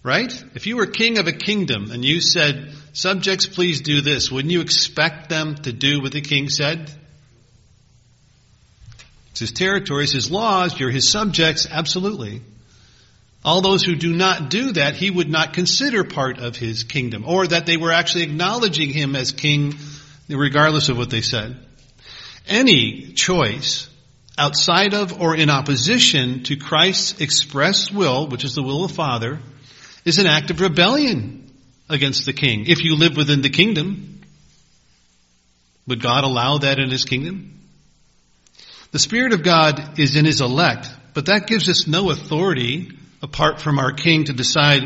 Right? 0.02 0.32
If 0.54 0.66
you 0.66 0.76
were 0.76 0.86
king 0.86 1.18
of 1.18 1.26
a 1.26 1.32
kingdom 1.32 1.90
and 1.90 2.04
you 2.04 2.20
said, 2.20 2.72
subjects 2.92 3.46
please 3.46 3.80
do 3.80 4.00
this, 4.00 4.30
wouldn't 4.30 4.52
you 4.52 4.60
expect 4.60 5.28
them 5.28 5.56
to 5.56 5.72
do 5.72 6.00
what 6.00 6.12
the 6.12 6.20
king 6.20 6.48
said? 6.48 6.90
It's 9.32 9.40
his 9.40 9.52
territory, 9.52 10.04
it's 10.04 10.12
his 10.12 10.30
laws, 10.30 10.78
you're 10.78 10.90
his 10.90 11.08
subjects, 11.08 11.66
absolutely. 11.70 12.42
All 13.44 13.60
those 13.60 13.84
who 13.84 13.94
do 13.94 14.12
not 14.12 14.50
do 14.50 14.72
that, 14.72 14.96
he 14.96 15.10
would 15.10 15.28
not 15.28 15.52
consider 15.52 16.04
part 16.04 16.38
of 16.38 16.56
his 16.56 16.82
kingdom, 16.82 17.24
or 17.26 17.46
that 17.46 17.66
they 17.66 17.76
were 17.76 17.92
actually 17.92 18.24
acknowledging 18.24 18.90
him 18.90 19.14
as 19.14 19.32
king, 19.32 19.74
regardless 20.28 20.88
of 20.88 20.96
what 20.96 21.10
they 21.10 21.22
said. 21.22 21.56
Any 22.48 23.12
choice 23.12 23.87
outside 24.38 24.94
of 24.94 25.20
or 25.20 25.36
in 25.36 25.50
opposition 25.50 26.44
to 26.44 26.56
Christ's 26.56 27.20
express 27.20 27.90
will, 27.90 28.28
which 28.28 28.44
is 28.44 28.54
the 28.54 28.62
will 28.62 28.84
of 28.84 28.90
the 28.90 28.94
Father, 28.94 29.38
is 30.04 30.18
an 30.18 30.26
act 30.26 30.50
of 30.50 30.60
rebellion 30.60 31.52
against 31.90 32.26
the 32.26 32.32
king. 32.32 32.66
If 32.66 32.82
you 32.82 32.96
live 32.96 33.16
within 33.16 33.42
the 33.42 33.50
kingdom, 33.50 34.20
would 35.86 36.02
God 36.02 36.24
allow 36.24 36.58
that 36.58 36.78
in 36.78 36.90
his 36.90 37.04
kingdom? 37.04 37.60
The 38.90 38.98
Spirit 38.98 39.32
of 39.32 39.42
God 39.42 39.98
is 39.98 40.16
in 40.16 40.24
his 40.24 40.40
elect, 40.40 40.88
but 41.14 41.26
that 41.26 41.46
gives 41.46 41.68
us 41.68 41.86
no 41.86 42.10
authority 42.10 42.92
apart 43.22 43.60
from 43.60 43.78
our 43.78 43.92
king 43.92 44.24
to 44.24 44.32
decide, 44.32 44.82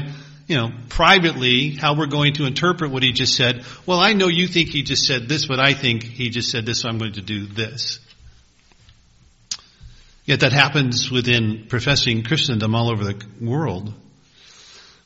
you 0.49 0.57
know, 0.57 0.71
privately 0.89 1.71
how 1.71 1.97
we're 1.97 2.07
going 2.07 2.35
to 2.35 2.47
interpret 2.47 2.91
what 2.91 3.03
he 3.03 3.13
just 3.13 3.37
said. 3.37 3.65
Well, 3.87 4.01
I 4.01 4.13
know 4.15 4.29
you 4.29 4.49
think 4.49 4.71
he 4.71 4.83
just 4.83 5.07
said 5.07 5.29
this, 5.29 5.47
but 5.47 5.61
I 5.61 5.75
think 5.75 6.03
he 6.03 6.31
just 6.31 6.51
said 6.51 6.67
this, 6.67 6.81
so 6.81 6.89
I'm 6.89 6.99
going 6.99 7.13
to 7.15 7.23
do 7.23 7.47
this. 7.47 8.01
Yet 10.33 10.41
that 10.41 10.55
happens 10.55 11.11
within 11.11 11.67
professing 11.69 12.23
Christendom 12.23 12.75
all 12.75 12.91
over 12.91 13.05
the 13.05 13.23
world. 13.39 13.93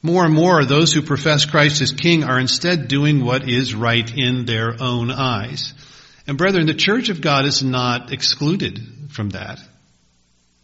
More 0.01 0.25
and 0.25 0.33
more, 0.33 0.65
those 0.65 0.93
who 0.93 1.03
profess 1.03 1.45
Christ 1.45 1.83
as 1.83 1.91
King 1.91 2.23
are 2.23 2.39
instead 2.39 2.87
doing 2.87 3.25
what 3.25 3.49
is 3.49 3.75
right 3.75 4.09
in 4.17 4.45
their 4.45 4.81
own 4.81 5.11
eyes. 5.11 5.75
And 6.29 6.39
brethren, 6.39 6.67
the 6.67 6.75
Church 6.75 7.09
of 7.09 7.21
God 7.21 7.45
is 7.45 7.61
not 7.61 8.13
excluded 8.13 8.79
from 9.09 9.31
that. 9.31 9.59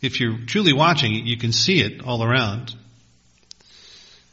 If 0.01 0.21
you're 0.21 0.39
truly 0.47 0.73
watching 0.73 1.27
you 1.27 1.37
can 1.39 1.51
see 1.51 1.81
it 1.81 2.05
all 2.05 2.23
around. 2.23 2.73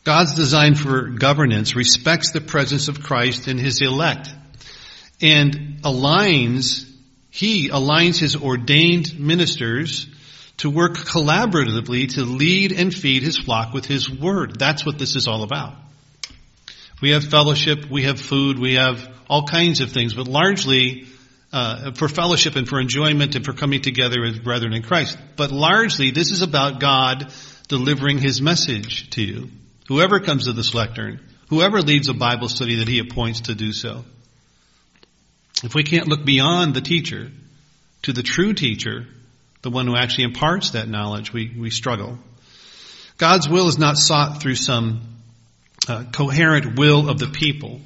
God's 0.04 0.36
design 0.36 0.76
for 0.76 1.08
governance 1.08 1.76
respects 1.76 2.30
the 2.30 2.40
presence 2.40 2.88
of 2.88 3.02
Christ 3.02 3.48
in 3.48 3.58
His 3.58 3.82
elect 3.82 4.30
and 5.24 5.80
aligns 5.82 6.86
he 7.32 7.70
aligns 7.70 8.20
his 8.20 8.36
ordained 8.36 9.20
ministers 9.20 10.08
to 10.60 10.70
work 10.70 10.98
collaboratively 10.98 12.16
to 12.16 12.24
lead 12.24 12.72
and 12.74 12.94
feed 12.94 13.24
his 13.24 13.38
flock 13.38 13.74
with 13.74 13.86
his 13.86 14.10
word. 14.10 14.60
That's 14.60 14.86
what 14.86 15.00
this 15.00 15.16
is 15.16 15.28
all 15.28 15.44
about. 15.44 15.74
We 17.02 17.12
have 17.12 17.24
fellowship, 17.24 17.90
we 17.90 18.04
have 18.04 18.20
food, 18.20 18.60
we 18.60 18.76
have 18.76 19.08
all 19.30 19.46
kinds 19.46 19.80
of 19.80 19.92
things, 19.92 20.14
but 20.14 20.28
largely 20.28 21.08
uh, 21.54 21.94
for 21.94 22.10
fellowship 22.10 22.58
and 22.58 22.68
for 22.68 22.80
enjoyment 22.80 23.36
and 23.36 23.46
for 23.46 23.54
coming 23.54 23.82
together 23.82 24.24
as 24.26 24.38
brethren 24.38 24.74
in 24.74 24.84
Christ. 24.84 25.18
But 25.38 25.52
largely, 25.52 26.12
this 26.12 26.32
is 26.32 26.42
about 26.42 26.82
God 26.82 27.32
delivering 27.70 28.18
His 28.18 28.42
message 28.42 29.10
to 29.12 29.24
you. 29.24 29.50
Whoever 29.88 30.20
comes 30.20 30.46
to 30.46 30.54
this 30.54 30.74
lectern, 30.74 31.22
whoever 31.50 31.82
leads 31.82 32.10
a 32.10 32.14
Bible 32.14 32.50
study 32.50 32.76
that 32.76 32.88
He 32.88 33.00
appoints 33.00 33.42
to 33.42 33.56
do 33.56 33.72
so. 33.72 34.04
If 35.64 35.74
we 35.74 35.84
can't 35.84 36.08
look 36.08 36.26
beyond 36.26 36.74
the 36.74 36.82
teacher 36.82 37.32
to 38.04 38.14
the 38.14 38.24
true 38.24 38.54
teacher, 38.54 39.08
the 39.62 39.70
one 39.70 39.88
who 39.88 39.96
actually 39.96 40.26
imparts 40.26 40.72
that 40.72 40.88
knowledge, 40.88 41.34
we, 41.34 41.54
we 41.58 41.70
struggle. 41.70 42.18
God's 43.18 43.50
will 43.50 43.68
is 43.68 43.78
not 43.78 43.98
sought 43.98 44.42
through 44.42 44.56
some 44.56 45.02
uh, 45.88 46.06
coherent 46.12 46.78
will 46.78 47.10
of 47.10 47.20
the 47.20 47.28
people. 47.28 47.82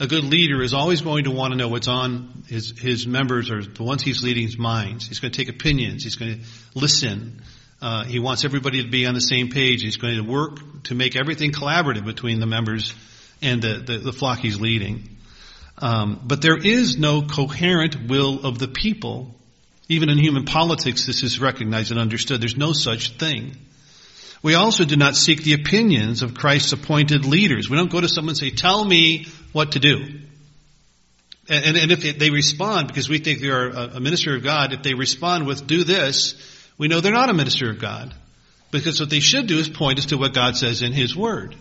A 0.00 0.06
good 0.06 0.24
leader 0.24 0.62
is 0.62 0.74
always 0.74 1.00
going 1.00 1.24
to 1.24 1.30
want 1.30 1.52
to 1.52 1.56
know 1.56 1.68
what's 1.68 1.88
on 1.88 2.44
his, 2.48 2.78
his 2.78 3.06
members 3.06 3.50
or 3.50 3.62
the 3.62 3.82
ones 3.82 4.02
he's 4.02 4.22
leading's 4.22 4.58
minds. 4.58 5.06
He's 5.06 5.20
going 5.20 5.32
to 5.32 5.38
take 5.38 5.48
opinions. 5.48 6.02
He's 6.02 6.16
going 6.16 6.40
to 6.40 6.46
listen. 6.74 7.40
Uh, 7.80 8.04
he 8.04 8.18
wants 8.18 8.44
everybody 8.44 8.82
to 8.82 8.90
be 8.90 9.06
on 9.06 9.14
the 9.14 9.20
same 9.20 9.50
page. 9.50 9.82
He's 9.82 9.96
going 9.96 10.16
to 10.16 10.30
work 10.30 10.58
to 10.84 10.94
make 10.94 11.16
everything 11.16 11.52
collaborative 11.52 12.04
between 12.04 12.40
the 12.40 12.46
members 12.46 12.92
and 13.40 13.62
the, 13.62 13.74
the, 13.86 13.98
the 13.98 14.12
flock 14.12 14.40
he's 14.40 14.60
leading. 14.60 15.16
Um, 15.78 16.20
but 16.24 16.42
there 16.42 16.56
is 16.56 16.98
no 16.98 17.22
coherent 17.22 18.08
will 18.08 18.44
of 18.44 18.58
the 18.58 18.68
people. 18.68 19.34
Even 19.88 20.08
in 20.08 20.18
human 20.18 20.44
politics, 20.44 21.06
this 21.06 21.22
is 21.22 21.40
recognized 21.40 21.90
and 21.90 22.00
understood. 22.00 22.40
There's 22.40 22.56
no 22.56 22.72
such 22.72 23.18
thing. 23.18 23.56
We 24.42 24.54
also 24.54 24.84
do 24.84 24.96
not 24.96 25.16
seek 25.16 25.42
the 25.42 25.54
opinions 25.54 26.22
of 26.22 26.34
Christ's 26.34 26.72
appointed 26.72 27.24
leaders. 27.24 27.68
We 27.68 27.76
don't 27.76 27.90
go 27.90 28.00
to 28.00 28.08
someone 28.08 28.30
and 28.30 28.38
say, 28.38 28.50
tell 28.50 28.84
me 28.84 29.26
what 29.52 29.72
to 29.72 29.80
do. 29.80 30.20
And, 31.48 31.76
and 31.76 31.92
if 31.92 32.18
they 32.18 32.30
respond, 32.30 32.88
because 32.88 33.08
we 33.08 33.18
think 33.18 33.40
they 33.40 33.48
are 33.48 33.68
a 33.68 34.00
minister 34.00 34.34
of 34.34 34.42
God, 34.42 34.72
if 34.72 34.82
they 34.82 34.94
respond 34.94 35.46
with 35.46 35.66
do 35.66 35.84
this, 35.84 36.34
we 36.78 36.88
know 36.88 37.00
they're 37.00 37.12
not 37.12 37.30
a 37.30 37.34
minister 37.34 37.70
of 37.70 37.78
God. 37.78 38.14
Because 38.70 39.00
what 39.00 39.10
they 39.10 39.20
should 39.20 39.46
do 39.46 39.58
is 39.58 39.68
point 39.68 39.98
us 39.98 40.06
to 40.06 40.16
what 40.16 40.34
God 40.34 40.56
says 40.56 40.82
in 40.82 40.92
His 40.92 41.14
Word. 41.14 41.54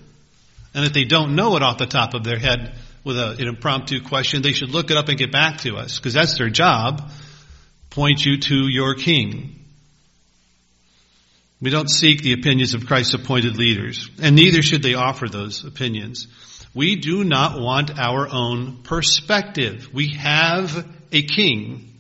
And 0.74 0.86
if 0.86 0.94
they 0.94 1.04
don't 1.04 1.36
know 1.36 1.56
it 1.58 1.62
off 1.62 1.78
the 1.78 1.86
top 1.86 2.14
of 2.14 2.24
their 2.24 2.40
head, 2.40 2.76
with 3.04 3.18
a, 3.18 3.36
an 3.40 3.48
impromptu 3.48 4.02
question, 4.02 4.42
they 4.42 4.54
should 4.54 4.70
look 4.70 4.92
it 4.92 4.98
up 4.98 5.10
and 5.10 5.18
get 5.18 5.32
back 5.32 5.60
to 5.60 5.76
us 5.76 5.98
because 5.98 6.14
that's 6.14 6.38
their 6.38 6.50
job. 6.50 7.12
Point 7.94 8.26
you 8.26 8.38
to 8.40 8.68
your 8.68 8.96
king. 8.96 9.60
We 11.62 11.70
don't 11.70 11.90
seek 11.90 12.24
the 12.24 12.34
opinions 12.34 12.74
of 12.74 12.88
Christ's 12.88 13.14
appointed 13.14 13.56
leaders, 13.56 14.10
and 14.20 14.36
neither 14.36 14.64
should 14.64 14.82
they 14.82 14.96
offer 14.96 15.30
those 15.30 15.64
opinions. 15.64 16.28
We 16.74 16.96
do 16.96 17.24
not 17.24 17.62
want 17.62 17.98
our 18.00 18.28
own 18.28 18.82
perspective. 18.82 19.94
We 19.94 20.10
have 20.16 20.88
a 21.12 21.22
king. 21.22 21.94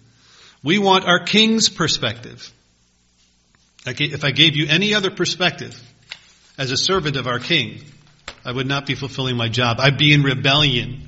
We 0.63 0.79
want 0.79 1.05
our 1.05 1.23
king's 1.23 1.69
perspective. 1.69 2.51
If 3.85 4.23
I 4.23 4.31
gave 4.31 4.55
you 4.55 4.65
any 4.67 4.95
other 4.95 5.11
perspective 5.11 5.79
as 6.57 6.71
a 6.71 6.77
servant 6.77 7.17
of 7.17 7.27
our 7.27 7.37
king, 7.37 7.83
I 8.43 8.51
would 8.51 8.67
not 8.67 8.87
be 8.87 8.95
fulfilling 8.95 9.37
my 9.37 9.47
job. 9.47 9.79
I'd 9.79 9.99
be 9.99 10.11
in 10.11 10.23
rebellion 10.23 11.07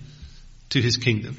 to 0.69 0.79
his 0.79 0.97
kingdom. 0.97 1.37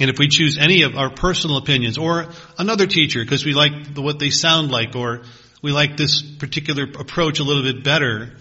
And 0.00 0.10
if 0.10 0.18
we 0.18 0.28
choose 0.28 0.58
any 0.58 0.82
of 0.82 0.96
our 0.96 1.10
personal 1.10 1.58
opinions 1.58 1.98
or 1.98 2.28
another 2.58 2.86
teacher 2.86 3.22
because 3.22 3.44
we 3.44 3.54
like 3.54 3.96
what 3.96 4.18
they 4.18 4.30
sound 4.30 4.70
like 4.70 4.96
or 4.96 5.22
we 5.62 5.70
like 5.72 5.96
this 5.96 6.22
particular 6.22 6.84
approach 6.84 7.38
a 7.40 7.44
little 7.44 7.62
bit 7.62 7.84
better, 7.84 8.32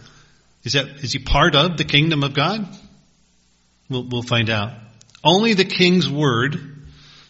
is 0.63 0.73
that, 0.73 0.87
is 1.03 1.13
he 1.13 1.19
part 1.19 1.55
of 1.55 1.77
the 1.77 1.83
kingdom 1.83 2.23
of 2.23 2.33
God? 2.33 2.67
We'll, 3.89 4.03
we'll 4.03 4.23
find 4.23 4.49
out. 4.49 4.73
Only 5.23 5.53
the 5.53 5.65
king's 5.65 6.09
word 6.09 6.57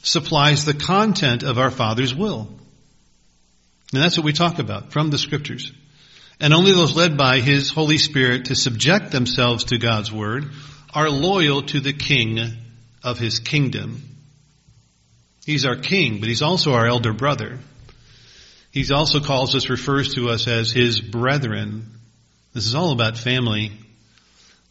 supplies 0.03 0.65
the 0.65 0.73
content 0.73 1.43
of 1.43 1.57
our 1.57 1.71
Father's 1.71 2.15
will. 2.15 2.47
And 3.93 4.01
that's 4.01 4.17
what 4.17 4.25
we 4.25 4.33
talk 4.33 4.59
about 4.59 4.91
from 4.91 5.09
the 5.09 5.17
scriptures. 5.17 5.71
And 6.39 6.53
only 6.53 6.71
those 6.71 6.95
led 6.95 7.17
by 7.17 7.39
His 7.39 7.69
Holy 7.69 7.97
Spirit 7.97 8.45
to 8.45 8.55
subject 8.55 9.11
themselves 9.11 9.65
to 9.65 9.77
God's 9.77 10.11
Word 10.11 10.51
are 10.93 11.09
loyal 11.09 11.61
to 11.63 11.79
the 11.79 11.93
King 11.93 12.39
of 13.03 13.19
His 13.19 13.39
kingdom. 13.39 14.01
He's 15.45 15.65
our 15.65 15.75
King, 15.75 16.19
but 16.19 16.29
He's 16.29 16.41
also 16.41 16.73
our 16.73 16.85
elder 16.85 17.13
brother. 17.13 17.59
He 18.71 18.91
also 18.93 19.19
calls 19.19 19.55
us, 19.55 19.69
refers 19.69 20.13
to 20.15 20.29
us 20.29 20.47
as 20.47 20.71
His 20.71 21.01
brethren. 21.01 21.91
This 22.53 22.67
is 22.67 22.75
all 22.75 22.91
about 22.91 23.17
family. 23.17 23.71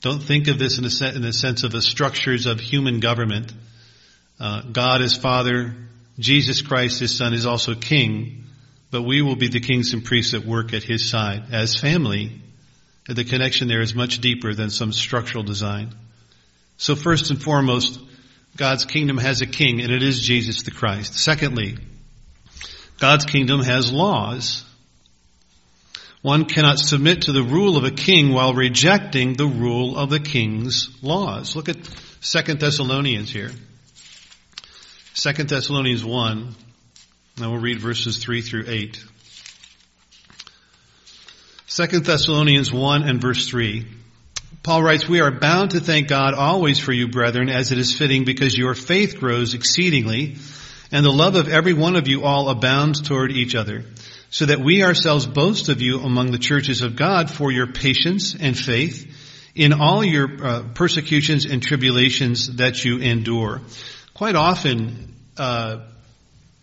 Don't 0.00 0.22
think 0.22 0.48
of 0.48 0.59
this 0.59 0.78
in 0.78 0.85
the, 0.85 1.12
in 1.26 1.33
sense 1.33 1.64
of 1.64 1.72
the 1.72 1.83
structures 1.83 2.46
of 2.46 2.61
human 2.61 3.00
government. 3.00 3.52
Uh, 4.38 4.62
God 4.62 5.02
is 5.02 5.14
Father, 5.14 5.74
Jesus 6.18 6.62
Christ, 6.62 7.00
His 7.00 7.16
Son, 7.16 7.35
is 7.35 7.44
also 7.44 7.74
King, 7.74 8.44
but 8.90 9.02
we 9.02 9.20
will 9.20 9.37
be 9.37 9.48
the 9.48 9.61
kings 9.61 9.92
and 9.92 10.04
priests 10.04 10.33
that 10.33 10.46
work 10.46 10.72
at 10.72 10.83
His 10.83 11.11
side. 11.11 11.52
As 11.52 11.76
family, 11.76 12.40
the 13.06 13.24
connection 13.24 13.68
there 13.68 13.83
is 13.83 13.94
much 13.94 14.20
deeper 14.20 14.54
than 14.54 14.70
some 14.70 14.92
structural 14.92 15.44
design. 15.44 15.94
So 16.78 16.94
first 16.94 17.30
and 17.30 17.42
foremost, 17.42 18.00
God's 18.56 18.84
kingdom 18.84 19.16
has 19.18 19.40
a 19.40 19.46
king, 19.46 19.80
and 19.80 19.90
it 19.90 20.02
is 20.02 20.20
Jesus 20.20 20.62
the 20.62 20.70
Christ. 20.70 21.18
Secondly, 21.18 21.78
God's 22.98 23.24
kingdom 23.24 23.62
has 23.62 23.92
laws. 23.92 24.64
One 26.22 26.44
cannot 26.44 26.78
submit 26.78 27.22
to 27.22 27.32
the 27.32 27.42
rule 27.42 27.78
of 27.78 27.84
a 27.84 27.90
king 27.90 28.32
while 28.32 28.52
rejecting 28.52 29.34
the 29.34 29.46
rule 29.46 29.96
of 29.96 30.10
the 30.10 30.20
king's 30.20 30.90
laws. 31.02 31.56
Look 31.56 31.70
at 31.70 31.78
2 32.20 32.54
Thessalonians 32.54 33.30
here. 33.30 33.50
2 35.14 35.32
Thessalonians 35.44 36.04
1, 36.04 36.54
Now 37.38 37.50
we'll 37.52 37.60
read 37.60 37.80
verses 37.80 38.18
3 38.18 38.42
through 38.42 38.64
8. 38.68 39.04
2 41.68 41.86
Thessalonians 42.00 42.70
1 42.70 43.02
and 43.02 43.20
verse 43.20 43.48
3. 43.48 43.86
Paul 44.62 44.83
writes, 44.83 45.09
We 45.09 45.20
are 45.20 45.31
bound 45.31 45.70
to 45.70 45.81
thank 45.81 46.09
God 46.09 46.35
always 46.35 46.79
for 46.79 46.92
you, 46.92 47.09
brethren, 47.09 47.49
as 47.49 47.73
it 47.73 47.79
is 47.79 47.96
fitting, 47.96 48.25
because 48.25 48.57
your 48.57 48.75
faith 48.75 49.18
grows 49.18 49.55
exceedingly, 49.55 50.37
and 50.92 51.05
the 51.05 51.11
love 51.11 51.35
of 51.35 51.49
every 51.49 51.73
one 51.73 51.96
of 51.96 52.09
you 52.09 52.25
all 52.25 52.51
abounds 52.51 53.01
toward 53.01 53.33
each 53.33 53.55
other, 53.55 53.85
so 54.29 54.44
that 54.44 54.61
we 54.61 54.83
ourselves 54.83 55.27
boast 55.27 55.70
of 55.70 55.81
you 55.81 56.01
among 56.01 56.31
the 56.31 56.38
churches 56.38 56.83
of 56.83 56.94
God 56.94 57.31
for 57.31 57.51
your 57.51 57.68
patience 57.68 58.37
and 58.38 58.57
faith 58.57 59.11
in 59.55 59.73
all 59.73 60.05
your 60.05 60.29
uh, 60.44 60.62
persecutions 60.75 61.46
and 61.46 61.62
tribulations 61.62 62.57
that 62.57 62.85
you 62.85 62.99
endure. 62.99 63.62
Quite 64.12 64.37
often, 64.37 65.16
uh, 65.38 65.87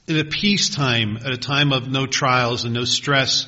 in 0.05 0.19
a 0.19 0.23
peacetime, 0.23 1.17
at 1.17 1.31
a 1.31 1.37
time 1.37 1.73
of 1.73 1.87
no 1.87 2.05
trials 2.05 2.63
and 2.63 2.75
no 2.75 2.85
stress, 2.85 3.47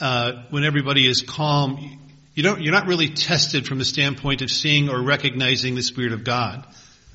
uh, 0.00 0.44
when 0.50 0.62
everybody 0.64 1.08
is 1.08 1.22
calm, 1.22 1.99
you 2.34 2.42
don't, 2.42 2.62
you're 2.62 2.72
not 2.72 2.86
really 2.86 3.08
tested 3.08 3.66
from 3.66 3.78
the 3.78 3.84
standpoint 3.84 4.42
of 4.42 4.50
seeing 4.50 4.88
or 4.88 5.02
recognizing 5.02 5.74
the 5.74 5.82
Spirit 5.82 6.12
of 6.12 6.24
God 6.24 6.66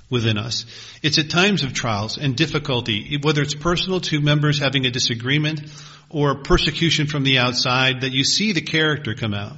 within 0.10 0.38
us. 0.38 0.66
It's 1.02 1.18
at 1.18 1.30
times 1.30 1.64
of 1.64 1.74
trials 1.74 2.18
and 2.18 2.36
difficulty, 2.36 3.18
whether 3.22 3.42
it's 3.42 3.56
personal 3.56 4.02
to 4.02 4.22
members 4.22 4.60
having 4.60 4.86
a 4.86 4.92
disagreement 4.92 5.62
or 6.10 6.36
persecution 6.36 7.08
from 7.08 7.24
the 7.24 7.40
outside, 7.40 8.02
that 8.02 8.12
you 8.12 8.24
see 8.24 8.52
the 8.52 8.62
character 8.62 9.16
come 9.16 9.34
out. 9.34 9.58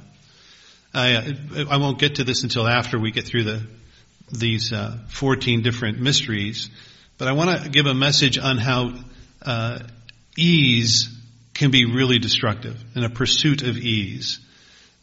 I, 0.94 1.36
I 1.70 1.76
won't 1.76 1.98
get 1.98 2.16
to 2.16 2.24
this 2.24 2.42
until 2.42 2.66
after 2.66 2.98
we 2.98 3.10
get 3.10 3.26
through 3.26 3.44
the, 3.44 3.66
these 4.32 4.72
uh, 4.72 4.96
14 5.08 5.62
different 5.62 6.00
mysteries, 6.00 6.70
but 7.18 7.28
I 7.28 7.32
want 7.32 7.62
to 7.62 7.68
give 7.68 7.86
a 7.86 7.94
message 7.94 8.38
on 8.38 8.56
how 8.58 8.94
uh, 9.42 9.80
ease 10.36 11.14
can 11.52 11.70
be 11.70 11.84
really 11.84 12.18
destructive 12.18 12.82
and 12.94 13.04
a 13.04 13.10
pursuit 13.10 13.62
of 13.62 13.76
ease. 13.76 14.40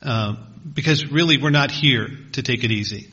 Uh, 0.01 0.35
because 0.73 1.11
really 1.11 1.37
we're 1.37 1.49
not 1.49 1.71
here 1.71 2.09
to 2.33 2.41
take 2.41 2.63
it 2.63 2.71
easy. 2.71 3.09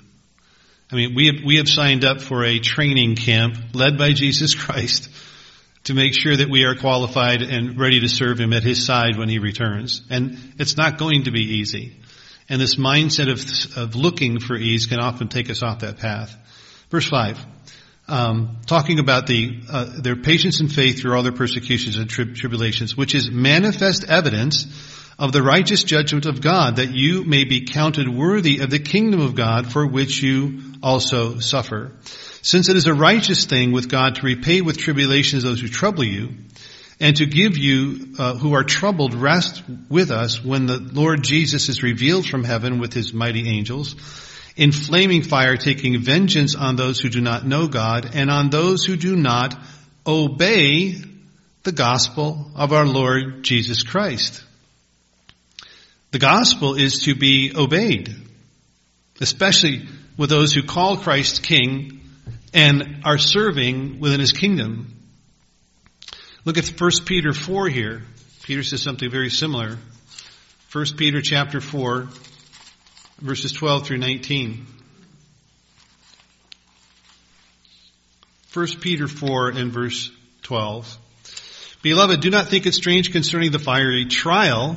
I 0.90 0.95
mean, 0.95 1.14
we 1.14 1.27
have, 1.27 1.45
we 1.45 1.57
have 1.57 1.68
signed 1.68 2.05
up 2.05 2.21
for 2.21 2.45
a 2.45 2.59
training 2.59 3.16
camp 3.16 3.57
led 3.75 3.97
by 3.97 4.12
Jesus 4.12 4.55
Christ 4.66 5.09
to 5.85 5.95
make 5.95 6.14
sure 6.14 6.37
that 6.37 6.49
we 6.49 6.64
are 6.64 6.77
qualified 6.77 7.42
and 7.42 7.79
ready 7.79 8.01
to 8.01 8.09
serve 8.09 8.38
Him 8.38 8.53
at 8.53 8.62
His 8.62 8.85
side 8.85 9.16
when 9.16 9.29
He 9.29 9.38
returns. 9.38 10.03
And 10.11 10.38
it's 10.59 10.77
not 10.77 10.99
going 10.99 11.25
to 11.25 11.31
be 11.31 11.59
easy. 11.59 11.97
And 12.49 12.61
this 12.61 12.77
mindset 12.77 13.31
of, 13.31 13.83
of 13.83 13.97
looking 13.97 14.38
for 14.38 14.57
ease 14.57 14.87
can 14.87 15.01
often 15.01 15.29
take 15.29 15.51
us 15.51 15.62
off 15.62 15.81
that 15.81 15.99
path. 15.99 16.37
Verse 16.90 17.09
5. 17.09 17.38
Um, 18.09 18.59
talking 18.66 18.99
about 18.99 19.27
the 19.27 19.61
uh, 19.71 19.87
their 20.01 20.16
patience 20.16 20.61
and 20.61 20.71
faith 20.71 21.01
through 21.01 21.16
all 21.16 21.23
their 21.23 21.33
persecutions 21.33 21.97
and 21.97 22.11
tri- 22.11 22.27
tribulations, 22.35 22.97
which 22.97 23.14
is 23.14 23.31
manifest 23.31 24.05
evidence 24.05 24.66
of 25.18 25.33
the 25.33 25.42
righteous 25.42 25.85
judgment 25.85 26.27
of 26.27 26.40
God, 26.40 26.77
that 26.77 26.92
you 26.92 27.25
may 27.25 27.44
be 27.44 27.66
counted 27.66 28.09
worthy 28.09 28.59
of 28.59 28.70
the 28.70 28.79
kingdom 28.79 29.20
of 29.20 29.35
God 29.35 29.72
for 29.72 29.87
which 29.87 30.22
you 30.22 30.61
also 30.83 31.38
suffer. 31.38 31.92
Since 32.42 32.68
it 32.68 32.77
is 32.77 32.87
a 32.87 32.94
righteous 32.94 33.44
thing 33.44 33.72
with 33.72 33.88
God 33.88 34.16
to 34.16 34.22
repay 34.22 34.62
with 34.62 34.79
tribulations 34.79 35.42
those 35.42 35.61
who 35.61 35.68
trouble 35.68 36.05
you, 36.05 36.31
and 37.03 37.16
to 37.16 37.27
give 37.27 37.59
you 37.59 38.14
uh, 38.18 38.35
who 38.37 38.55
are 38.55 38.62
troubled 38.62 39.14
rest 39.14 39.62
with 39.88 40.12
us 40.12 40.42
when 40.42 40.66
the 40.66 40.79
Lord 40.79 41.25
Jesus 41.25 41.68
is 41.68 41.83
revealed 41.83 42.27
from 42.27 42.44
heaven 42.44 42.79
with 42.79 42.92
his 42.92 43.12
mighty 43.12 43.48
angels, 43.48 43.96
in 44.57 44.70
flaming 44.70 45.22
fire 45.22 45.57
taking 45.57 46.01
vengeance 46.01 46.55
on 46.55 46.77
those 46.77 47.01
who 47.01 47.09
do 47.09 47.20
not 47.20 47.44
know 47.44 47.66
God 47.66 48.11
and 48.14 48.31
on 48.31 48.51
those 48.51 48.85
who 48.85 48.96
do 48.96 49.16
not 49.16 49.59
obey 50.07 50.94
the 51.64 51.72
gospel 51.72 52.51
of 52.55 52.72
our 52.72 52.87
Lord 52.87 53.42
Jesus 53.42 53.83
Christ. 53.83 54.44
The 56.12 56.18
gospel 56.18 56.75
is 56.75 57.05
to 57.05 57.14
be 57.14 57.53
obeyed, 57.57 58.14
especially 59.22 59.88
with 60.18 60.29
those 60.29 60.53
who 60.53 60.62
call 60.62 60.98
Christ 60.98 61.42
King 61.42 62.03
and 62.53 63.01
are 63.07 63.16
serving 63.16 63.98
within 63.98 64.20
his 64.20 64.33
kingdom. 64.33 64.94
Look 66.44 66.59
at 66.59 66.68
1 66.68 66.90
Peter 67.07 67.33
4 67.33 67.68
here. 67.70 68.03
Peter 68.42 68.62
says 68.62 68.83
something 68.83 69.11
very 69.11 69.31
similar. 69.31 69.79
1 70.70 70.85
Peter 70.98 71.22
chapter 71.22 71.62
4, 71.62 72.09
verses 73.22 73.53
12 73.53 73.87
through 73.87 73.98
19. 73.98 74.66
1 78.53 78.66
Peter 78.81 79.09
4 79.09 79.48
and 79.48 79.72
verse 79.72 80.11
12. 80.42 80.98
Beloved, 81.81 82.20
do 82.20 82.29
not 82.29 82.48
think 82.48 82.66
it 82.66 82.75
strange 82.75 83.12
concerning 83.12 83.51
the 83.51 83.59
fiery 83.59 84.05
trial 84.05 84.77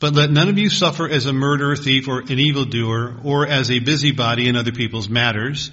But 0.00 0.14
let 0.14 0.30
none 0.30 0.48
of 0.48 0.58
you 0.58 0.68
suffer 0.68 1.08
as 1.08 1.26
a 1.26 1.32
murderer, 1.32 1.74
thief, 1.74 2.06
or 2.06 2.20
an 2.20 2.38
evildoer, 2.38 3.16
or 3.24 3.46
as 3.46 3.70
a 3.70 3.80
busybody 3.80 4.48
in 4.48 4.56
other 4.56 4.72
people's 4.72 5.08
matters. 5.08 5.70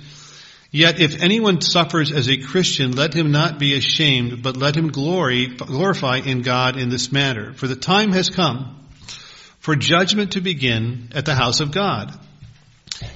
Yet 0.72 1.00
if 1.00 1.22
anyone 1.22 1.62
suffers 1.62 2.12
as 2.12 2.28
a 2.28 2.38
Christian, 2.38 2.94
let 2.94 3.14
him 3.14 3.32
not 3.32 3.60
be 3.60 3.78
ashamed, 3.78 4.42
but 4.42 4.58
let 4.58 4.76
him 4.76 4.90
glory, 4.90 5.48
glorify 5.48 6.18
in 6.18 6.42
God 6.42 6.76
in 6.76 6.90
this 6.90 7.12
matter. 7.12 7.54
For 7.54 7.68
the 7.68 7.76
time 7.76 8.12
has 8.12 8.30
come 8.30 8.88
for 9.60 9.76
judgment 9.76 10.34
to 10.34 10.42
begin 10.42 11.10
at 11.14 11.26
the 11.26 11.36
house 11.36 11.60
of 11.60 11.72
God. 11.72 12.14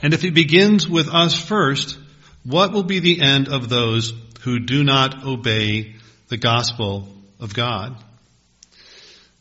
And 0.02 0.14
if 0.14 0.24
it 0.24 0.34
begins 0.34 0.88
with 0.88 1.10
us 1.10 1.40
first, 1.40 1.98
what 2.44 2.72
will 2.72 2.84
be 2.84 3.00
the 3.00 3.20
end 3.20 3.50
of 3.50 3.68
those 3.68 4.14
who 4.42 4.60
do 4.60 4.84
not 4.84 5.26
obey 5.26 5.96
the 6.28 6.38
gospel 6.38 7.08
of 7.40 7.54
God? 7.54 7.98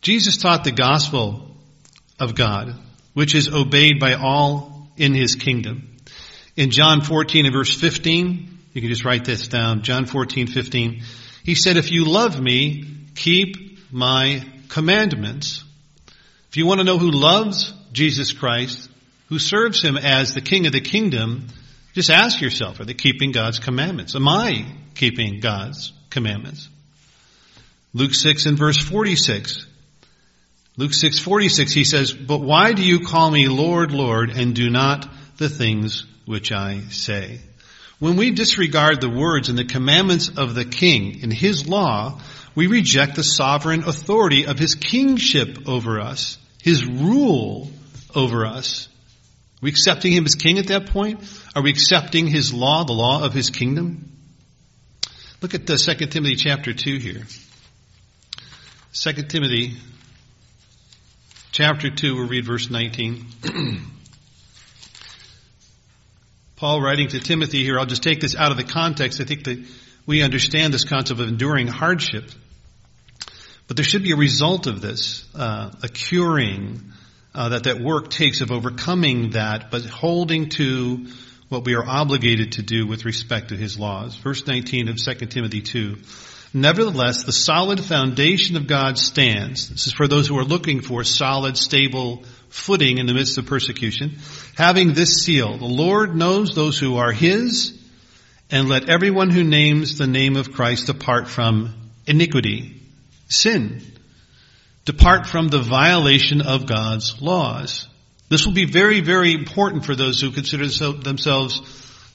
Jesus 0.01 0.39
taught 0.39 0.65
the 0.65 0.73
gospel 0.73 1.48
of 2.19 2.35
God, 2.35 2.75
which 3.15 3.35
is 3.35 3.53
obeyed 3.53 3.99
by 4.01 4.15
all 4.15 4.89
in 4.97 5.15
his 5.15 5.35
kingdom. 5.35 5.97
In 6.57 6.71
John 6.71 7.01
14 7.01 7.47
and 7.47 7.55
verse 7.55 7.75
15, 7.75 8.59
you 8.73 8.81
can 8.81 8.91
just 8.91 9.05
write 9.05 9.25
this 9.25 9.49
down, 9.49 9.83
John 9.83 10.07
14, 10.07 10.47
15, 10.49 11.03
he 11.45 11.55
said, 11.55 11.77
if 11.77 11.91
you 11.91 12.05
love 12.05 12.41
me, 12.41 12.85
keep 13.15 13.93
my 13.93 14.45
commandments. 14.69 15.65
If 16.51 16.57
you 16.57 16.67
want 16.67 16.81
to 16.81 16.85
know 16.85 16.99
who 16.99 17.11
loves 17.11 17.73
Jesus 17.93 18.33
Christ, 18.33 18.91
who 19.29 19.39
serves 19.39 19.83
him 19.83 19.97
as 19.97 20.35
the 20.35 20.41
king 20.41 20.67
of 20.67 20.73
the 20.73 20.81
kingdom, 20.81 21.47
just 21.95 22.11
ask 22.11 22.41
yourself, 22.41 22.81
are 22.81 22.85
they 22.85 22.95
keeping 22.95 23.33
God's 23.33 23.59
commandments? 23.59 24.15
Am 24.15 24.29
I 24.29 24.67
keeping 24.95 25.41
God's 25.41 25.93
commandments? 26.11 26.69
Luke 27.95 28.15
6 28.15 28.47
and 28.47 28.59
verse 28.59 28.79
46. 28.79 29.67
Luke 30.79 30.93
6:46 30.93 31.73
he 31.73 31.85
says, 31.85 32.13
"But 32.13 32.41
why 32.41 32.73
do 32.73 32.83
you 32.83 33.01
call 33.01 33.31
me 33.31 33.49
Lord, 33.49 33.93
Lord, 33.93 34.31
and 34.31 34.55
do 34.55 34.71
not 34.71 35.13
the 35.39 35.49
things 35.49 36.05
which 36.27 36.53
I 36.53 36.83
say. 36.91 37.41
When 37.99 38.17
we 38.17 38.31
disregard 38.31 39.01
the 39.01 39.09
words 39.09 39.49
and 39.49 39.59
the 39.59 39.65
commandments 39.65 40.29
of 40.29 40.55
the 40.55 40.65
king 40.65 41.21
in 41.21 41.31
his 41.31 41.67
law, 41.67 42.21
we 42.55 42.67
reject 42.67 43.17
the 43.17 43.25
sovereign 43.25 43.85
authority 43.85 44.47
of 44.47 44.59
his 44.59 44.75
kingship 44.75 45.67
over 45.67 46.01
us, 46.01 46.39
his 46.63 46.85
rule 46.85 47.71
over 48.15 48.47
us. 48.47 48.87
Are 48.87 49.63
we 49.63 49.71
accepting 49.71 50.13
him 50.13 50.27
as 50.27 50.35
king 50.35 50.59
at 50.59 50.69
that 50.69 50.91
point? 50.91 51.21
Are 51.57 51.63
we 51.63 51.71
accepting 51.71 52.27
his 52.27 52.53
law, 52.53 52.85
the 52.85 52.93
law 52.93 53.25
of 53.25 53.33
his 53.33 53.51
kingdom? 53.51 54.13
Look 55.41 55.55
at 55.55 55.67
the 55.67 55.77
2 55.77 56.07
Timothy 56.07 56.37
chapter 56.37 56.73
2 56.73 56.99
here. 56.99 57.27
2 58.93 59.13
Timothy 59.25 59.77
chapter 61.59 61.91
2, 61.91 62.15
we'll 62.15 62.29
read 62.29 62.45
verse 62.45 62.71
19. 62.71 63.27
Paul 66.55 66.81
writing 66.81 67.09
to 67.09 67.19
Timothy 67.19 67.65
here, 67.65 67.81
I'll 67.81 67.85
just 67.85 68.05
take 68.05 68.21
this 68.21 68.37
out 68.37 68.53
of 68.53 68.57
the 68.57 68.63
context. 68.63 69.21
I 69.21 69.25
think 69.25 69.43
that 69.43 69.67
we 70.07 70.23
understand 70.23 70.73
this 70.73 70.85
concept 70.85 71.19
of 71.19 71.27
enduring 71.27 71.67
hardship. 71.67 72.31
But 73.67 73.77
there 73.77 73.85
should 73.85 74.05
be 74.05 74.13
a 74.13 74.17
result 74.17 74.69
of 74.69 74.81
this, 74.81 75.27
uh, 75.35 75.73
a 75.83 75.89
curing 75.89 76.93
uh, 77.35 77.49
that 77.49 77.65
that 77.65 77.81
work 77.81 78.09
takes 78.09 78.41
of 78.41 78.53
overcoming 78.53 79.31
that, 79.31 79.73
but 79.73 79.85
holding 79.85 80.51
to 80.51 81.09
what 81.49 81.65
we 81.65 81.75
are 81.75 81.85
obligated 81.85 82.53
to 82.53 82.63
do 82.63 82.87
with 82.87 83.05
respect 83.05 83.49
to 83.49 83.57
his 83.57 83.77
laws. 83.77 84.15
Verse 84.15 84.47
19 84.47 84.89
of 84.91 84.97
2 84.97 85.27
Timothy 85.27 85.63
2. 85.63 85.97
Nevertheless, 86.55 87.25
the 87.25 87.33
solid 87.33 87.85
foundation 87.85 88.57
of 88.57 88.67
God 88.67 88.97
stands. 88.99 89.69
This 89.69 89.87
is 89.87 89.93
for 89.93 90.09
those 90.09 90.27
who 90.27 90.39
are 90.39 90.45
looking 90.45 90.81
for 90.81 91.05
solid, 91.05 91.57
stable 91.57 92.25
footing 92.49 92.99
in 92.99 93.07
the 93.07 93.15
midst 93.15 93.37
of 93.37 93.47
persecution. 93.47 94.19
Having 94.57 94.95
this 94.95 95.23
seal, 95.23 95.59
the 95.59 95.67
Lord 95.67 96.17
knows 96.17 96.55
those 96.55 96.79
who 96.79 96.97
are 96.97 97.13
his, 97.13 97.79
and 98.51 98.69
let 98.69 98.89
everyone 98.89 99.31
who 99.31 99.45
names 99.45 99.99
the 99.99 100.07
name 100.07 100.37
of 100.37 100.53
Christ 100.53 100.87
depart 100.87 101.29
from 101.29 101.75
iniquity, 102.07 102.81
sin. 103.29 103.83
Depart 104.87 105.27
from 105.27 105.49
the 105.49 105.61
violation 105.61 106.41
of 106.41 106.67
God's 106.67 107.21
laws. 107.21 107.87
This 108.31 108.47
will 108.47 108.55
be 108.55 108.65
very, 108.65 109.01
very 109.01 109.35
important 109.35 109.85
for 109.85 109.95
those 109.95 110.21
who 110.21 110.31
consider 110.31 110.67
themselves 110.67 111.61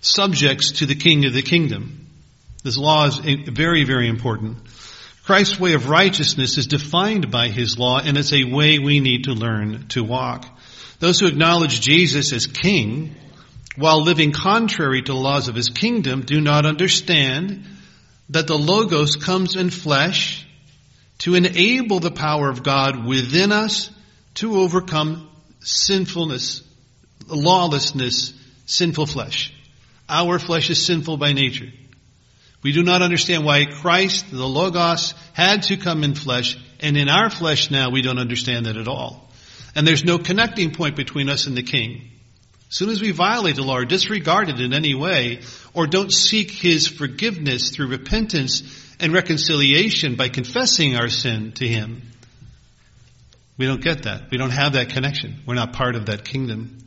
subjects 0.01 0.71
to 0.79 0.87
the 0.87 0.95
King 0.95 1.25
of 1.25 1.33
the 1.33 1.43
kingdom. 1.43 2.02
This 2.63 2.77
law 2.77 3.07
is 3.07 3.17
very, 3.17 3.83
very 3.83 4.07
important. 4.07 4.57
Christ's 5.25 5.59
way 5.59 5.73
of 5.73 5.89
righteousness 5.89 6.57
is 6.57 6.67
defined 6.67 7.31
by 7.31 7.49
his 7.49 7.77
law 7.77 7.99
and 7.99 8.17
it's 8.17 8.33
a 8.33 8.43
way 8.43 8.79
we 8.79 8.99
need 8.99 9.25
to 9.25 9.33
learn 9.33 9.87
to 9.89 10.03
walk. 10.03 10.45
Those 10.99 11.19
who 11.19 11.27
acknowledge 11.27 11.81
Jesus 11.81 12.33
as 12.33 12.47
king 12.47 13.15
while 13.75 14.01
living 14.01 14.31
contrary 14.31 15.01
to 15.01 15.11
the 15.11 15.17
laws 15.17 15.47
of 15.47 15.55
his 15.55 15.69
kingdom 15.69 16.21
do 16.21 16.39
not 16.39 16.65
understand 16.65 17.65
that 18.29 18.47
the 18.47 18.57
Logos 18.57 19.15
comes 19.15 19.55
in 19.55 19.69
flesh 19.69 20.45
to 21.19 21.35
enable 21.35 21.99
the 21.99 22.11
power 22.11 22.49
of 22.49 22.63
God 22.63 23.05
within 23.05 23.51
us 23.51 23.89
to 24.35 24.57
overcome 24.57 25.29
sinfulness, 25.59 26.63
lawlessness, 27.27 28.33
sinful 28.65 29.05
flesh. 29.05 29.53
Our 30.09 30.39
flesh 30.39 30.69
is 30.69 30.85
sinful 30.85 31.17
by 31.17 31.33
nature. 31.33 31.71
We 32.63 32.71
do 32.71 32.81
not 32.81 33.01
understand 33.01 33.43
why 33.43 33.65
Christ, 33.65 34.31
the 34.31 34.47
Logos, 34.47 35.13
had 35.33 35.63
to 35.63 35.77
come 35.77 36.03
in 36.03 36.15
flesh, 36.15 36.57
and 36.79 36.95
in 36.95 37.09
our 37.09 37.29
flesh 37.29 37.69
now 37.69 37.89
we 37.89 38.01
don't 38.01 38.19
understand 38.19 38.65
that 38.65 38.77
at 38.77 38.87
all. 38.87 39.29
And 39.75 39.85
there's 39.85 40.05
no 40.05 40.17
connecting 40.17 40.71
point 40.71 40.95
between 40.95 41.29
us 41.29 41.45
and 41.45 41.57
the 41.57 41.63
King. 41.63 42.09
As 42.69 42.77
soon 42.77 42.89
as 42.89 43.01
we 43.01 43.11
violate 43.11 43.57
the 43.57 43.63
law 43.63 43.77
or 43.77 43.85
disregard 43.85 44.49
it 44.49 44.59
in 44.59 44.73
any 44.73 44.95
way, 44.95 45.41
or 45.73 45.87
don't 45.87 46.11
seek 46.11 46.51
His 46.51 46.87
forgiveness 46.87 47.69
through 47.69 47.87
repentance 47.87 48.63
and 48.99 49.13
reconciliation 49.13 50.15
by 50.15 50.29
confessing 50.29 50.95
our 50.95 51.09
sin 51.09 51.51
to 51.53 51.67
Him, 51.67 52.01
we 53.57 53.65
don't 53.67 53.83
get 53.83 54.03
that. 54.03 54.31
We 54.31 54.37
don't 54.37 54.51
have 54.51 54.73
that 54.73 54.89
connection. 54.89 55.41
We're 55.45 55.53
not 55.55 55.73
part 55.73 55.95
of 55.95 56.07
that 56.07 56.23
kingdom. 56.23 56.77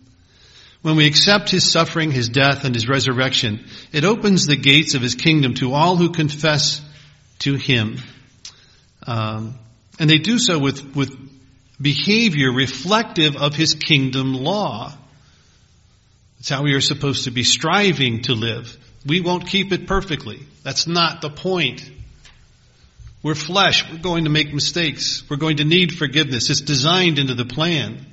When 0.87 0.95
we 0.95 1.09
accept 1.09 1.51
his 1.51 1.69
suffering, 1.69 2.13
his 2.13 2.29
death, 2.29 2.65
and 2.65 2.73
his 2.73 2.89
resurrection, 2.89 3.65
it 3.91 4.05
opens 4.05 4.47
the 4.47 4.55
gates 4.55 4.95
of 4.95 5.03
his 5.03 5.17
kingdom 5.17 5.55
to 5.55 5.73
all 5.73 5.97
who 5.97 6.13
confess 6.13 6.81
to 7.41 7.57
him. 7.57 7.99
Um, 9.05 9.59
and 9.99 10.09
they 10.09 10.19
do 10.19 10.39
so 10.39 10.61
with, 10.61 10.95
with 10.95 11.11
behavior 11.83 12.53
reflective 12.53 13.35
of 13.35 13.57
his 13.57 13.75
kingdom 13.75 14.33
law. 14.33 14.93
It's 16.39 16.51
how 16.51 16.63
we 16.63 16.75
are 16.75 16.81
supposed 16.81 17.25
to 17.25 17.33
be 17.33 17.43
striving 17.43 18.23
to 18.23 18.35
live. 18.35 18.79
We 19.05 19.21
won't 19.21 19.49
keep 19.49 19.73
it 19.73 19.89
perfectly. 19.89 20.39
That's 20.63 20.87
not 20.87 21.21
the 21.21 21.31
point. 21.31 21.91
We're 23.25 23.35
flesh. 23.35 23.91
We're 23.91 23.99
going 23.99 24.23
to 24.23 24.31
make 24.31 24.55
mistakes. 24.55 25.25
We're 25.29 25.37
going 25.37 25.57
to 25.57 25.65
need 25.65 25.93
forgiveness. 25.93 26.49
It's 26.49 26.61
designed 26.61 27.19
into 27.19 27.35
the 27.35 27.45
plan 27.45 28.07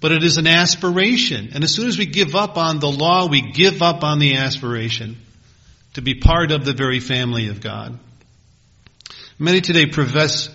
but 0.00 0.12
it 0.12 0.22
is 0.22 0.36
an 0.36 0.46
aspiration. 0.46 1.50
And 1.54 1.64
as 1.64 1.74
soon 1.74 1.88
as 1.88 1.98
we 1.98 2.06
give 2.06 2.34
up 2.34 2.56
on 2.56 2.80
the 2.80 2.90
law, 2.90 3.26
we 3.28 3.52
give 3.52 3.82
up 3.82 4.04
on 4.04 4.18
the 4.18 4.36
aspiration 4.36 5.16
to 5.94 6.02
be 6.02 6.14
part 6.14 6.52
of 6.52 6.64
the 6.64 6.74
very 6.74 7.00
family 7.00 7.48
of 7.48 7.60
God. 7.60 7.98
Many 9.38 9.60
today 9.60 9.86
profess 9.86 10.48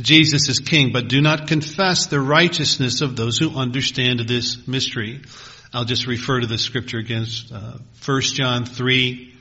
Jesus 0.00 0.48
as 0.48 0.58
king, 0.58 0.92
but 0.92 1.08
do 1.08 1.20
not 1.20 1.46
confess 1.46 2.06
the 2.06 2.20
righteousness 2.20 3.00
of 3.00 3.16
those 3.16 3.38
who 3.38 3.56
understand 3.56 4.20
this 4.20 4.66
mystery. 4.66 5.22
I'll 5.72 5.84
just 5.84 6.06
refer 6.06 6.40
to 6.40 6.46
the 6.46 6.58
scripture 6.58 6.98
against 6.98 7.52
uh, 7.52 7.78
1 8.04 8.20
John 8.22 8.64
3, 8.64 9.34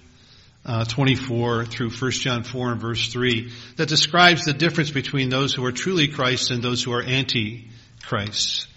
uh, 0.65 0.85
24 0.85 1.65
through 1.65 1.89
1 1.89 2.11
John 2.11 2.43
4 2.43 2.71
and 2.71 2.81
verse 2.81 3.11
3 3.11 3.51
that 3.77 3.89
describes 3.89 4.45
the 4.45 4.53
difference 4.53 4.91
between 4.91 5.29
those 5.29 5.53
who 5.53 5.65
are 5.65 5.71
truly 5.71 6.07
Christ 6.07 6.51
and 6.51 6.63
those 6.63 6.83
who 6.83 6.93
are 6.93 7.03
anti-Christ. 7.03 8.67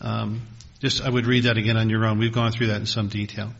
Um, 0.00 0.42
just, 0.80 1.02
I 1.02 1.10
would 1.10 1.26
read 1.26 1.44
that 1.44 1.58
again 1.58 1.76
on 1.76 1.90
your 1.90 2.06
own. 2.06 2.18
We've 2.18 2.32
gone 2.32 2.52
through 2.52 2.68
that 2.68 2.76
in 2.76 2.86
some 2.86 3.08
detail. 3.08 3.52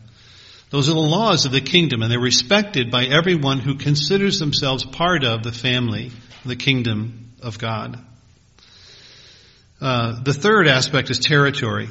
Those 0.71 0.89
are 0.89 0.93
the 0.93 0.99
laws 0.99 1.45
of 1.45 1.51
the 1.51 1.61
kingdom, 1.61 2.01
and 2.01 2.11
they're 2.11 2.19
respected 2.19 2.91
by 2.91 3.05
everyone 3.05 3.59
who 3.59 3.75
considers 3.75 4.39
themselves 4.39 4.85
part 4.85 5.23
of 5.23 5.43
the 5.43 5.51
family, 5.51 6.11
the 6.45 6.55
kingdom 6.55 7.33
of 7.41 7.59
God. 7.59 7.99
Uh, 9.81 10.21
the 10.23 10.33
third 10.33 10.67
aspect 10.67 11.09
is 11.09 11.19
territory. 11.19 11.89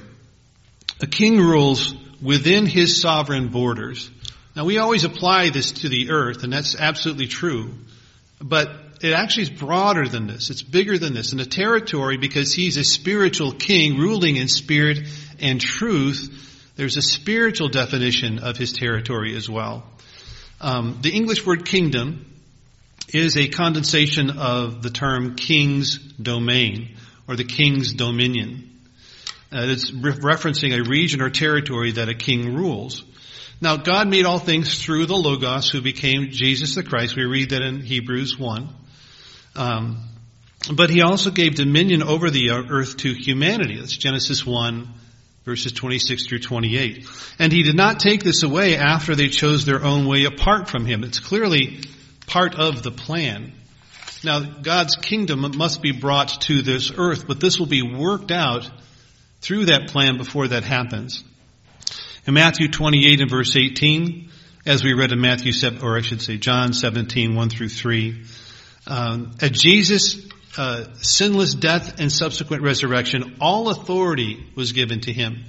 A 1.01 1.07
king 1.07 1.39
rules 1.39 1.95
within 2.23 2.67
his 2.67 3.01
sovereign 3.01 3.49
borders. 3.49 4.11
Now 4.57 4.65
we 4.65 4.79
always 4.79 5.05
apply 5.05 5.51
this 5.51 5.73
to 5.73 5.89
the 5.89 6.11
earth, 6.11 6.43
and 6.43 6.53
that's 6.53 6.75
absolutely 6.75 7.27
true. 7.27 7.75
But 8.41 8.71
it 9.01 9.13
actually 9.13 9.45
is 9.45 9.51
broader 9.51 10.07
than 10.07 10.27
this. 10.27 10.51
It's 10.51 10.63
bigger 10.63 10.99
than 10.99 11.15
this. 11.15 11.33
And 11.33 11.41
the 11.41 11.47
territory, 11.47 12.19
because 12.19 12.53
he's 12.53 12.77
a 12.77 12.85
spiritual 12.85 13.53
king 13.53 13.99
ruling 13.99 14.37
in 14.37 14.49
spirit 14.49 15.09
and 15.41 15.61
truth, 15.61 16.73
there's 16.77 16.97
a 16.97 17.03
spiritual 17.03 17.69
definition 17.69 18.39
of 18.39 18.57
his 18.57 18.73
territory 18.73 19.35
as 19.37 19.49
well. 19.49 19.85
Um, 20.61 20.99
the 21.01 21.11
English 21.11 21.47
word 21.47 21.65
kingdom 21.65 22.27
is 23.09 23.37
a 23.37 23.49
condensation 23.49 24.31
of 24.31 24.83
the 24.83 24.91
term 24.91 25.35
king's 25.35 25.99
domain 25.99 26.97
or 27.27 27.37
the 27.37 27.45
king's 27.45 27.95
dominion. 27.95 28.81
Uh, 29.53 29.65
it's 29.69 29.93
re- 29.93 30.13
referencing 30.13 30.79
a 30.79 30.89
region 30.89 31.23
or 31.23 31.31
territory 31.31 31.93
that 31.93 32.09
a 32.09 32.15
king 32.15 32.55
rules. 32.55 33.03
Now, 33.63 33.77
God 33.77 34.09
made 34.09 34.27
all 34.27 34.39
things 34.39 34.83
through 34.83 35.07
the 35.07 35.17
Logos 35.17 35.71
who 35.71 35.81
became 35.81 36.31
Jesus 36.31 36.75
the 36.75 36.83
Christ. 36.83 37.17
We 37.17 37.25
read 37.25 37.51
that 37.51 37.63
in 37.63 37.81
Hebrews 37.81 38.39
1. 38.39 38.75
Um, 39.57 39.99
but 40.75 40.91
he 40.91 41.03
also 41.03 41.31
gave 41.31 41.55
dominion 41.55 42.03
over 42.03 42.31
the 42.31 42.51
earth 42.51 42.99
to 42.99 43.13
humanity. 43.15 43.79
That's 43.79 43.97
Genesis 43.97 44.45
1, 44.45 44.89
verses 45.45 45.73
26 45.73 46.27
through 46.27 46.41
28. 46.41 47.07
And 47.39 47.53
he 47.53 47.63
did 47.63 47.77
not 47.77 47.99
take 47.99 48.23
this 48.23 48.43
away 48.43 48.77
after 48.77 49.15
they 49.15 49.29
chose 49.29 49.65
their 49.65 49.83
own 49.83 50.07
way 50.07 50.25
apart 50.25 50.69
from 50.69 50.85
him. 50.85 51.03
It's 51.03 51.19
clearly 51.19 51.81
part 52.27 52.55
of 52.55 52.83
the 52.83 52.91
plan. 52.91 53.53
Now, 54.23 54.41
God's 54.41 54.97
kingdom 54.97 55.47
must 55.57 55.81
be 55.81 55.93
brought 55.93 56.43
to 56.43 56.61
this 56.61 56.93
earth, 56.95 57.27
but 57.27 57.41
this 57.41 57.59
will 57.59 57.67
be 57.67 57.83
worked 57.83 58.31
out 58.31 58.71
through 59.41 59.67
that 59.67 59.89
plan 59.89 60.19
before 60.19 60.49
that 60.49 60.65
happens. 60.65 61.25
In 62.27 62.35
Matthew 62.35 62.69
28 62.69 63.23
and 63.23 63.31
verse 63.31 63.57
18, 63.57 64.29
as 64.67 64.85
we 64.85 64.93
read 64.93 65.13
in 65.13 65.21
Matthew 65.23 65.53
7, 65.53 65.83
or 65.83 65.97
I 65.97 66.03
should 66.03 66.21
say 66.21 66.37
John 66.37 66.75
17, 66.75 67.35
1 67.35 67.49
through 67.49 67.71
3, 67.71 68.25
um, 68.91 69.33
at 69.41 69.53
Jesus' 69.53 70.29
uh, 70.57 70.85
sinless 71.01 71.55
death 71.55 72.01
and 72.01 72.11
subsequent 72.11 72.63
resurrection, 72.63 73.37
all 73.41 73.69
authority 73.71 74.47
was 74.57 74.73
given 74.73 75.01
to 75.03 75.13
him 75.13 75.45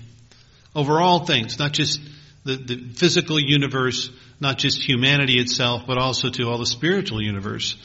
over 0.76 1.02
all 1.02 1.26
things, 1.26 1.58
not 1.60 1.72
just 1.72 2.00
the, 2.44 2.56
the 2.56 2.78
physical 2.96 3.40
universe, 3.40 4.12
not 4.40 4.58
just 4.58 4.82
humanity 4.82 5.40
itself, 5.40 5.84
but 5.88 5.98
also 5.98 6.30
to 6.30 6.50
all 6.50 6.58
the 6.58 6.66
spiritual 6.66 7.22
universe. 7.22 7.76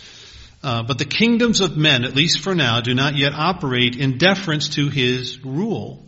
Uh, 0.62 0.82
but 0.82 0.98
the 0.98 1.04
kingdoms 1.04 1.60
of 1.60 1.76
men, 1.76 2.04
at 2.04 2.14
least 2.14 2.40
for 2.40 2.54
now, 2.54 2.80
do 2.80 2.94
not 2.94 3.16
yet 3.16 3.32
operate 3.34 3.96
in 3.96 4.18
deference 4.18 4.70
to 4.70 4.88
his 4.88 5.44
rule. 5.44 6.04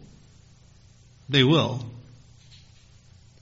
They 1.28 1.44
will. 1.44 1.84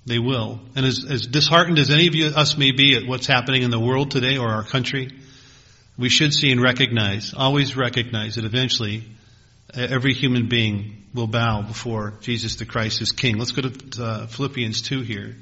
They 0.06 0.18
will. 0.18 0.60
And 0.74 0.86
as, 0.86 1.04
as 1.08 1.26
disheartened 1.26 1.78
as 1.78 1.90
any 1.90 2.06
of 2.06 2.14
you, 2.14 2.26
us 2.26 2.56
may 2.56 2.70
be 2.70 2.96
at 2.96 3.06
what's 3.06 3.26
happening 3.26 3.62
in 3.62 3.70
the 3.70 3.80
world 3.80 4.10
today 4.10 4.38
or 4.38 4.48
our 4.48 4.64
country, 4.64 5.10
we 5.98 6.08
should 6.08 6.34
see 6.34 6.52
and 6.52 6.60
recognize, 6.60 7.32
always 7.34 7.76
recognize 7.76 8.34
that 8.34 8.44
eventually 8.44 9.04
every 9.74 10.14
human 10.14 10.48
being 10.48 11.04
will 11.14 11.26
bow 11.26 11.62
before 11.62 12.14
Jesus 12.20 12.56
the 12.56 12.66
Christ 12.66 13.00
as 13.00 13.12
King. 13.12 13.38
Let's 13.38 13.52
go 13.52 13.62
to 13.62 14.02
uh, 14.02 14.26
Philippians 14.26 14.82
2 14.82 15.00
here. 15.00 15.36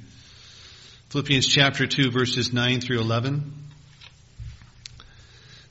Philippians 1.11 1.47
chapter 1.47 1.87
2 1.87 2.11
verses 2.11 2.53
9 2.53 2.81
through 2.81 3.01
11. 3.01 3.53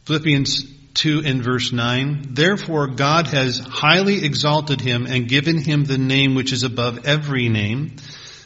Philippians 0.06 0.66
2 0.96 1.22
in 1.22 1.42
verse 1.42 1.72
9. 1.72 2.34
Therefore 2.34 2.88
God 2.88 3.28
has 3.28 3.60
highly 3.60 4.26
exalted 4.26 4.82
him 4.82 5.06
and 5.06 5.30
given 5.30 5.58
him 5.58 5.86
the 5.86 5.98
name 5.98 6.36
which 6.36 6.52
is 6.52 6.64
above 6.64 7.06
every 7.06 7.48
name, 7.48 7.96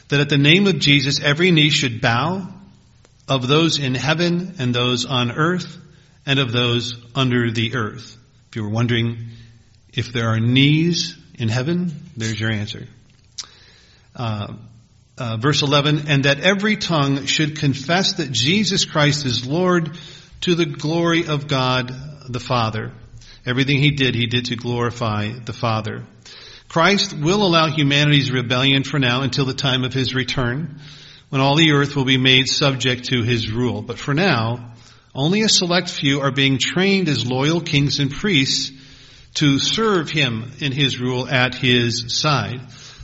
that 0.08 0.20
at 0.20 0.28
the 0.28 0.38
name 0.38 0.66
of 0.66 0.78
Jesus 0.78 1.20
every 1.20 1.50
knee 1.50 1.70
should 1.70 2.00
bow, 2.00 2.48
of 3.28 3.46
those 3.46 3.78
in 3.78 3.94
heaven 3.94 4.54
and 4.58 4.74
those 4.74 5.04
on 5.04 5.30
earth 5.30 5.76
and 6.28 6.38
of 6.38 6.52
those 6.52 6.94
under 7.14 7.50
the 7.50 7.74
earth. 7.74 8.16
If 8.50 8.56
you 8.56 8.62
were 8.62 8.68
wondering 8.68 9.30
if 9.94 10.12
there 10.12 10.28
are 10.28 10.38
knees 10.38 11.16
in 11.38 11.48
heaven, 11.48 11.90
there's 12.18 12.38
your 12.38 12.52
answer. 12.52 12.86
Uh, 14.14 14.52
uh, 15.16 15.38
verse 15.38 15.62
11, 15.62 16.06
and 16.06 16.24
that 16.26 16.40
every 16.40 16.76
tongue 16.76 17.24
should 17.24 17.58
confess 17.58 18.14
that 18.14 18.30
Jesus 18.30 18.84
Christ 18.84 19.24
is 19.24 19.46
Lord 19.46 19.96
to 20.42 20.54
the 20.54 20.66
glory 20.66 21.26
of 21.26 21.48
God 21.48 21.92
the 22.28 22.40
Father. 22.40 22.92
Everything 23.46 23.78
he 23.78 23.92
did, 23.92 24.14
he 24.14 24.26
did 24.26 24.46
to 24.46 24.56
glorify 24.56 25.32
the 25.32 25.54
Father. 25.54 26.04
Christ 26.68 27.14
will 27.14 27.42
allow 27.42 27.68
humanity's 27.68 28.30
rebellion 28.30 28.84
for 28.84 28.98
now 28.98 29.22
until 29.22 29.46
the 29.46 29.54
time 29.54 29.82
of 29.82 29.94
his 29.94 30.14
return, 30.14 30.78
when 31.30 31.40
all 31.40 31.56
the 31.56 31.72
earth 31.72 31.96
will 31.96 32.04
be 32.04 32.18
made 32.18 32.48
subject 32.48 33.06
to 33.06 33.22
his 33.22 33.50
rule. 33.50 33.80
But 33.80 33.98
for 33.98 34.12
now, 34.12 34.74
only 35.18 35.42
a 35.42 35.48
select 35.48 35.90
few 35.90 36.20
are 36.20 36.30
being 36.30 36.58
trained 36.58 37.08
as 37.08 37.26
loyal 37.26 37.60
kings 37.60 37.98
and 37.98 38.08
priests 38.08 38.70
to 39.34 39.58
serve 39.58 40.08
him 40.08 40.52
in 40.60 40.70
his 40.70 41.00
rule 41.00 41.26
at 41.28 41.56
his 41.56 42.20
side. 42.20 42.60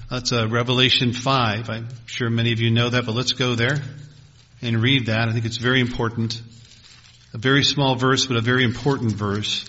That's 0.09 0.33
uh, 0.33 0.47
Revelation 0.49 1.13
5. 1.13 1.69
I'm 1.69 1.89
sure 2.07 2.31
many 2.31 2.53
of 2.53 2.61
you 2.61 2.71
know 2.71 2.89
that, 2.91 3.05
but 3.05 3.17
let's 3.17 3.33
go 3.33 3.57
there 3.57 3.79
and 4.63 4.81
read 4.81 5.07
that. 5.07 5.29
I 5.29 5.33
think 5.33 5.45
it's 5.45 5.57
very 5.57 5.81
important. 5.81 6.41
A 7.33 7.39
very 7.39 7.65
small 7.65 7.97
verse, 7.97 8.27
but 8.27 8.37
a 8.37 8.41
very 8.41 8.63
important 8.63 9.11
verse. 9.11 9.69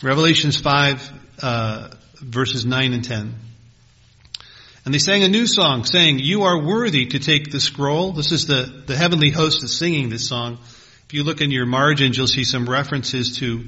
Revelations 0.00 0.56
5, 0.60 1.12
uh, 1.42 1.88
verses 2.20 2.64
9 2.64 2.92
and 2.92 3.04
10. 3.04 3.34
And 4.84 4.94
they 4.94 4.98
sang 4.98 5.24
a 5.24 5.28
new 5.28 5.48
song 5.48 5.84
saying, 5.84 6.20
You 6.20 6.44
are 6.44 6.62
worthy 6.62 7.06
to 7.06 7.18
take 7.18 7.50
the 7.50 7.58
scroll. 7.58 8.12
This 8.12 8.30
is 8.30 8.46
the, 8.46 8.84
the 8.86 8.96
heavenly 8.96 9.30
host 9.30 9.62
that's 9.62 9.76
singing 9.76 10.08
this 10.08 10.28
song. 10.28 10.58
If 11.06 11.12
you 11.12 11.22
look 11.22 11.42
in 11.42 11.50
your 11.50 11.66
margins, 11.66 12.16
you'll 12.16 12.26
see 12.26 12.44
some 12.44 12.68
references 12.68 13.36
to 13.38 13.64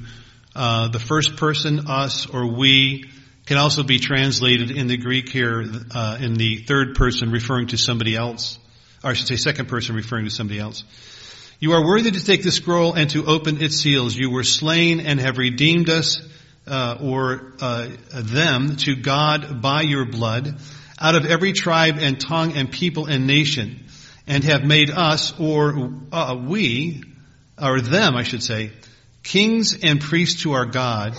uh, 0.54 0.88
the 0.88 0.98
first 0.98 1.36
person, 1.36 1.86
us, 1.86 2.26
or 2.26 2.56
we, 2.56 3.04
can 3.44 3.58
also 3.58 3.82
be 3.82 3.98
translated 3.98 4.70
in 4.70 4.86
the 4.86 4.96
Greek 4.96 5.28
here 5.28 5.64
uh, 5.94 6.16
in 6.18 6.34
the 6.34 6.56
third 6.56 6.94
person 6.94 7.30
referring 7.30 7.68
to 7.68 7.76
somebody 7.76 8.16
else, 8.16 8.58
or 9.04 9.10
I 9.10 9.12
should 9.12 9.28
say 9.28 9.36
second 9.36 9.68
person 9.68 9.94
referring 9.94 10.24
to 10.24 10.30
somebody 10.30 10.58
else. 10.58 10.82
You 11.60 11.72
are 11.72 11.86
worthy 11.86 12.10
to 12.10 12.24
take 12.24 12.42
the 12.42 12.50
scroll 12.50 12.94
and 12.94 13.10
to 13.10 13.26
open 13.26 13.62
its 13.62 13.76
seals. 13.76 14.16
You 14.16 14.30
were 14.30 14.42
slain 14.42 15.00
and 15.00 15.20
have 15.20 15.36
redeemed 15.36 15.90
us, 15.90 16.20
uh, 16.66 16.96
or 17.02 17.52
uh, 17.60 17.88
them, 18.14 18.76
to 18.78 18.96
God 18.96 19.60
by 19.60 19.82
your 19.82 20.06
blood, 20.06 20.58
out 20.98 21.14
of 21.14 21.26
every 21.26 21.52
tribe 21.52 21.98
and 22.00 22.18
tongue 22.18 22.54
and 22.54 22.72
people 22.72 23.04
and 23.06 23.26
nation, 23.26 23.84
and 24.26 24.42
have 24.42 24.64
made 24.64 24.90
us, 24.90 25.38
or 25.38 25.92
uh, 26.10 26.34
we, 26.34 27.02
or 27.60 27.80
them, 27.80 28.16
I 28.16 28.22
should 28.22 28.42
say, 28.42 28.70
kings 29.22 29.76
and 29.82 30.00
priests 30.00 30.42
to 30.42 30.52
our 30.52 30.66
God, 30.66 31.14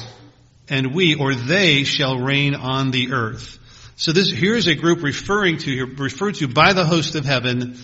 and 0.69 0.93
we, 0.93 1.15
or 1.15 1.33
they, 1.33 1.83
shall 1.83 2.19
reign 2.19 2.55
on 2.55 2.91
the 2.91 3.13
earth. 3.13 3.57
So 3.95 4.11
this 4.11 4.31
here 4.31 4.55
is 4.55 4.67
a 4.67 4.75
group 4.75 5.01
referring 5.01 5.57
to 5.59 5.85
referred 5.97 6.35
to 6.35 6.47
by 6.47 6.73
the 6.73 6.85
host 6.85 7.15
of 7.15 7.25
heaven 7.25 7.77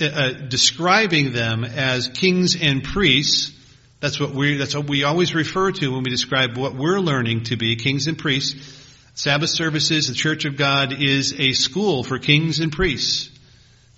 uh, 0.00 0.04
uh, 0.04 0.32
describing 0.48 1.32
them 1.32 1.64
as 1.64 2.08
kings 2.08 2.56
and 2.60 2.84
priests. 2.84 3.52
That's 3.98 4.20
what 4.20 4.30
we, 4.30 4.56
that's 4.56 4.76
what 4.76 4.88
we 4.88 5.02
always 5.02 5.34
refer 5.34 5.72
to 5.72 5.92
when 5.92 6.04
we 6.04 6.10
describe 6.10 6.56
what 6.56 6.76
we're 6.76 7.00
learning 7.00 7.44
to 7.44 7.56
be 7.56 7.74
kings 7.74 8.06
and 8.06 8.16
priests. 8.16 8.76
Sabbath 9.14 9.50
services, 9.50 10.06
the 10.06 10.14
Church 10.14 10.44
of 10.44 10.56
God 10.56 11.02
is 11.02 11.34
a 11.40 11.52
school 11.52 12.04
for 12.04 12.20
kings 12.20 12.60
and 12.60 12.70
priests. 12.70 13.36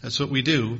That's 0.01 0.19
what 0.19 0.31
we 0.31 0.41
do. 0.41 0.79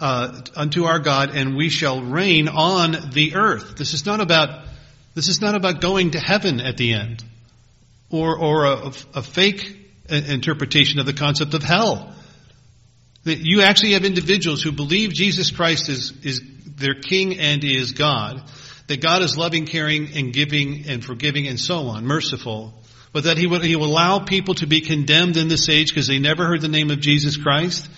Uh, 0.00 0.40
unto 0.56 0.84
our 0.84 0.98
God, 0.98 1.36
and 1.36 1.56
we 1.56 1.68
shall 1.68 2.00
reign 2.00 2.48
on 2.48 3.10
the 3.12 3.34
earth. 3.34 3.76
This 3.76 3.92
is 3.92 4.06
not 4.06 4.20
about 4.20 4.66
this 5.14 5.28
is 5.28 5.42
not 5.42 5.54
about 5.54 5.82
going 5.82 6.12
to 6.12 6.18
heaven 6.18 6.58
at 6.58 6.78
the 6.78 6.94
end, 6.94 7.22
or 8.08 8.38
or 8.38 8.64
a, 8.64 8.92
a 9.14 9.22
fake 9.22 9.76
interpretation 10.10 11.00
of 11.00 11.06
the 11.06 11.12
concept 11.12 11.54
of 11.54 11.62
hell. 11.62 12.14
That 13.24 13.38
you 13.38 13.60
actually 13.60 13.92
have 13.92 14.04
individuals 14.04 14.62
who 14.62 14.72
believe 14.72 15.12
Jesus 15.12 15.50
Christ 15.50 15.88
is, 15.88 16.12
is 16.22 16.42
their 16.76 16.94
king 16.94 17.38
and 17.38 17.62
is 17.62 17.92
God. 17.92 18.42
That 18.86 19.02
God 19.02 19.22
is 19.22 19.36
loving, 19.36 19.66
caring, 19.66 20.16
and 20.16 20.32
giving 20.32 20.88
and 20.88 21.04
forgiving 21.04 21.46
and 21.46 21.60
so 21.60 21.88
on, 21.88 22.06
merciful. 22.06 22.74
But 23.12 23.24
that 23.24 23.36
he 23.36 23.46
will, 23.46 23.60
he 23.60 23.76
will 23.76 23.86
allow 23.86 24.20
people 24.20 24.54
to 24.56 24.66
be 24.66 24.80
condemned 24.80 25.36
in 25.36 25.48
this 25.48 25.68
age 25.68 25.88
because 25.88 26.06
they 26.06 26.18
never 26.18 26.46
heard 26.46 26.60
the 26.60 26.68
name 26.68 26.90
of 26.90 27.00
Jesus 27.00 27.36
Christ. 27.36 27.88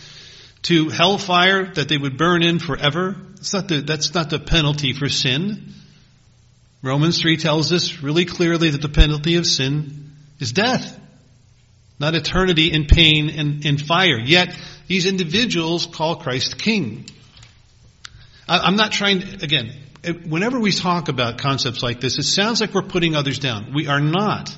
To 0.63 0.89
hellfire 0.89 1.73
that 1.75 1.89
they 1.89 1.99
would 1.99 2.17
burn 2.17 2.43
in 2.43 2.59
forever. 2.59 3.17
That's 3.35 3.53
not 3.53 3.69
the, 3.69 3.81
that's 3.81 4.15
not 4.15 4.31
the 4.31 4.39
penalty 4.39 4.93
for 4.93 5.09
sin. 5.09 5.75
Romans 6.83 7.21
3 7.21 7.37
tells 7.37 7.73
us 7.73 8.03
really 8.03 8.25
clearly 8.25 8.71
that 8.71 8.83
the 8.83 8.89
penalty 8.89 9.37
of 9.37 9.47
sin 9.47 10.13
is 10.41 10.53
death. 10.53 10.99
Not 11.99 12.15
eternity 12.15 12.73
in 12.73 12.87
pain 12.87 13.31
and 13.31 13.65
in 13.65 13.79
fire. 13.79 14.19
Yet, 14.19 14.57
these 14.89 15.07
individuals 15.07 15.87
call 15.87 16.17
Christ 16.17 16.59
king. 16.59 17.07
I'm 18.49 18.77
not 18.77 18.91
trying 18.91 19.21
to, 19.21 19.45
again, 19.45 19.73
whenever 20.29 20.59
we 20.59 20.73
talk 20.73 21.09
about 21.09 21.39
concepts 21.39 21.83
like 21.83 22.01
this, 22.01 22.19
it 22.19 22.25
sounds 22.25 22.61
like 22.61 22.75
we're 22.75 22.83
putting 22.83 23.15
others 23.15 23.39
down. 23.39 23.73
We 23.73 23.87
are 23.87 24.01
not. 24.01 24.55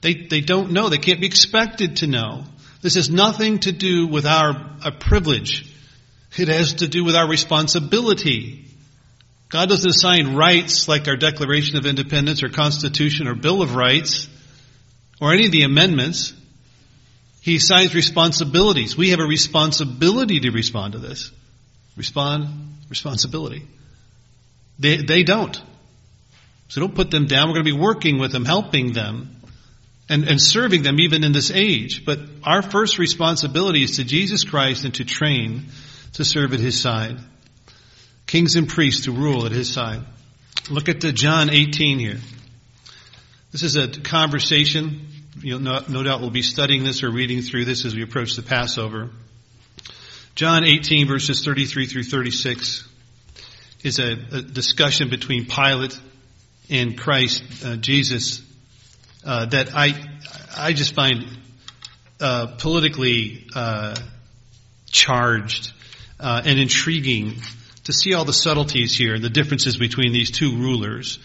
They, 0.00 0.14
they 0.14 0.40
don't 0.40 0.72
know. 0.72 0.88
They 0.88 0.98
can't 0.98 1.20
be 1.20 1.26
expected 1.26 1.96
to 1.98 2.06
know. 2.06 2.44
This 2.80 2.94
has 2.94 3.10
nothing 3.10 3.58
to 3.60 3.72
do 3.72 4.06
with 4.06 4.26
our, 4.26 4.54
privilege. 5.00 5.74
It 6.36 6.48
has 6.48 6.74
to 6.74 6.88
do 6.88 7.04
with 7.04 7.16
our 7.16 7.28
responsibility. 7.28 8.66
God 9.48 9.68
doesn't 9.68 9.90
assign 9.90 10.36
rights 10.36 10.86
like 10.88 11.08
our 11.08 11.16
Declaration 11.16 11.76
of 11.76 11.86
Independence 11.86 12.42
or 12.42 12.48
Constitution 12.48 13.26
or 13.26 13.34
Bill 13.34 13.62
of 13.62 13.74
Rights 13.74 14.28
or 15.20 15.32
any 15.32 15.46
of 15.46 15.52
the 15.52 15.62
amendments. 15.62 16.32
He 17.40 17.56
assigns 17.56 17.94
responsibilities. 17.94 18.96
We 18.96 19.10
have 19.10 19.20
a 19.20 19.26
responsibility 19.26 20.40
to 20.40 20.50
respond 20.50 20.92
to 20.92 20.98
this. 20.98 21.32
Respond, 21.96 22.46
responsibility. 22.88 23.66
They, 24.78 24.98
they 24.98 25.24
don't. 25.24 25.60
So 26.68 26.80
don't 26.80 26.94
put 26.94 27.10
them 27.10 27.26
down. 27.26 27.48
We're 27.48 27.54
going 27.54 27.66
to 27.66 27.72
be 27.72 27.80
working 27.80 28.18
with 28.18 28.30
them, 28.30 28.44
helping 28.44 28.92
them, 28.92 29.37
and, 30.08 30.28
and 30.28 30.40
serving 30.40 30.82
them 30.82 31.00
even 31.00 31.24
in 31.24 31.32
this 31.32 31.50
age. 31.50 32.04
But 32.04 32.20
our 32.42 32.62
first 32.62 32.98
responsibility 32.98 33.82
is 33.82 33.96
to 33.96 34.04
Jesus 34.04 34.44
Christ 34.44 34.84
and 34.84 34.94
to 34.94 35.04
train 35.04 35.66
to 36.14 36.24
serve 36.24 36.52
at 36.52 36.60
His 36.60 36.80
side. 36.80 37.18
Kings 38.26 38.56
and 38.56 38.68
priests 38.68 39.04
to 39.04 39.12
rule 39.12 39.46
at 39.46 39.52
His 39.52 39.72
side. 39.72 40.00
Look 40.70 40.88
at 40.88 41.00
the 41.00 41.12
John 41.12 41.50
18 41.50 41.98
here. 41.98 42.18
This 43.52 43.62
is 43.62 43.76
a 43.76 43.88
conversation 43.88 45.08
you 45.42 45.58
know, 45.58 45.80
no, 45.80 45.84
no 45.88 46.02
doubt 46.02 46.20
we'll 46.20 46.30
be 46.30 46.42
studying 46.42 46.84
this 46.84 47.02
or 47.02 47.10
reading 47.10 47.42
through 47.42 47.64
this 47.64 47.84
as 47.84 47.94
we 47.94 48.02
approach 48.02 48.34
the 48.34 48.42
Passover. 48.42 49.10
John 50.34 50.64
18 50.64 51.06
verses 51.06 51.44
33 51.44 51.86
through 51.86 52.04
36 52.04 52.88
is 53.82 53.98
a, 53.98 54.12
a 54.12 54.42
discussion 54.42 55.10
between 55.10 55.46
Pilate 55.46 55.98
and 56.70 56.98
Christ, 56.98 57.42
uh, 57.64 57.76
Jesus, 57.76 58.42
uh, 59.28 59.46
that 59.46 59.70
I, 59.74 59.94
I 60.56 60.72
just 60.72 60.94
find 60.94 61.24
uh, 62.20 62.46
politically 62.58 63.46
uh, 63.54 63.94
charged 64.90 65.72
uh, 66.18 66.42
and 66.44 66.58
intriguing 66.58 67.36
to 67.84 67.92
see 67.92 68.14
all 68.14 68.24
the 68.24 68.32
subtleties 68.32 68.96
here 68.96 69.14
and 69.14 69.22
the 69.22 69.30
differences 69.30 69.76
between 69.76 70.12
these 70.12 70.32
two 70.32 70.56
rulers 70.56 71.20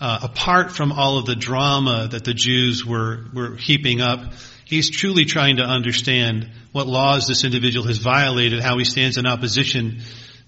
uh, 0.00 0.18
apart 0.22 0.72
from 0.72 0.92
all 0.92 1.18
of 1.18 1.26
the 1.26 1.34
drama 1.36 2.08
that 2.10 2.24
the 2.24 2.34
Jews 2.34 2.84
were, 2.84 3.24
were 3.32 3.56
heaping 3.56 4.00
up, 4.00 4.34
he's 4.64 4.90
truly 4.90 5.24
trying 5.24 5.56
to 5.56 5.62
understand 5.62 6.50
what 6.72 6.86
laws 6.86 7.26
this 7.26 7.44
individual 7.44 7.86
has 7.86 7.98
violated, 7.98 8.60
how 8.60 8.76
he 8.76 8.84
stands 8.84 9.16
in 9.16 9.26
opposition 9.26 10.00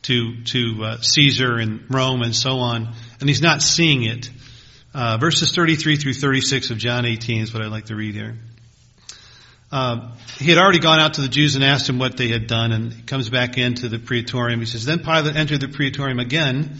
to, 0.03 0.43
to 0.45 0.85
uh, 0.85 1.01
Caesar 1.01 1.57
and 1.57 1.83
Rome 1.89 2.23
and 2.23 2.35
so 2.35 2.59
on, 2.59 2.95
and 3.21 3.29
he's 3.29 3.43
not 3.43 3.63
seeing 3.63 4.05
it. 4.05 4.31
Uh, 4.99 5.17
verses 5.17 5.53
33 5.53 5.95
through 5.95 6.13
36 6.13 6.71
of 6.71 6.77
John 6.77 7.07
18 7.07 7.43
is 7.43 7.55
what 7.55 7.63
I'd 7.63 7.71
like 7.71 7.85
to 7.85 7.95
read 7.95 8.17
here. 8.17 8.35
Uh, 9.71 10.11
he 10.39 10.51
had 10.51 10.59
already 10.59 10.81
gone 10.81 10.99
out 10.99 11.15
to 11.15 11.21
the 11.21 11.29
Jews 11.29 11.55
and 11.55 11.63
asked 11.63 11.87
them 11.87 12.01
what 12.01 12.17
they 12.17 12.27
had 12.27 12.49
done, 12.49 12.73
and 12.73 12.93
he 12.93 13.03
comes 13.03 13.31
back 13.31 13.59
into 13.59 13.89
the 13.89 14.01
praetorium. 14.01 14.59
He 14.59 14.67
says, 14.67 14.85
Then 14.85 14.99
Pilate 14.99 15.37
entered 15.37 15.61
the 15.61 15.69
praetorium 15.69 16.19
again, 16.19 16.79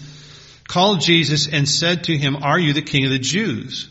called 0.67 1.01
Jesus, 1.01 1.47
and 1.47 1.69
said 1.69 2.03
to 2.05 2.19
him, 2.19 2.35
Are 2.43 2.59
you 2.59 2.73
the 2.73 2.83
king 2.83 3.05
of 3.05 3.13
the 3.13 3.21
Jews? 3.21 3.89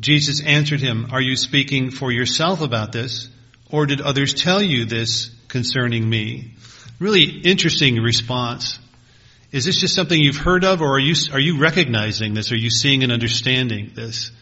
Jesus 0.00 0.42
answered 0.42 0.80
him, 0.80 1.10
Are 1.12 1.22
you 1.22 1.36
speaking 1.36 1.92
for 1.92 2.10
yourself 2.10 2.60
about 2.60 2.90
this, 2.90 3.28
or 3.70 3.86
did 3.86 4.00
others 4.00 4.34
tell 4.34 4.60
you 4.60 4.84
this 4.84 5.30
concerning 5.46 6.10
me? 6.10 6.54
Really 6.98 7.22
interesting 7.22 8.02
response. 8.02 8.80
Is 9.54 9.64
this 9.64 9.78
just 9.78 9.94
something 9.94 10.20
you've 10.20 10.36
heard 10.36 10.64
of, 10.64 10.82
or 10.82 10.96
are 10.96 10.98
you, 10.98 11.14
are 11.32 11.38
you 11.38 11.60
recognizing 11.60 12.34
this? 12.34 12.50
Are 12.50 12.56
you 12.56 12.70
seeing 12.70 13.04
and 13.04 13.12
understanding 13.12 13.92
this? 13.94 14.32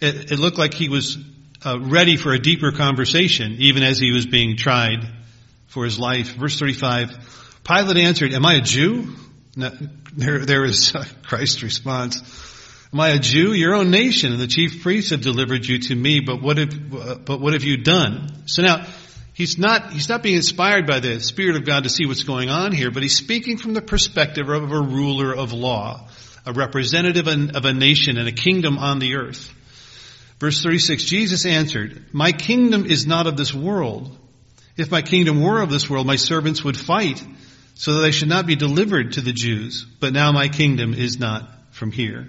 It, 0.00 0.30
it 0.30 0.38
looked 0.38 0.58
like 0.58 0.74
he 0.74 0.88
was 0.88 1.18
uh, 1.66 1.80
ready 1.80 2.16
for 2.16 2.32
a 2.32 2.38
deeper 2.38 2.70
conversation, 2.70 3.56
even 3.58 3.82
as 3.82 3.98
he 3.98 4.12
was 4.12 4.26
being 4.26 4.56
tried 4.56 5.08
for 5.66 5.84
his 5.84 5.98
life. 5.98 6.36
Verse 6.36 6.56
35, 6.56 7.62
Pilate 7.64 7.96
answered, 7.96 8.32
Am 8.32 8.46
I 8.46 8.54
a 8.54 8.60
Jew? 8.60 9.16
There, 9.56 10.38
there 10.38 10.64
is 10.64 10.94
Christ's 11.24 11.64
response. 11.64 12.20
Am 12.92 13.00
I 13.00 13.08
a 13.08 13.18
Jew? 13.18 13.54
Your 13.54 13.74
own 13.74 13.90
nation 13.90 14.30
and 14.30 14.40
the 14.40 14.46
chief 14.46 14.84
priests 14.84 15.10
have 15.10 15.20
delivered 15.20 15.66
you 15.66 15.80
to 15.80 15.94
me, 15.96 16.20
but 16.20 16.40
what 16.40 16.58
have, 16.58 17.24
but 17.24 17.40
what 17.40 17.54
have 17.54 17.64
you 17.64 17.78
done? 17.78 18.28
So 18.46 18.62
now, 18.62 18.86
he's 19.34 19.58
not, 19.58 19.92
he's 19.92 20.08
not 20.08 20.22
being 20.22 20.36
inspired 20.36 20.86
by 20.86 21.00
the 21.00 21.20
Spirit 21.20 21.56
of 21.56 21.66
God 21.66 21.84
to 21.84 21.90
see 21.90 22.06
what's 22.06 22.24
going 22.24 22.48
on 22.48 22.72
here, 22.72 22.90
but 22.90 23.02
he's 23.02 23.16
speaking 23.16 23.58
from 23.58 23.74
the 23.74 23.82
perspective 23.82 24.48
of 24.48 24.72
a 24.72 24.80
ruler 24.80 25.34
of 25.34 25.52
law, 25.52 26.08
a 26.46 26.52
representative 26.52 27.28
of 27.28 27.64
a 27.64 27.72
nation 27.72 28.16
and 28.16 28.28
a 28.28 28.32
kingdom 28.32 28.78
on 28.78 28.98
the 28.98 29.16
earth. 29.16 29.52
Verse 30.40 30.62
36, 30.62 31.04
Jesus 31.04 31.46
answered, 31.46 32.06
My 32.12 32.32
kingdom 32.32 32.86
is 32.86 33.06
not 33.06 33.26
of 33.26 33.36
this 33.36 33.54
world. 33.54 34.16
If 34.76 34.90
my 34.90 35.02
kingdom 35.02 35.42
were 35.42 35.62
of 35.62 35.70
this 35.70 35.88
world, 35.88 36.06
my 36.06 36.16
servants 36.16 36.64
would 36.64 36.76
fight 36.76 37.22
so 37.74 37.94
that 37.94 38.04
I 38.04 38.10
should 38.10 38.28
not 38.28 38.46
be 38.46 38.56
delivered 38.56 39.12
to 39.12 39.20
the 39.20 39.32
Jews. 39.32 39.86
But 40.00 40.12
now 40.12 40.32
my 40.32 40.48
kingdom 40.48 40.94
is 40.94 41.18
not 41.18 41.48
from 41.70 41.92
here. 41.92 42.28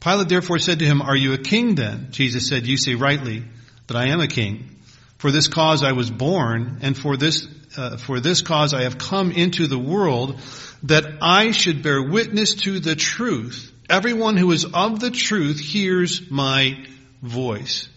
Pilate 0.00 0.28
therefore 0.28 0.58
said 0.58 0.80
to 0.80 0.84
him, 0.84 1.02
Are 1.02 1.16
you 1.16 1.32
a 1.32 1.38
king 1.38 1.74
then? 1.74 2.08
Jesus 2.10 2.48
said, 2.48 2.66
You 2.66 2.76
say 2.76 2.94
rightly 2.94 3.44
that 3.86 3.96
I 3.96 4.08
am 4.08 4.20
a 4.20 4.28
king. 4.28 4.76
For 5.18 5.32
this 5.32 5.48
cause 5.48 5.82
I 5.82 5.92
was 5.92 6.10
born, 6.10 6.78
and 6.82 6.96
for 6.96 7.16
this, 7.16 7.46
uh, 7.76 7.96
for 7.96 8.20
this 8.20 8.40
cause 8.40 8.72
I 8.72 8.82
have 8.82 8.98
come 8.98 9.32
into 9.32 9.66
the 9.66 9.78
world, 9.78 10.40
that 10.84 11.04
I 11.20 11.50
should 11.50 11.82
bear 11.82 12.02
witness 12.02 12.54
to 12.54 12.78
the 12.78 12.94
truth. 12.94 13.72
Everyone 13.90 14.36
who 14.36 14.52
is 14.52 14.64
of 14.64 15.00
the 15.00 15.10
truth 15.10 15.58
hears 15.58 16.30
my 16.30 16.84
voice 17.20 17.88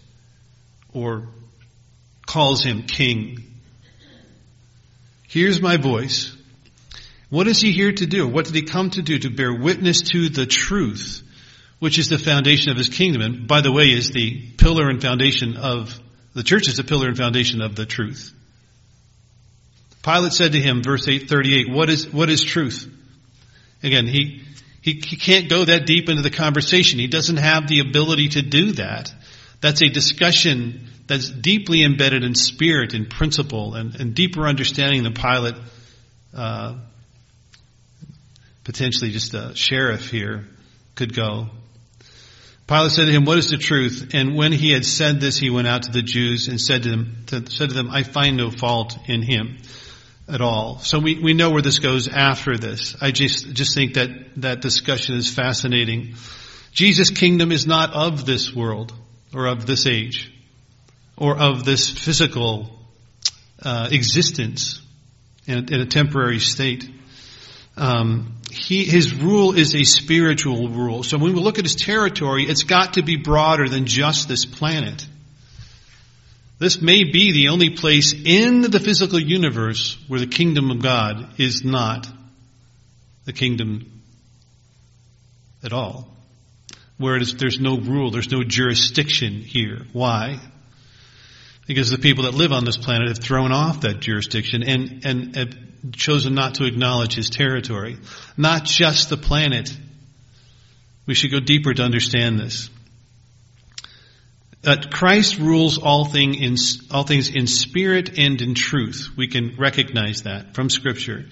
or 0.92 1.28
calls 2.26 2.64
him 2.64 2.82
king. 2.82 3.38
Hears 5.28 5.60
my 5.60 5.76
voice. 5.76 6.36
What 7.30 7.46
is 7.46 7.60
he 7.60 7.72
here 7.72 7.92
to 7.92 8.06
do? 8.06 8.26
What 8.26 8.46
did 8.46 8.54
he 8.54 8.62
come 8.62 8.90
to 8.90 9.00
do? 9.00 9.18
To 9.20 9.30
bear 9.30 9.54
witness 9.54 10.02
to 10.10 10.28
the 10.28 10.44
truth, 10.44 11.22
which 11.78 11.98
is 11.98 12.08
the 12.08 12.18
foundation 12.18 12.70
of 12.72 12.76
his 12.76 12.88
kingdom. 12.88 13.22
And 13.22 13.46
by 13.46 13.60
the 13.60 13.72
way, 13.72 13.92
is 13.92 14.10
the 14.10 14.42
pillar 14.58 14.88
and 14.88 15.00
foundation 15.00 15.56
of 15.56 15.98
the 16.34 16.42
church 16.42 16.68
is 16.68 16.76
the 16.76 16.84
pillar 16.84 17.08
and 17.08 17.16
foundation 17.16 17.60
of 17.60 17.76
the 17.76 17.86
truth. 17.86 18.32
Pilate 20.02 20.32
said 20.32 20.52
to 20.52 20.60
him, 20.60 20.82
verse 20.82 21.06
838, 21.06 21.70
what 21.70 21.88
is, 21.88 22.12
what 22.12 22.28
is 22.28 22.42
truth? 22.42 22.90
Again, 23.82 24.06
he, 24.06 24.42
he, 24.80 24.94
he 25.04 25.16
can't 25.16 25.48
go 25.48 25.64
that 25.64 25.86
deep 25.86 26.08
into 26.08 26.22
the 26.22 26.30
conversation. 26.30 26.98
He 26.98 27.06
doesn't 27.06 27.36
have 27.36 27.68
the 27.68 27.80
ability 27.80 28.30
to 28.30 28.42
do 28.42 28.72
that. 28.72 29.12
That's 29.60 29.82
a 29.82 29.88
discussion 29.88 30.88
that's 31.06 31.30
deeply 31.30 31.84
embedded 31.84 32.24
in 32.24 32.34
spirit 32.34 32.94
and 32.94 33.08
principle 33.08 33.74
and, 33.74 33.94
and 33.94 34.14
deeper 34.14 34.46
understanding 34.46 35.04
than 35.04 35.14
Pilate, 35.14 35.54
uh, 36.34 36.76
potentially 38.64 39.10
just 39.10 39.34
a 39.34 39.54
sheriff 39.54 40.10
here, 40.10 40.46
could 40.94 41.14
go. 41.14 41.48
Pilate 42.66 42.92
said 42.92 43.06
to 43.06 43.12
him, 43.12 43.24
What 43.24 43.38
is 43.38 43.50
the 43.50 43.58
truth? 43.58 44.10
And 44.14 44.36
when 44.36 44.52
he 44.52 44.72
had 44.72 44.84
said 44.84 45.20
this, 45.20 45.36
he 45.36 45.50
went 45.50 45.66
out 45.66 45.84
to 45.84 45.92
the 45.92 46.02
Jews 46.02 46.48
and 46.48 46.60
said 46.60 46.84
to 46.84 46.90
them, 46.90 47.24
to, 47.26 47.50
said 47.50 47.70
to 47.70 47.74
them 47.74 47.90
I 47.90 48.02
find 48.02 48.36
no 48.36 48.50
fault 48.50 48.96
in 49.08 49.22
him 49.22 49.58
at 50.28 50.40
all. 50.40 50.78
So 50.78 50.98
we, 50.98 51.18
we 51.18 51.34
know 51.34 51.50
where 51.50 51.62
this 51.62 51.78
goes 51.78 52.08
after 52.08 52.56
this. 52.56 52.96
I 53.00 53.10
just, 53.10 53.52
just 53.52 53.74
think 53.74 53.94
that 53.94 54.10
that 54.36 54.60
discussion 54.60 55.16
is 55.16 55.32
fascinating. 55.32 56.14
Jesus' 56.72 57.10
kingdom 57.10 57.52
is 57.52 57.66
not 57.66 57.92
of 57.92 58.24
this 58.24 58.54
world 58.54 58.92
or 59.34 59.46
of 59.46 59.66
this 59.66 59.86
age 59.86 60.32
or 61.16 61.36
of 61.38 61.64
this 61.64 61.90
physical 61.90 62.78
uh, 63.62 63.88
existence 63.90 64.80
in 65.46 65.58
a, 65.58 65.74
in 65.74 65.80
a, 65.80 65.86
temporary 65.86 66.38
state. 66.38 66.88
Um, 67.76 68.34
he, 68.52 68.84
his 68.84 69.14
rule 69.14 69.54
is 69.56 69.74
a 69.74 69.84
spiritual 69.84 70.68
rule. 70.68 71.02
So 71.02 71.16
when 71.16 71.32
we 71.34 71.40
look 71.40 71.58
at 71.58 71.64
his 71.64 71.74
territory, 71.74 72.44
it's 72.44 72.64
got 72.64 72.94
to 72.94 73.02
be 73.02 73.16
broader 73.16 73.68
than 73.68 73.86
just 73.86 74.28
this 74.28 74.44
planet. 74.44 75.06
This 76.58 76.80
may 76.80 77.04
be 77.04 77.32
the 77.32 77.48
only 77.48 77.70
place 77.70 78.12
in 78.12 78.60
the 78.60 78.78
physical 78.78 79.18
universe 79.18 79.96
where 80.06 80.20
the 80.20 80.26
kingdom 80.26 80.70
of 80.70 80.82
God 80.82 81.40
is 81.40 81.64
not 81.64 82.06
the 83.24 83.32
kingdom 83.32 84.02
at 85.64 85.72
all. 85.72 86.14
Where 86.98 87.18
there's 87.18 87.58
no 87.58 87.78
rule, 87.78 88.10
there's 88.10 88.30
no 88.30 88.44
jurisdiction 88.44 89.40
here. 89.40 89.86
Why? 89.92 90.38
Because 91.66 91.90
the 91.90 91.98
people 91.98 92.24
that 92.24 92.34
live 92.34 92.52
on 92.52 92.64
this 92.64 92.76
planet 92.76 93.08
have 93.08 93.18
thrown 93.18 93.50
off 93.50 93.80
that 93.80 94.00
jurisdiction 94.00 94.62
and, 94.62 95.06
and 95.06 95.36
have 95.36 95.54
chosen 95.92 96.34
not 96.34 96.56
to 96.56 96.64
acknowledge 96.64 97.14
his 97.14 97.30
territory. 97.30 97.98
Not 98.36 98.64
just 98.64 99.10
the 99.10 99.16
planet. 99.16 99.76
We 101.06 101.14
should 101.14 101.32
go 101.32 101.40
deeper 101.40 101.74
to 101.74 101.82
understand 101.82 102.38
this 102.38 102.70
that 104.62 104.92
Christ 104.92 105.38
rules 105.38 105.78
all, 105.78 106.04
thing 106.04 106.34
in, 106.34 106.56
all 106.90 107.02
things 107.02 107.28
in 107.28 107.46
spirit 107.46 108.16
and 108.18 108.40
in 108.40 108.54
truth. 108.54 109.08
We 109.16 109.26
can 109.26 109.56
recognize 109.58 110.22
that 110.22 110.54
from 110.54 110.70
scripture. 110.70 111.26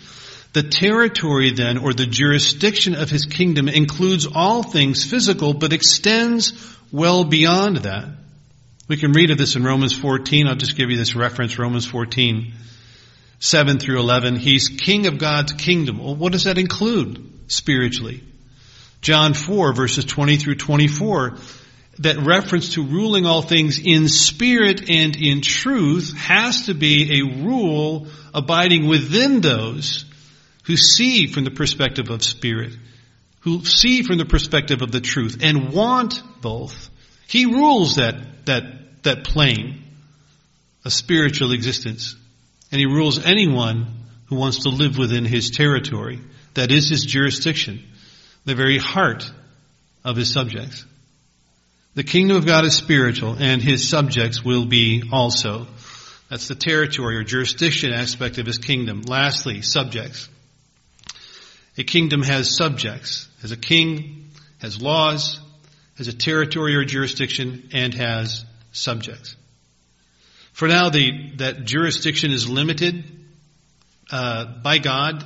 The 0.53 0.65
territory 0.65 1.53
then, 1.53 1.79
or 1.79 1.93
the 1.93 2.07
jurisdiction 2.07 2.97
of 2.97 3.09
his 3.09 3.27
kingdom 3.27 3.69
includes 3.69 4.27
all 4.27 4.65
things 4.65 5.09
physical, 5.09 5.55
but 5.55 5.73
extends 5.73 6.77
well 6.91 7.23
beyond 7.23 7.79
that. 7.79 8.09
We 8.89 8.97
can 8.97 9.13
read 9.13 9.31
of 9.31 9.39
this 9.39 9.55
in 9.55 9.63
Romans 9.63 9.97
14. 9.97 10.49
I'll 10.49 10.57
just 10.57 10.77
give 10.77 10.91
you 10.91 10.97
this 10.97 11.15
reference, 11.15 11.57
Romans 11.57 11.87
14, 11.87 12.53
7 13.41 13.79
through 13.79 13.99
11. 13.99 14.37
He's 14.37 14.69
king 14.69 15.07
of 15.07 15.19
God's 15.19 15.53
kingdom. 15.53 15.99
Well, 15.99 16.15
what 16.15 16.33
does 16.33 16.45
that 16.45 16.59
include 16.59 17.51
spiritually? 17.51 18.23
John 19.01 19.35
4 19.35 19.73
verses 19.73 20.05
20 20.05 20.37
through 20.37 20.57
24 20.57 21.37
that 22.01 22.19
reference 22.19 22.75
to 22.75 22.85
ruling 22.85 23.27
all 23.27 23.43
things 23.43 23.79
in 23.79 24.09
spirit 24.09 24.89
and 24.89 25.17
in 25.17 25.43
truth 25.43 26.17
has 26.17 26.67
to 26.67 26.75
be 26.75 27.21
a 27.21 27.45
rule 27.45 28.07
abiding 28.33 28.87
within 28.87 29.41
those 29.41 30.07
who 30.65 30.77
see 30.77 31.27
from 31.27 31.45
the 31.45 31.51
perspective 31.51 32.09
of 32.09 32.23
spirit, 32.23 32.73
who 33.41 33.65
see 33.65 34.03
from 34.03 34.19
the 34.19 34.25
perspective 34.25 34.81
of 34.81 34.93
the 34.93 35.01
truth 35.01 35.39
and 35.43 35.73
want 35.73 36.23
both. 36.41 36.89
He 37.27 37.45
rules 37.47 37.97
that, 37.97 38.47
that, 38.47 39.03
that 39.03 39.25
plane, 39.25 39.85
a 40.85 40.91
spiritual 40.91 41.53
existence. 41.53 42.17
And 42.71 42.79
he 42.79 42.87
rules 42.87 43.25
anyone 43.25 43.87
who 44.27 44.37
wants 44.37 44.63
to 44.63 44.69
live 44.69 44.97
within 44.97 45.25
his 45.25 45.51
territory. 45.51 46.21
That 46.55 46.71
is 46.71 46.89
his 46.89 47.05
jurisdiction, 47.05 47.83
the 48.45 48.55
very 48.55 48.79
heart 48.79 49.31
of 50.05 50.17
his 50.17 50.33
subjects. 50.33 50.85
The 51.95 52.05
kingdom 52.05 52.37
of 52.37 52.47
God 52.47 52.65
is 52.65 52.75
spiritual 52.75 53.37
and 53.39 53.61
his 53.61 53.89
subjects 53.89 54.45
will 54.45 54.67
be 54.67 55.03
also. 55.13 55.67
That's 56.29 56.47
the 56.47 56.55
territory 56.55 57.17
or 57.17 57.25
jurisdiction 57.25 57.93
aspect 57.93 58.39
of 58.39 58.47
his 58.47 58.59
kingdom. 58.59 59.03
Lastly, 59.03 59.63
subjects. 59.63 60.29
A 61.77 61.83
kingdom 61.83 62.23
has 62.23 62.57
subjects, 62.57 63.29
has 63.43 63.51
a 63.51 63.57
king, 63.57 64.31
has 64.59 64.81
laws, 64.81 65.41
has 65.99 66.09
a 66.09 66.13
territory 66.13 66.77
or 66.77 66.85
jurisdiction, 66.85 67.69
and 67.73 67.93
has 67.95 68.45
subjects. 68.73 69.37
For 70.53 70.69
now, 70.69 70.91
the, 70.91 71.33
that 71.37 71.65
jurisdiction 71.65 72.33
is 72.33 72.49
limited 72.49 73.05
uh, 74.11 74.45
by 74.63 74.79
God 74.79 75.25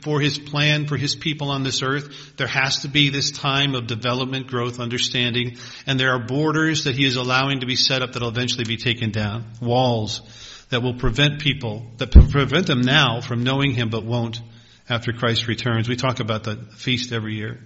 for 0.00 0.20
His 0.20 0.38
plan 0.38 0.86
for 0.86 0.96
His 0.96 1.14
people 1.14 1.50
on 1.50 1.62
this 1.62 1.82
earth. 1.82 2.36
There 2.36 2.46
has 2.46 2.78
to 2.82 2.88
be 2.88 3.10
this 3.10 3.30
time 3.30 3.74
of 3.74 3.86
development, 3.86 4.46
growth, 4.46 4.80
understanding, 4.80 5.56
and 5.86 5.98
there 5.98 6.12
are 6.12 6.24
borders 6.24 6.84
that 6.84 6.94
He 6.94 7.06
is 7.06 7.16
allowing 7.16 7.60
to 7.60 7.66
be 7.66 7.76
set 7.76 8.02
up 8.02 8.12
that 8.12 8.22
will 8.22 8.28
eventually 8.28 8.64
be 8.64 8.76
taken 8.76 9.10
down. 9.10 9.44
Walls 9.60 10.22
that 10.70 10.82
will 10.82 10.94
prevent 10.94 11.40
people, 11.40 11.86
that 11.98 12.10
prevent 12.10 12.66
them 12.66 12.80
now 12.80 13.20
from 13.20 13.44
knowing 13.44 13.72
Him 13.72 13.90
but 13.90 14.04
won't 14.04 14.40
after 14.88 15.12
Christ 15.12 15.46
returns. 15.46 15.88
We 15.88 15.96
talk 15.96 16.20
about 16.20 16.44
the 16.44 16.56
feast 16.76 17.12
every 17.12 17.34
year. 17.34 17.58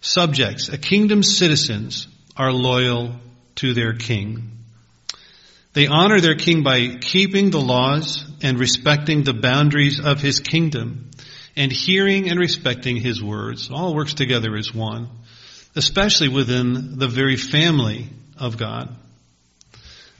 Subjects, 0.00 0.68
a 0.68 0.78
kingdom's 0.78 1.36
citizens 1.36 2.08
are 2.36 2.52
loyal 2.52 3.14
to 3.56 3.74
their 3.74 3.94
king. 3.94 4.59
They 5.72 5.86
honor 5.86 6.20
their 6.20 6.34
king 6.34 6.62
by 6.62 6.96
keeping 7.00 7.50
the 7.50 7.60
laws 7.60 8.24
and 8.42 8.58
respecting 8.58 9.22
the 9.22 9.34
boundaries 9.34 10.00
of 10.00 10.20
his 10.20 10.40
kingdom 10.40 11.10
and 11.56 11.70
hearing 11.70 12.28
and 12.28 12.38
respecting 12.40 12.96
his 12.96 13.22
words. 13.22 13.70
All 13.70 13.94
works 13.94 14.14
together 14.14 14.56
as 14.56 14.74
one, 14.74 15.08
especially 15.76 16.28
within 16.28 16.98
the 16.98 17.06
very 17.06 17.36
family 17.36 18.08
of 18.36 18.56
God, 18.56 18.88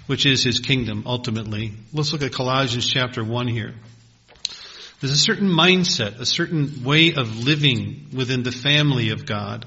which 0.06 0.24
is 0.24 0.44
his 0.44 0.60
kingdom 0.60 1.04
ultimately. 1.06 1.72
Let's 1.92 2.12
look 2.12 2.22
at 2.22 2.32
Colossians 2.32 2.86
chapter 2.86 3.24
1 3.24 3.48
here. 3.48 3.74
There's 5.00 5.12
a 5.12 5.16
certain 5.16 5.48
mindset, 5.48 6.20
a 6.20 6.26
certain 6.26 6.84
way 6.84 7.14
of 7.14 7.44
living 7.44 8.08
within 8.12 8.42
the 8.42 8.52
family 8.52 9.10
of 9.10 9.24
God, 9.24 9.66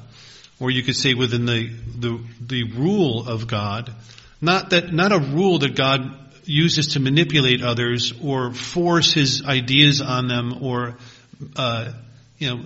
or 0.60 0.70
you 0.70 0.84
could 0.84 0.96
say 0.96 1.16
within 1.16 1.46
the, 1.46 1.70
the, 1.98 2.24
the 2.40 2.64
rule 2.72 3.28
of 3.28 3.48
God. 3.48 3.94
Not 4.44 4.72
that, 4.72 4.92
not 4.92 5.14
a 5.14 5.20
rule 5.20 5.60
that 5.60 5.74
God 5.74 6.02
uses 6.44 6.90
to 6.96 7.00
manipulate 7.00 7.64
others 7.64 8.12
or 8.22 8.54
force 8.54 9.14
his 9.14 9.46
ideas 9.46 10.02
on 10.02 10.28
them 10.28 10.62
or, 10.62 10.98
uh, 11.56 11.94
you 12.40 12.50
know, 12.50 12.66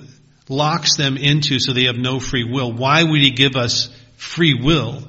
locks 0.50 0.98
them 0.98 1.18
into 1.18 1.60
so 1.60 1.74
they 1.74 1.84
have 1.84 1.96
no 1.96 2.20
free 2.20 2.44
will. 2.44 2.72
Why 2.72 3.04
would 3.04 3.22
he 3.22 3.30
give 3.30 3.56
us 3.56 3.96
free 4.16 4.56
will 4.56 5.04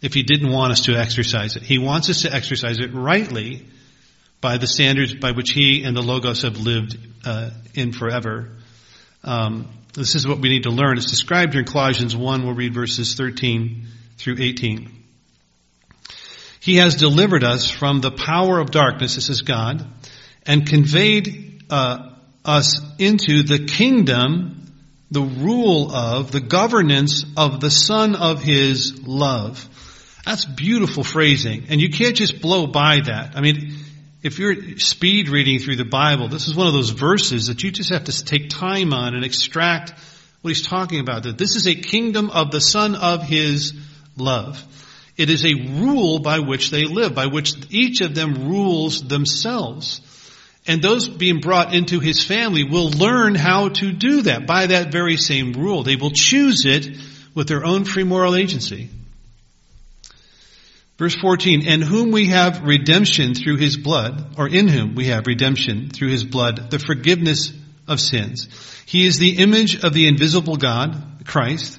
if 0.00 0.14
he 0.14 0.22
didn't 0.22 0.52
want 0.52 0.70
us 0.70 0.82
to 0.82 0.96
exercise 0.96 1.56
it? 1.56 1.64
He 1.64 1.78
wants 1.78 2.08
us 2.08 2.22
to 2.22 2.32
exercise 2.32 2.78
it 2.78 2.94
rightly 2.94 3.66
by 4.40 4.58
the 4.58 4.68
standards 4.68 5.12
by 5.16 5.32
which 5.32 5.50
he 5.50 5.82
and 5.82 5.96
the 5.96 6.02
Logos 6.02 6.42
have 6.42 6.58
lived 6.58 6.96
uh, 7.24 7.50
in 7.74 7.90
forever. 7.90 8.52
Um, 9.24 9.68
this 9.94 10.14
is 10.14 10.24
what 10.24 10.38
we 10.38 10.50
need 10.50 10.62
to 10.64 10.70
learn. 10.70 10.98
It's 10.98 11.10
described 11.10 11.54
here 11.54 11.62
in 11.62 11.66
Colossians 11.66 12.14
1. 12.14 12.44
We'll 12.44 12.54
read 12.54 12.74
verses 12.74 13.16
13 13.16 13.88
through 14.18 14.36
18. 14.38 15.02
He 16.66 16.78
has 16.78 16.96
delivered 16.96 17.44
us 17.44 17.70
from 17.70 18.00
the 18.00 18.10
power 18.10 18.58
of 18.58 18.72
darkness, 18.72 19.14
this 19.14 19.28
is 19.28 19.42
God, 19.42 19.86
and 20.44 20.66
conveyed 20.66 21.62
uh, 21.70 22.10
us 22.44 22.80
into 22.98 23.44
the 23.44 23.66
kingdom, 23.66 24.72
the 25.12 25.22
rule 25.22 25.94
of, 25.94 26.32
the 26.32 26.40
governance 26.40 27.24
of 27.36 27.60
the 27.60 27.70
Son 27.70 28.16
of 28.16 28.42
His 28.42 29.06
love. 29.06 29.64
That's 30.24 30.44
beautiful 30.44 31.04
phrasing, 31.04 31.66
and 31.68 31.80
you 31.80 31.88
can't 31.90 32.16
just 32.16 32.40
blow 32.40 32.66
by 32.66 32.98
that. 32.98 33.36
I 33.36 33.42
mean, 33.42 33.76
if 34.24 34.40
you're 34.40 34.76
speed 34.78 35.28
reading 35.28 35.60
through 35.60 35.76
the 35.76 35.84
Bible, 35.84 36.26
this 36.26 36.48
is 36.48 36.56
one 36.56 36.66
of 36.66 36.72
those 36.72 36.90
verses 36.90 37.46
that 37.46 37.62
you 37.62 37.70
just 37.70 37.90
have 37.90 38.06
to 38.06 38.24
take 38.24 38.50
time 38.50 38.92
on 38.92 39.14
and 39.14 39.24
extract 39.24 39.90
what 40.40 40.48
he's 40.48 40.66
talking 40.66 40.98
about. 40.98 41.22
That 41.22 41.38
this 41.38 41.54
is 41.54 41.68
a 41.68 41.76
kingdom 41.76 42.28
of 42.28 42.50
the 42.50 42.60
Son 42.60 42.96
of 42.96 43.22
His 43.22 43.72
love. 44.16 44.60
It 45.16 45.30
is 45.30 45.44
a 45.44 45.54
rule 45.54 46.18
by 46.18 46.40
which 46.40 46.70
they 46.70 46.84
live, 46.84 47.14
by 47.14 47.26
which 47.26 47.54
each 47.70 48.00
of 48.00 48.14
them 48.14 48.48
rules 48.48 49.02
themselves. 49.02 50.00
And 50.66 50.82
those 50.82 51.08
being 51.08 51.40
brought 51.40 51.74
into 51.74 52.00
his 52.00 52.24
family 52.24 52.64
will 52.64 52.90
learn 52.90 53.34
how 53.34 53.68
to 53.68 53.92
do 53.92 54.22
that 54.22 54.46
by 54.46 54.66
that 54.66 54.92
very 54.92 55.16
same 55.16 55.52
rule. 55.52 55.82
They 55.82 55.96
will 55.96 56.10
choose 56.10 56.66
it 56.66 56.88
with 57.34 57.48
their 57.48 57.64
own 57.64 57.84
free 57.84 58.04
moral 58.04 58.34
agency. 58.34 58.90
Verse 60.98 61.14
14, 61.14 61.66
and 61.68 61.84
whom 61.84 62.10
we 62.10 62.28
have 62.28 62.64
redemption 62.64 63.34
through 63.34 63.58
his 63.58 63.76
blood, 63.76 64.38
or 64.38 64.48
in 64.48 64.66
whom 64.66 64.94
we 64.94 65.06
have 65.06 65.26
redemption 65.26 65.90
through 65.90 66.08
his 66.08 66.24
blood, 66.24 66.70
the 66.70 66.78
forgiveness 66.78 67.52
of 67.86 68.00
sins. 68.00 68.48
He 68.86 69.06
is 69.06 69.18
the 69.18 69.36
image 69.36 69.84
of 69.84 69.92
the 69.92 70.08
invisible 70.08 70.56
God, 70.56 71.24
Christ, 71.26 71.78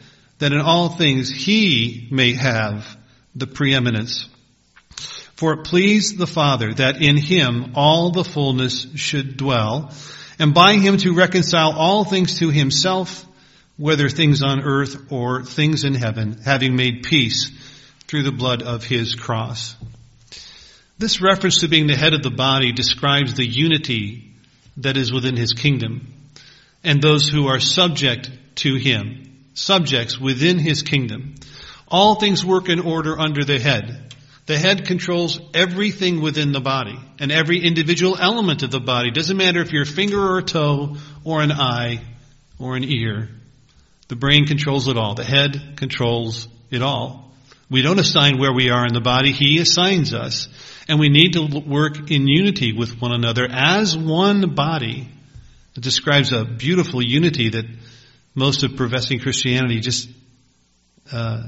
that 0.41 0.53
in 0.53 0.59
all 0.59 0.89
things 0.89 1.29
he 1.29 2.07
may 2.09 2.33
have 2.33 2.97
the 3.35 3.45
preeminence. 3.45 4.27
For 5.35 5.53
it 5.53 5.65
pleased 5.65 6.17
the 6.17 6.25
Father 6.25 6.73
that 6.73 6.99
in 6.99 7.15
him 7.15 7.73
all 7.75 8.09
the 8.09 8.23
fullness 8.23 8.87
should 8.95 9.37
dwell, 9.37 9.91
and 10.39 10.51
by 10.51 10.77
him 10.77 10.97
to 10.97 11.13
reconcile 11.13 11.73
all 11.73 12.05
things 12.05 12.39
to 12.39 12.49
himself, 12.49 13.23
whether 13.77 14.09
things 14.09 14.41
on 14.41 14.61
earth 14.61 15.11
or 15.11 15.43
things 15.43 15.83
in 15.83 15.93
heaven, 15.93 16.41
having 16.43 16.75
made 16.75 17.03
peace 17.03 17.51
through 18.07 18.23
the 18.23 18.31
blood 18.31 18.63
of 18.63 18.83
his 18.83 19.13
cross. 19.13 19.75
This 20.97 21.21
reference 21.21 21.59
to 21.59 21.67
being 21.67 21.85
the 21.85 21.95
head 21.95 22.15
of 22.15 22.23
the 22.23 22.31
body 22.31 22.71
describes 22.71 23.35
the 23.35 23.45
unity 23.45 24.33
that 24.77 24.97
is 24.97 25.13
within 25.13 25.35
his 25.35 25.53
kingdom 25.53 26.13
and 26.83 26.99
those 26.99 27.29
who 27.29 27.45
are 27.45 27.59
subject 27.59 28.31
to 28.55 28.73
him, 28.73 29.30
subjects 29.53 30.19
within 30.19 30.59
his 30.59 30.81
kingdom. 30.81 31.35
All 31.87 32.15
things 32.15 32.45
work 32.45 32.69
in 32.69 32.79
order 32.79 33.19
under 33.19 33.43
the 33.43 33.59
head. 33.59 34.13
The 34.45 34.57
head 34.57 34.87
controls 34.87 35.39
everything 35.53 36.21
within 36.21 36.51
the 36.51 36.61
body 36.61 36.97
and 37.19 37.31
every 37.31 37.59
individual 37.63 38.17
element 38.19 38.63
of 38.63 38.71
the 38.71 38.79
body. 38.79 39.11
Doesn't 39.11 39.37
matter 39.37 39.61
if 39.61 39.71
you're 39.71 39.83
a 39.83 39.85
finger 39.85 40.19
or 40.19 40.39
a 40.39 40.43
toe 40.43 40.97
or 41.23 41.41
an 41.41 41.51
eye 41.51 42.01
or 42.59 42.75
an 42.75 42.83
ear. 42.83 43.29
The 44.07 44.15
brain 44.15 44.45
controls 44.45 44.87
it 44.87 44.97
all. 44.97 45.15
The 45.15 45.23
head 45.23 45.77
controls 45.77 46.47
it 46.69 46.81
all. 46.81 47.31
We 47.69 47.81
don't 47.81 47.99
assign 47.99 48.39
where 48.39 48.51
we 48.51 48.69
are 48.69 48.85
in 48.85 48.93
the 48.93 48.99
body. 48.99 49.31
He 49.31 49.59
assigns 49.59 50.13
us. 50.13 50.49
And 50.89 50.99
we 50.99 51.07
need 51.07 51.33
to 51.33 51.61
work 51.65 52.11
in 52.11 52.27
unity 52.27 52.73
with 52.73 52.99
one 52.99 53.13
another 53.13 53.47
as 53.49 53.95
one 53.95 54.55
body. 54.55 55.07
It 55.77 55.81
describes 55.81 56.33
a 56.33 56.43
beautiful 56.43 57.01
unity 57.01 57.49
that 57.51 57.65
most 58.35 58.63
of 58.63 58.75
professing 58.75 59.19
Christianity 59.19 59.79
just 59.79 60.09
uh, 61.11 61.43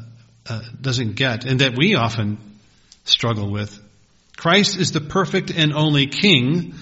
uh, 0.49 0.61
doesn't 0.79 1.15
get, 1.15 1.45
and 1.45 1.61
that 1.61 1.77
we 1.77 1.95
often 1.95 2.37
struggle 3.05 3.49
with. 3.49 3.79
Christ 4.35 4.77
is 4.77 4.91
the 4.91 5.01
perfect 5.01 5.51
and 5.51 5.73
only 5.73 6.07
King 6.07 6.73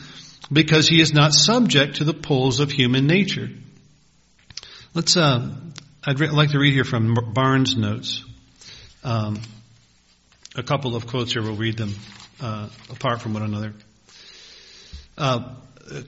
because 0.52 0.88
he 0.88 1.02
is 1.02 1.14
not 1.14 1.34
subject 1.34 1.97
to 1.97 2.04
the 2.04 2.14
pulls 2.14 2.60
of 2.60 2.72
human 2.72 3.08
nature. 3.08 3.49
Let's. 4.93 5.16
Uh, 5.16 5.54
I'd 6.04 6.20
re- 6.20 6.30
like 6.30 6.49
to 6.52 6.60
read 6.60 6.74
here 6.74 6.84
from 6.84 7.14
Barnes' 7.34 7.78
notes. 7.78 8.26
Um, 9.04 9.39
a 10.56 10.64
couple 10.64 10.95
of 10.95 11.06
quotes 11.06 11.34
here, 11.34 11.43
we'll 11.43 11.56
read 11.56 11.78
them 11.78 11.93
uh, 12.41 12.68
apart 12.89 13.22
from 13.22 13.34
one 13.34 13.43
another. 13.43 13.74
Uh, 15.18 15.54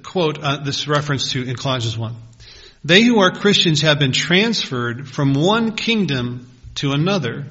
quote, 0.02 0.40
uh, 0.42 0.64
this 0.64 0.88
reference 0.88 1.32
to 1.34 1.48
in 1.48 1.56
Colossians 1.56 1.98
1. 1.98 2.16
They 2.86 3.04
who 3.04 3.20
are 3.20 3.32
Christians 3.32 3.82
have 3.82 3.98
been 3.98 4.12
transferred 4.12 5.08
from 5.08 5.34
one 5.34 5.76
kingdom 5.76 6.50
to 6.76 6.92
another. 6.92 7.46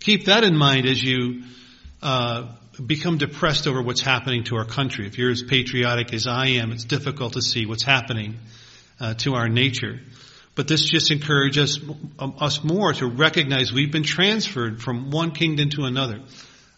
Keep 0.00 0.26
that 0.26 0.44
in 0.44 0.54
mind 0.54 0.86
as 0.86 1.02
you 1.02 1.44
uh, 2.02 2.52
become 2.84 3.16
depressed 3.16 3.66
over 3.66 3.80
what's 3.80 4.02
happening 4.02 4.44
to 4.44 4.56
our 4.56 4.66
country. 4.66 5.06
If 5.06 5.16
you're 5.16 5.30
as 5.30 5.42
patriotic 5.42 6.12
as 6.12 6.26
I 6.26 6.48
am, 6.60 6.70
it's 6.70 6.84
difficult 6.84 7.32
to 7.32 7.40
see 7.40 7.64
what's 7.64 7.82
happening 7.82 8.36
uh, 9.00 9.14
to 9.14 9.34
our 9.36 9.48
nature. 9.48 10.00
But 10.54 10.68
this 10.68 10.84
just 10.84 11.10
encourages 11.10 11.80
um, 12.18 12.36
us 12.38 12.62
more 12.62 12.92
to 12.92 13.06
recognize 13.06 13.72
we've 13.72 13.90
been 13.90 14.02
transferred 14.02 14.82
from 14.82 15.10
one 15.10 15.30
kingdom 15.30 15.70
to 15.70 15.84
another, 15.84 16.20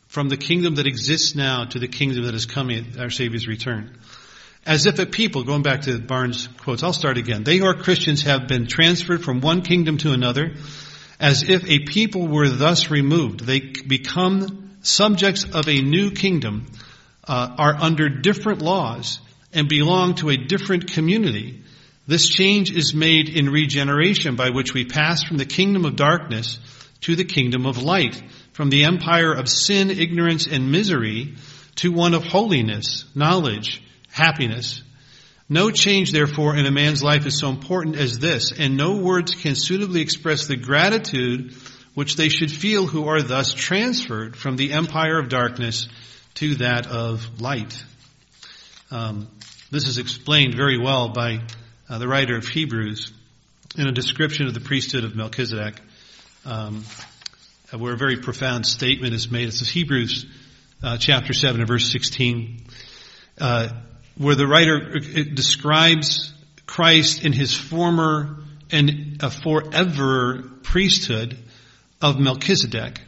from 0.07 0.29
the 0.29 0.37
kingdom 0.37 0.77
that 0.77 0.87
exists 0.87 1.35
now 1.35 1.65
to 1.65 1.81
the 1.81 1.89
kingdom 1.89 2.25
that 2.25 2.35
is 2.37 2.47
coming 2.47 2.87
at 2.95 3.01
our 3.01 3.11
Savior's 3.11 3.49
return. 3.49 3.99
As 4.67 4.85
if 4.85 4.99
a 4.99 5.07
people, 5.07 5.45
going 5.45 5.63
back 5.63 5.83
to 5.83 5.99
Barnes' 5.99 6.49
quotes, 6.59 6.83
I'll 6.83 6.93
start 6.93 7.17
again. 7.17 7.45
They 7.45 7.57
who 7.57 7.67
are 7.67 7.75
Christians 7.75 8.23
have 8.23 8.49
been 8.49 8.67
transferred 8.67 9.25
from 9.25 9.41
one 9.41 9.63
kingdom 9.63 9.97
to 9.99 10.13
another, 10.13 10.57
as 11.19 11.49
if 11.49 11.65
a 11.65 11.85
people 11.85 12.27
were 12.27 12.49
thus 12.49 12.91
removed. 12.91 13.41
They 13.41 13.61
become 13.61 14.77
subjects 14.83 15.45
of 15.45 15.69
a 15.69 15.81
new 15.81 16.11
kingdom, 16.11 16.67
uh, 17.27 17.55
are 17.57 17.77
under 17.77 18.09
different 18.09 18.61
laws, 18.61 19.21
and 19.55 19.69
belong 19.69 20.17
to 20.17 20.31
a 20.31 20.37
different 20.37 20.93
community 20.93 21.63
this 22.09 22.29
change 22.29 22.71
is 22.71 22.95
made 22.95 23.29
in 23.29 23.51
regeneration 23.51 24.37
by 24.37 24.51
which 24.51 24.73
we 24.73 24.85
pass 24.85 25.25
from 25.25 25.39
the 25.39 25.45
kingdom 25.45 25.85
of 25.85 25.97
darkness 25.97 26.61
to 27.01 27.17
the 27.17 27.25
kingdom 27.25 27.67
of 27.67 27.83
light, 27.83 28.23
from 28.53 28.71
the 28.71 28.85
empire 28.85 29.33
of 29.33 29.49
sin, 29.49 29.91
ignorance, 29.91 30.47
and 30.47 30.71
misery 30.71 31.35
to 31.77 31.91
one 31.91 32.15
of 32.15 32.25
holiness, 32.25 33.05
knowledge, 33.15 33.83
happiness. 34.17 34.83
No 35.49 35.71
change, 35.71 36.11
therefore, 36.11 36.57
in 36.57 36.65
a 36.65 36.71
man's 36.71 37.03
life 37.03 37.27
is 37.27 37.39
so 37.39 37.51
important 37.51 37.97
as 37.97 38.19
this, 38.19 38.51
and 38.51 38.77
no 38.77 38.97
words 38.97 39.35
can 39.35 39.55
suitably 39.55 40.01
express 40.01 40.47
the 40.47 40.57
gratitude 40.57 41.53
which 41.95 42.17
they 42.17 42.31
should 42.31 42.51
feel 42.51 42.87
who 42.87 43.09
are 43.09 43.23
thus 43.23 43.53
transferred 43.53 44.35
from 44.35 44.57
the 44.57 44.73
empire 44.73 45.19
of 45.19 45.29
darkness 45.29 45.89
to 46.35 46.55
that 46.57 46.87
of 46.87 47.41
light. 47.41 47.85
Um, 48.91 49.29
this 49.71 49.87
is 49.87 49.99
explained 49.99 50.55
very 50.57 50.79
well 50.79 51.11
by 51.11 51.41
uh, 51.89 51.99
the 51.99 52.09
writer 52.09 52.37
of 52.37 52.47
Hebrews 52.47 53.13
in 53.77 53.87
a 53.87 53.93
description 53.93 54.47
of 54.47 54.55
the 54.55 54.61
priesthood 54.61 55.05
of 55.05 55.15
Melchizedek, 55.15 55.81
um, 56.47 56.85
where 57.77 57.93
a 57.93 57.99
very 57.99 58.17
profound 58.17 58.65
statement 58.65 59.13
is 59.13 59.31
made. 59.31 59.49
This 59.49 59.61
is 59.61 59.69
Hebrews 59.69 60.27
uh, 60.83 60.97
chapter 60.97 61.35
7 61.35 61.61
and 61.61 61.69
verse 61.69 61.91
16, 61.93 62.63
uh, 63.41 63.69
where 64.19 64.35
the 64.35 64.47
writer 64.47 64.97
uh, 64.97 65.23
describes 65.35 66.33
Christ 66.67 67.25
in 67.25 67.33
his 67.33 67.55
former 67.55 68.37
and 68.71 69.19
a 69.23 69.31
forever 69.31 70.43
priesthood 70.63 71.39
of 72.01 72.19
Melchizedek. 72.19 73.01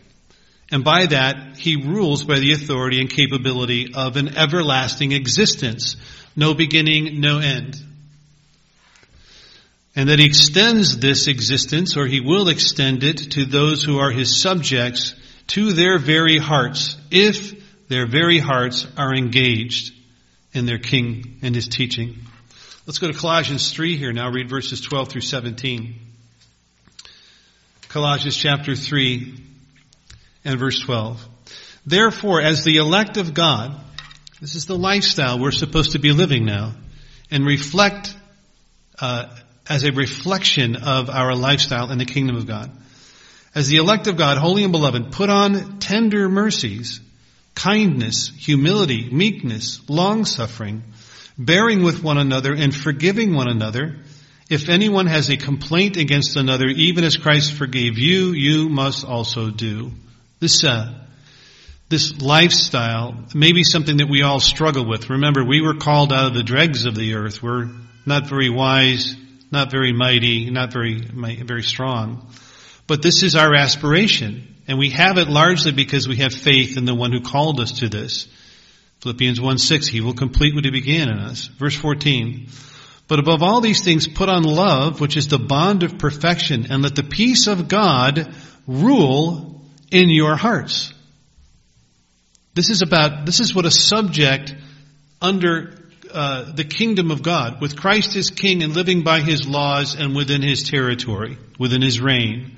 And 0.71 0.85
by 0.85 1.07
that, 1.07 1.57
he 1.57 1.77
rules 1.77 2.25
by 2.25 2.39
the 2.39 2.53
authority 2.53 3.01
and 3.01 3.09
capability 3.09 3.95
of 3.95 4.17
an 4.17 4.37
everlasting 4.37 5.13
existence. 5.13 5.97
No 6.37 6.55
beginning, 6.55 7.21
no 7.21 7.39
end. 7.39 7.77
And 9.97 10.11
that 10.11 10.19
he 10.19 10.27
extends 10.27 10.99
this 10.99 11.27
existence, 11.27 11.97
or 11.97 12.07
he 12.07 12.21
will 12.21 12.49
extend 12.49 13.03
it 13.03 13.33
to 13.33 13.47
those 13.47 13.83
who 13.83 13.99
are 13.99 14.13
his 14.13 14.41
subjects, 14.41 15.15
to 15.49 15.73
their 15.73 15.99
very 15.99 16.37
hearts, 16.37 16.97
if 17.11 17.89
their 17.89 18.07
very 18.07 18.39
hearts 18.39 18.87
are 18.97 19.15
engaged 19.15 19.98
in 20.59 20.67
their 20.67 20.79
king 20.79 21.39
and 21.43 21.55
his 21.55 21.69
teaching. 21.69 22.17
Let's 22.87 22.99
go 22.99 23.11
to 23.11 23.19
Colossians 23.19 23.73
3 23.73 23.97
here 23.97 24.13
now, 24.13 24.31
read 24.31 24.51
verses 24.51 24.81
12 24.81 25.09
through 25.09 25.21
17. 25.23 25.95
Colossians 27.89 28.37
chapter 28.37 28.75
3 28.75 29.43
and 30.45 30.59
verse 30.59 30.81
12. 30.81 31.27
Therefore, 31.87 32.43
as 32.43 32.65
the 32.65 32.77
elect 32.77 33.17
of 33.17 33.33
God, 33.33 33.81
this 34.41 34.55
is 34.55 34.67
the 34.67 34.77
lifestyle 34.77 35.39
we're 35.39 35.51
supposed 35.51 35.93
to 35.93 35.99
be 35.99 36.13
living 36.13 36.45
now, 36.45 36.75
and 37.31 37.47
reflect 37.47 38.15
uh, 39.01 39.35
as 39.69 39.85
a 39.85 39.93
reflection 39.93 40.77
of 40.77 41.11
our 41.11 41.35
lifestyle 41.35 41.91
in 41.91 41.99
the 41.99 42.05
kingdom 42.05 42.37
of 42.37 42.47
God. 42.47 42.71
As 43.55 43.69
the 43.69 43.77
elect 43.79 44.07
of 44.07 44.17
God, 44.17 44.39
holy 44.39 44.63
and 44.65 44.73
beloved, 44.73 45.13
put 45.13 45.31
on 45.31 45.79
tender 45.79 46.29
mercies, 46.29 47.01
kindness, 47.59 48.31
humility, 48.37 49.09
meekness, 49.11 49.81
long 49.89 50.25
suffering, 50.25 50.85
bearing 51.37 51.83
with 51.83 52.03
one 52.03 52.17
another 52.17 52.55
and 52.55 52.75
forgiving 52.75 53.35
one 53.35 53.49
another. 53.49 53.97
If 54.49 54.69
anyone 54.69 55.07
has 55.07 55.29
a 55.29 55.37
complaint 55.37 55.97
against 55.97 56.37
another, 56.37 56.67
even 56.69 57.03
as 57.05 57.17
Christ 57.17 57.53
forgave 57.53 57.99
you, 57.99 58.29
you 58.33 58.69
must 58.69 59.05
also 59.05 59.51
do. 59.51 59.91
This, 60.39 60.63
uh, 60.63 61.05
this 61.89 62.21
lifestyle 62.23 63.25
may 63.35 63.53
be 63.53 63.65
something 63.65 63.97
that 63.97 64.09
we 64.09 64.23
all 64.23 64.41
struggle 64.41 64.89
with. 64.89 65.11
Remember, 65.11 65.45
we 65.45 65.61
were 65.61 65.75
called 65.75 66.13
out 66.13 66.29
of 66.29 66.35
the 66.35 66.45
dregs 66.45 66.87
of 66.87 66.95
the 66.95 67.15
earth. 67.15 67.43
We're 67.43 67.69
not 68.07 68.29
very 68.29 68.51
wise, 68.51 69.17
not 69.51 69.73
very 69.73 69.93
mighty, 69.93 70.49
not 70.51 70.73
very, 70.73 71.01
very 71.01 71.65
strong. 71.65 72.31
But 72.87 73.03
this 73.03 73.25
is 73.25 73.35
our 73.35 73.55
aspiration. 73.55 74.55
And 74.69 74.79
we 74.79 74.91
have 74.91 75.17
it 75.17 75.29
largely 75.29 75.73
because 75.73 76.07
we 76.07 76.17
have 76.17 76.33
faith 76.33 76.77
in 76.77 76.85
the 76.85 76.95
one 76.95 77.11
who 77.11 77.23
called 77.23 77.59
us 77.59 77.81
to 77.81 77.89
this. 77.89 78.29
Philippians 79.01 79.41
1 79.41 79.59
6, 79.59 79.87
He 79.87 80.03
will 80.03 80.13
complete 80.13 80.55
what 80.55 80.65
He 80.65 80.71
began 80.71 81.09
in 81.09 81.19
us. 81.19 81.47
Verse 81.47 81.75
14. 81.75 82.49
But 83.09 83.19
above 83.19 83.43
all 83.43 83.63
these 83.63 83.83
things, 83.83 84.07
put 84.07 84.29
on 84.29 84.43
love, 84.43 85.01
which 85.01 85.17
is 85.17 85.29
the 85.29 85.39
bond 85.39 85.83
of 85.83 85.99
perfection, 85.99 86.67
and 86.71 86.83
let 86.83 86.95
the 86.95 87.03
peace 87.03 87.47
of 87.47 87.67
God 87.67 88.35
rule 88.67 89.63
in 89.91 90.11
your 90.11 90.37
hearts. 90.37 90.93
This 92.55 92.69
is 92.69 92.83
about, 92.83 93.25
this 93.25 93.41
is 93.41 93.55
what 93.55 93.65
a 93.65 93.71
subject 93.71 94.55
under 95.23 95.79
uh, 96.13 96.53
the 96.53 96.65
kingdom 96.65 97.11
of 97.11 97.23
God, 97.23 97.63
with 97.63 97.77
Christ 97.77 98.17
as 98.17 98.31
king 98.31 98.63
and 98.63 98.75
living 98.75 99.05
by 99.05 99.21
his 99.21 99.47
laws 99.47 99.95
and 99.95 100.15
within 100.15 100.43
his 100.43 100.65
territory, 100.65 101.39
within 101.59 101.81
his 101.81 102.01
reign. 102.01 102.57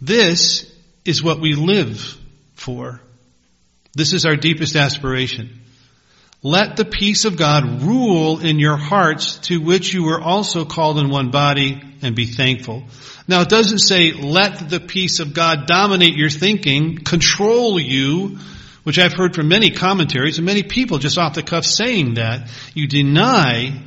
This 0.00 0.71
is 1.04 1.22
what 1.22 1.40
we 1.40 1.54
live 1.54 2.16
for. 2.54 3.00
This 3.94 4.12
is 4.12 4.24
our 4.24 4.36
deepest 4.36 4.76
aspiration. 4.76 5.60
Let 6.42 6.76
the 6.76 6.84
peace 6.84 7.24
of 7.24 7.36
God 7.36 7.82
rule 7.82 8.40
in 8.40 8.58
your 8.58 8.76
hearts 8.76 9.38
to 9.46 9.60
which 9.60 9.94
you 9.94 10.04
were 10.04 10.20
also 10.20 10.64
called 10.64 10.98
in 10.98 11.08
one 11.08 11.30
body 11.30 11.80
and 12.02 12.16
be 12.16 12.26
thankful. 12.26 12.84
Now 13.28 13.42
it 13.42 13.48
doesn't 13.48 13.78
say 13.78 14.12
let 14.12 14.68
the 14.68 14.80
peace 14.80 15.20
of 15.20 15.34
God 15.34 15.66
dominate 15.66 16.16
your 16.16 16.30
thinking, 16.30 16.98
control 16.98 17.78
you, 17.78 18.38
which 18.82 18.98
I've 18.98 19.12
heard 19.12 19.36
from 19.36 19.46
many 19.46 19.70
commentaries 19.70 20.38
and 20.38 20.46
many 20.46 20.64
people 20.64 20.98
just 20.98 21.16
off 21.16 21.34
the 21.34 21.44
cuff 21.44 21.64
saying 21.64 22.14
that. 22.14 22.50
You 22.74 22.88
deny 22.88 23.80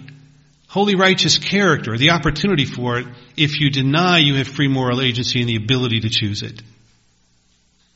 holy 0.69 0.95
righteous 0.95 1.37
character, 1.37 1.97
the 1.97 2.11
opportunity 2.11 2.65
for 2.65 2.99
it, 2.99 3.07
if 3.35 3.59
you 3.59 3.69
deny 3.69 4.19
you 4.19 4.35
have 4.35 4.47
free 4.47 4.69
moral 4.69 5.01
agency 5.01 5.41
and 5.41 5.49
the 5.49 5.57
ability 5.57 6.01
to 6.01 6.09
choose 6.09 6.41
it. 6.41 6.61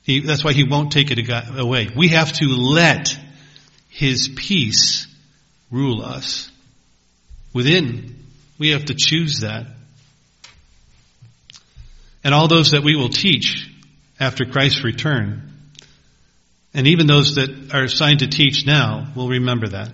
He, 0.10 0.22
that's 0.22 0.44
why 0.44 0.54
he 0.54 0.64
won't 0.64 0.92
take 0.92 1.12
it 1.12 1.30
away. 1.56 1.88
We 1.96 2.08
have 2.08 2.34
to 2.34 2.46
let 2.48 3.16
his 3.90 4.28
peace 4.28 5.06
rule 5.70 6.02
us. 6.02 6.50
Within, 7.54 8.16
we 8.58 8.70
have 8.70 8.86
to 8.86 8.96
choose 8.98 9.42
that. 9.42 9.68
And 12.24 12.34
all 12.34 12.48
those 12.48 12.72
that 12.72 12.82
we 12.82 12.96
will 12.96 13.10
teach 13.10 13.70
after 14.20 14.46
Christ's 14.46 14.84
return, 14.84 15.54
and 16.74 16.88
even 16.88 17.06
those 17.06 17.36
that 17.36 17.72
are 17.72 17.84
assigned 17.84 18.22
to 18.22 18.28
teach 18.28 18.66
now, 18.66 19.14
will 19.16 19.30
remember 19.30 19.68
that. 19.68 19.92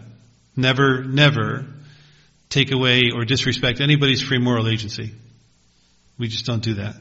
Never, 0.56 1.04
never 1.04 1.66
take 2.48 2.72
away 2.72 3.12
or 3.14 3.26
disrespect 3.26 3.82
anybody's 3.82 4.22
free 4.22 4.40
moral 4.40 4.70
agency. 4.70 5.12
We 6.18 6.30
just 6.30 6.46
don't 6.46 6.64
do 6.64 6.76
that. 6.76 6.96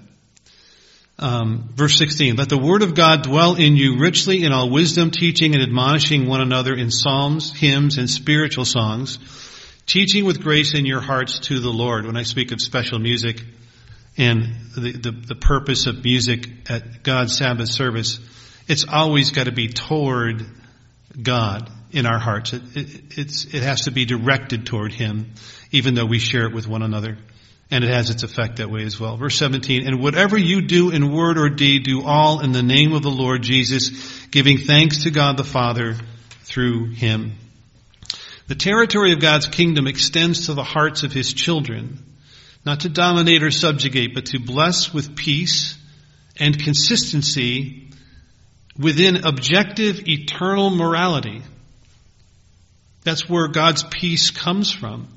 Um, 1.17 1.71
verse 1.75 1.97
16, 1.97 2.37
let 2.37 2.49
the 2.49 2.59
word 2.59 2.83
of 2.83 2.95
God 2.95 3.23
dwell 3.23 3.55
in 3.55 3.77
you 3.77 3.99
richly 3.99 4.43
in 4.43 4.53
all 4.53 4.69
wisdom, 4.71 5.13
teaching 5.13 5.55
and 5.55 5.63
admonishing 5.63 6.27
one 6.27 6.41
another 6.41 6.75
in 6.75 6.91
psalms, 6.91 7.53
hymns, 7.53 7.99
and 7.99 8.11
spiritual 8.11 8.65
songs, 8.65 9.19
teaching 9.87 10.25
with 10.25 10.43
grace 10.43 10.75
in 10.75 10.87
your 10.87 11.01
hearts 11.01 11.39
to 11.41 11.61
the 11.61 11.71
Lord. 11.71 12.05
When 12.05 12.17
I 12.17 12.25
speak 12.25 12.51
of 12.51 12.61
special 12.61 12.99
music 12.99 13.43
and 14.17 14.57
the, 14.77 14.93
the, 14.93 15.11
the 15.13 15.35
purpose 15.37 15.87
of 15.87 16.03
music 16.03 16.49
at 16.69 17.05
God's 17.05 17.37
Sabbath 17.37 17.69
service, 17.69 18.19
it's 18.67 18.85
always 18.89 19.31
got 19.31 19.45
to 19.45 19.53
be 19.53 19.69
toward 19.69 20.45
God 21.21 21.71
in 21.93 22.07
our 22.07 22.19
hearts. 22.19 22.53
It, 22.53 22.63
it, 22.75 23.55
it 23.55 23.63
has 23.63 23.83
to 23.83 23.93
be 23.93 24.05
directed 24.05 24.67
toward 24.67 24.93
Him, 24.93 25.35
even 25.71 25.95
though 25.95 26.07
we 26.07 26.19
share 26.19 26.47
it 26.47 26.53
with 26.53 26.67
one 26.67 26.83
another. 26.83 27.19
And 27.71 27.83
it 27.83 27.91
has 27.91 28.11
its 28.11 28.23
effect 28.23 28.57
that 28.57 28.71
way 28.71 28.85
as 28.85 29.01
well. 29.01 29.17
Verse 29.17 29.37
17, 29.37 29.87
and 29.87 30.01
whatever 30.01 30.37
you 30.37 30.63
do 30.63 30.91
in 30.91 31.13
word 31.13 31.39
or 31.39 31.49
deed, 31.49 31.85
do 31.85 32.05
all 32.05 32.41
in 32.41 32.53
the 32.53 32.63
name 32.63 32.93
of 32.93 33.03
the 33.03 33.11
Lord 33.11 33.43
Jesus, 33.43 34.27
giving 34.27 34.59
thanks 34.59 35.05
to 35.05 35.11
God 35.11 35.37
the 35.37 35.45
Father 35.45 35.97
through 36.43 36.91
Him. 36.91 37.33
The 38.47 38.55
territory 38.55 39.13
of 39.13 39.21
God's 39.21 39.47
kingdom 39.47 39.87
extends 39.87 40.47
to 40.47 40.55
the 40.55 40.63
hearts 40.63 41.03
of 41.03 41.13
His 41.13 41.33
children, 41.33 41.99
not 42.65 42.81
to 42.81 42.91
dominate 42.91 43.43
or 43.43 43.51
subjugate, 43.51 44.15
but 44.15 44.27
to 44.27 44.39
bless 44.39 44.93
with 44.93 45.17
peace 45.17 45.79
and 46.39 46.63
consistency 46.63 47.89
within 48.79 49.25
objective 49.25 50.07
eternal 50.07 50.71
morality. 50.71 51.43
That's 53.05 53.29
where 53.29 53.49
God's 53.49 53.83
peace 53.85 54.31
comes 54.31 54.73
from. 54.73 55.09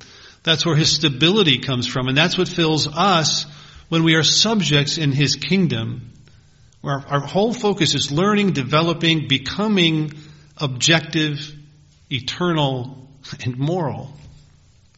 That's 0.43 0.65
where 0.65 0.75
his 0.75 0.93
stability 0.93 1.59
comes 1.59 1.87
from. 1.87 2.07
And 2.07 2.17
that's 2.17 2.37
what 2.37 2.47
fills 2.47 2.87
us 2.87 3.45
when 3.89 4.03
we 4.03 4.15
are 4.15 4.23
subjects 4.23 4.97
in 4.97 5.11
his 5.11 5.35
kingdom. 5.35 6.11
Where 6.81 7.03
our, 7.07 7.19
whole 7.19 7.53
focus 7.53 7.95
is 7.95 8.11
learning, 8.11 8.53
developing, 8.53 9.27
becoming 9.27 10.13
objective, 10.57 11.53
eternal, 12.11 13.07
and 13.43 13.57
moral 13.57 14.13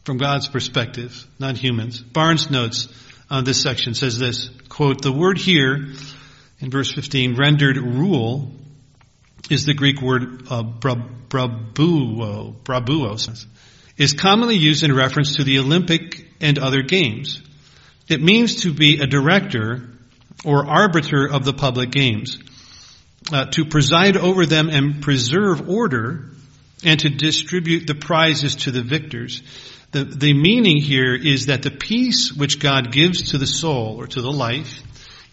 from 0.04 0.18
God's 0.18 0.48
perspective, 0.48 1.26
not 1.40 1.58
humans. 1.58 2.02
Barnes 2.02 2.50
notes 2.50 2.88
on 3.30 3.44
this 3.44 3.62
section 3.62 3.94
says 3.94 4.18
this, 4.18 4.50
quote, 4.68 5.02
the 5.02 5.12
word 5.12 5.38
here 5.38 5.94
in 6.60 6.70
verse 6.70 6.92
15 6.92 7.36
rendered 7.36 7.78
rule 7.78 8.52
is 9.50 9.66
the 9.66 9.74
Greek 9.74 10.02
word 10.02 10.48
uh, 10.50 10.64
brabuo, 10.64 12.56
brabuo 12.64 13.20
is 14.00 14.14
commonly 14.14 14.56
used 14.56 14.84
in 14.84 14.96
reference 14.96 15.36
to 15.36 15.44
the 15.44 15.60
Olympic 15.60 16.26
and 16.42 16.58
other 16.58 16.82
games. 16.82 17.42
It 18.08 18.24
means 18.24 18.64
to 18.64 18.74
be 18.74 19.00
a 19.02 19.06
director 19.06 19.90
or 20.44 20.66
arbiter 20.66 21.28
of 21.28 21.44
the 21.44 21.54
public 21.54 21.92
games, 21.92 22.40
uh, 23.32 23.46
to 23.52 23.66
preside 23.66 24.16
over 24.16 24.46
them 24.46 24.70
and 24.70 25.02
preserve 25.04 25.70
order, 25.70 26.32
and 26.84 27.00
to 27.02 27.10
distribute 27.10 27.86
the 27.86 27.94
prizes 27.94 28.56
to 28.56 28.72
the 28.72 28.82
victors. 28.82 29.44
The, 29.92 30.06
the 30.06 30.34
meaning 30.34 30.78
here 30.78 31.14
is 31.14 31.48
that 31.48 31.62
the 31.62 31.72
peace 31.72 32.32
which 32.32 32.60
God 32.60 32.92
gives 32.94 33.32
to 33.32 33.38
the 33.38 33.48
soul 33.48 33.98
or 34.00 34.08
to 34.08 34.22
the 34.22 34.32
life 34.32 34.82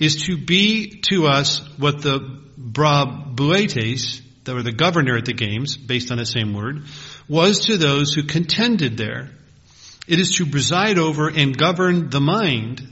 is 0.00 0.24
to 0.24 0.36
be 0.36 1.00
to 1.08 1.26
us 1.26 1.60
what 1.78 2.02
the 2.02 2.40
brabeutes 2.58 4.22
or 4.48 4.62
the 4.62 4.72
governor 4.72 5.16
at 5.16 5.24
the 5.24 5.32
games, 5.32 5.76
based 5.76 6.10
on 6.10 6.18
the 6.18 6.26
same 6.26 6.54
word, 6.54 6.84
was 7.28 7.66
to 7.66 7.76
those 7.76 8.12
who 8.14 8.22
contended 8.22 8.96
there. 8.96 9.30
It 10.06 10.20
is 10.20 10.36
to 10.36 10.46
preside 10.46 10.98
over 10.98 11.28
and 11.28 11.56
govern 11.56 12.10
the 12.10 12.20
mind, 12.20 12.86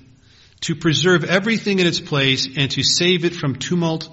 to 0.62 0.74
preserve 0.74 1.24
everything 1.24 1.78
in 1.78 1.86
its 1.86 2.00
place, 2.00 2.48
and 2.56 2.70
to 2.72 2.82
save 2.82 3.24
it 3.24 3.36
from 3.36 3.56
tumult, 3.56 4.08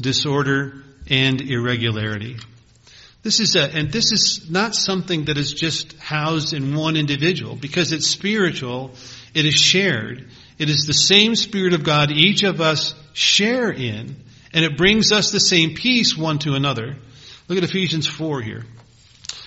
disorder, 0.00 0.82
and 1.08 1.40
irregularity. 1.40 2.36
This 3.22 3.40
is 3.40 3.56
a, 3.56 3.62
and 3.62 3.90
this 3.90 4.12
is 4.12 4.48
not 4.50 4.74
something 4.74 5.24
that 5.24 5.36
is 5.36 5.52
just 5.52 5.98
housed 5.98 6.54
in 6.54 6.74
one 6.74 6.96
individual, 6.96 7.56
because 7.56 7.92
it's 7.92 8.06
spiritual, 8.06 8.92
it 9.34 9.44
is 9.44 9.54
shared. 9.54 10.28
It 10.58 10.70
is 10.70 10.86
the 10.86 10.94
same 10.94 11.34
Spirit 11.34 11.74
of 11.74 11.84
God 11.84 12.10
each 12.10 12.44
of 12.44 12.60
us 12.60 12.94
share 13.12 13.70
in, 13.70 14.16
and 14.52 14.64
it 14.64 14.78
brings 14.78 15.12
us 15.12 15.30
the 15.30 15.40
same 15.40 15.74
peace 15.74 16.16
one 16.16 16.38
to 16.38 16.54
another. 16.54 16.96
Look 17.48 17.58
at 17.58 17.64
Ephesians 17.64 18.06
4 18.06 18.40
here. 18.40 18.64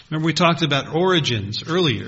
Remember 0.10 0.26
we 0.26 0.34
talked 0.34 0.62
about 0.64 0.94
origins 0.94 1.64
earlier. 1.68 2.08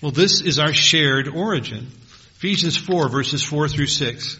Well, 0.00 0.12
this 0.12 0.40
is 0.40 0.58
our 0.58 0.72
shared 0.72 1.28
origin. 1.28 1.88
Ephesians 2.36 2.76
4 2.76 3.08
verses 3.08 3.42
4 3.42 3.68
through 3.68 3.86
6. 3.86 4.38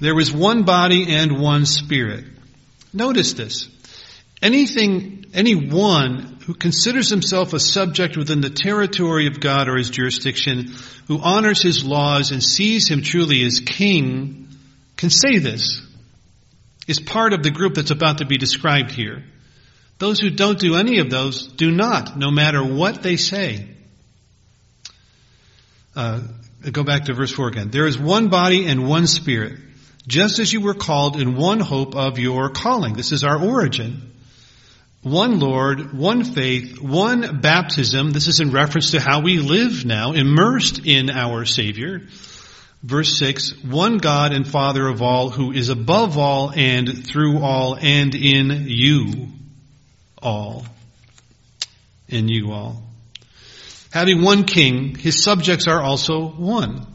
There 0.00 0.14
was 0.14 0.32
one 0.32 0.64
body 0.64 1.14
and 1.14 1.40
one 1.40 1.64
spirit. 1.64 2.24
Notice 2.92 3.32
this. 3.32 3.68
Anything, 4.42 5.26
anyone 5.32 6.38
who 6.46 6.54
considers 6.54 7.08
himself 7.08 7.54
a 7.54 7.60
subject 7.60 8.16
within 8.16 8.42
the 8.42 8.50
territory 8.50 9.26
of 9.26 9.40
God 9.40 9.68
or 9.68 9.76
his 9.76 9.90
jurisdiction, 9.90 10.74
who 11.08 11.18
honors 11.20 11.62
his 11.62 11.84
laws 11.84 12.30
and 12.30 12.42
sees 12.42 12.88
him 12.88 13.02
truly 13.02 13.42
as 13.44 13.60
king, 13.60 14.48
can 14.96 15.10
say 15.10 15.38
this, 15.38 15.80
is 16.86 17.00
part 17.00 17.32
of 17.32 17.42
the 17.42 17.50
group 17.50 17.74
that's 17.74 17.90
about 17.90 18.18
to 18.18 18.26
be 18.26 18.36
described 18.36 18.90
here. 18.90 19.24
Those 19.98 20.20
who 20.20 20.30
don't 20.30 20.58
do 20.58 20.76
any 20.76 20.98
of 20.98 21.10
those 21.10 21.46
do 21.46 21.70
not, 21.70 22.18
no 22.18 22.30
matter 22.30 22.62
what 22.62 23.02
they 23.02 23.16
say. 23.16 23.66
Uh, 25.94 26.20
go 26.70 26.84
back 26.84 27.06
to 27.06 27.14
verse 27.14 27.32
4 27.32 27.48
again. 27.48 27.70
There 27.70 27.86
is 27.86 27.98
one 27.98 28.28
body 28.28 28.66
and 28.66 28.86
one 28.86 29.06
spirit, 29.06 29.58
just 30.06 30.38
as 30.38 30.52
you 30.52 30.60
were 30.60 30.74
called 30.74 31.18
in 31.18 31.36
one 31.36 31.60
hope 31.60 31.96
of 31.96 32.18
your 32.18 32.50
calling. 32.50 32.92
This 32.92 33.12
is 33.12 33.24
our 33.24 33.42
origin. 33.42 34.12
One 35.02 35.38
Lord, 35.40 35.96
one 35.96 36.24
faith, 36.24 36.78
one 36.80 37.40
baptism. 37.40 38.10
This 38.10 38.26
is 38.26 38.40
in 38.40 38.50
reference 38.50 38.90
to 38.90 39.00
how 39.00 39.20
we 39.20 39.38
live 39.38 39.86
now, 39.86 40.12
immersed 40.12 40.84
in 40.84 41.08
our 41.08 41.46
Savior. 41.46 42.02
Verse 42.82 43.18
6, 43.18 43.64
one 43.64 43.96
God 43.96 44.32
and 44.32 44.46
Father 44.46 44.86
of 44.86 45.00
all, 45.00 45.30
who 45.30 45.52
is 45.52 45.70
above 45.70 46.18
all 46.18 46.52
and 46.54 47.06
through 47.06 47.38
all 47.38 47.78
and 47.80 48.14
in 48.14 48.66
you 48.68 49.28
all. 50.26 50.66
In 52.08 52.28
you 52.28 52.52
all. 52.52 52.82
Having 53.90 54.22
one 54.22 54.44
king, 54.44 54.94
his 54.94 55.22
subjects 55.22 55.66
are 55.66 55.82
also 55.82 56.28
one. 56.28 56.86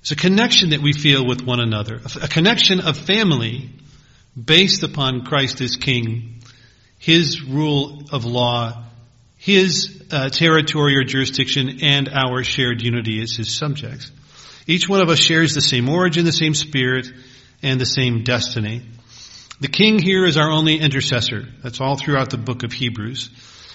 It's 0.00 0.12
a 0.12 0.16
connection 0.16 0.70
that 0.70 0.80
we 0.80 0.92
feel 0.92 1.26
with 1.26 1.42
one 1.42 1.60
another, 1.60 2.00
a 2.22 2.28
connection 2.28 2.80
of 2.80 2.96
family 2.96 3.70
based 4.42 4.82
upon 4.82 5.24
Christ 5.24 5.60
as 5.60 5.76
king 5.76 6.40
his 7.00 7.42
rule 7.42 8.02
of 8.12 8.26
law, 8.26 8.84
his 9.38 10.02
uh, 10.10 10.28
territory 10.28 10.96
or 10.96 11.02
jurisdiction, 11.02 11.78
and 11.82 12.10
our 12.10 12.44
shared 12.44 12.82
unity 12.82 13.22
as 13.22 13.34
his 13.34 13.56
subjects. 13.56 14.10
Each 14.66 14.86
one 14.86 15.00
of 15.00 15.08
us 15.08 15.18
shares 15.18 15.54
the 15.54 15.62
same 15.62 15.88
origin, 15.88 16.26
the 16.26 16.32
same 16.32 16.52
spirit, 16.54 17.10
and 17.62 17.80
the 17.80 17.86
same 17.86 18.22
destiny. 18.22 18.82
The 19.60 19.68
king 19.68 19.98
here 19.98 20.24
is 20.24 20.38
our 20.38 20.50
only 20.50 20.78
intercessor. 20.78 21.46
That's 21.62 21.80
all 21.80 21.96
throughout 21.96 22.30
the 22.30 22.38
book 22.38 22.62
of 22.62 22.72
Hebrews. 22.72 23.28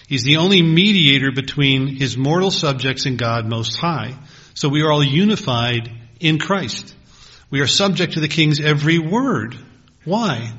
He's 0.07 0.23
the 0.23 0.38
only 0.38 0.61
mediator 0.61 1.31
between 1.31 1.88
his 1.88 2.17
mortal 2.17 2.51
subjects 2.51 3.05
and 3.05 3.17
God 3.17 3.45
Most 3.45 3.77
High. 3.77 4.17
So 4.55 4.67
we 4.67 4.81
are 4.81 4.91
all 4.91 5.03
unified 5.03 5.91
in 6.19 6.39
Christ. 6.39 6.95
We 7.51 7.61
are 7.61 7.67
subject 7.67 8.13
to 8.13 8.19
the 8.19 8.27
king's 8.27 8.59
every 8.59 8.97
word. 8.97 9.55
Why? 10.03 10.53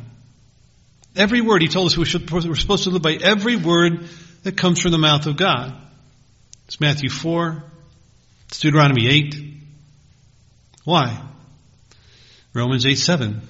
Every 1.16 1.40
word, 1.40 1.62
he 1.62 1.68
told 1.68 1.86
us 1.86 1.96
we 1.96 2.04
should, 2.04 2.30
we're 2.30 2.54
supposed 2.54 2.84
to 2.84 2.90
live 2.90 3.02
by 3.02 3.14
every 3.14 3.56
word 3.56 4.08
that 4.44 4.56
comes 4.56 4.80
from 4.80 4.92
the 4.92 4.98
mouth 4.98 5.26
of 5.26 5.36
God. 5.36 5.74
It's 6.66 6.80
Matthew 6.80 7.10
4. 7.10 7.64
It's 8.48 8.60
Deuteronomy 8.60 9.08
8. 9.08 9.36
Why? 10.84 11.20
Romans 12.54 12.86
8 12.86 12.94
7. 12.94 13.42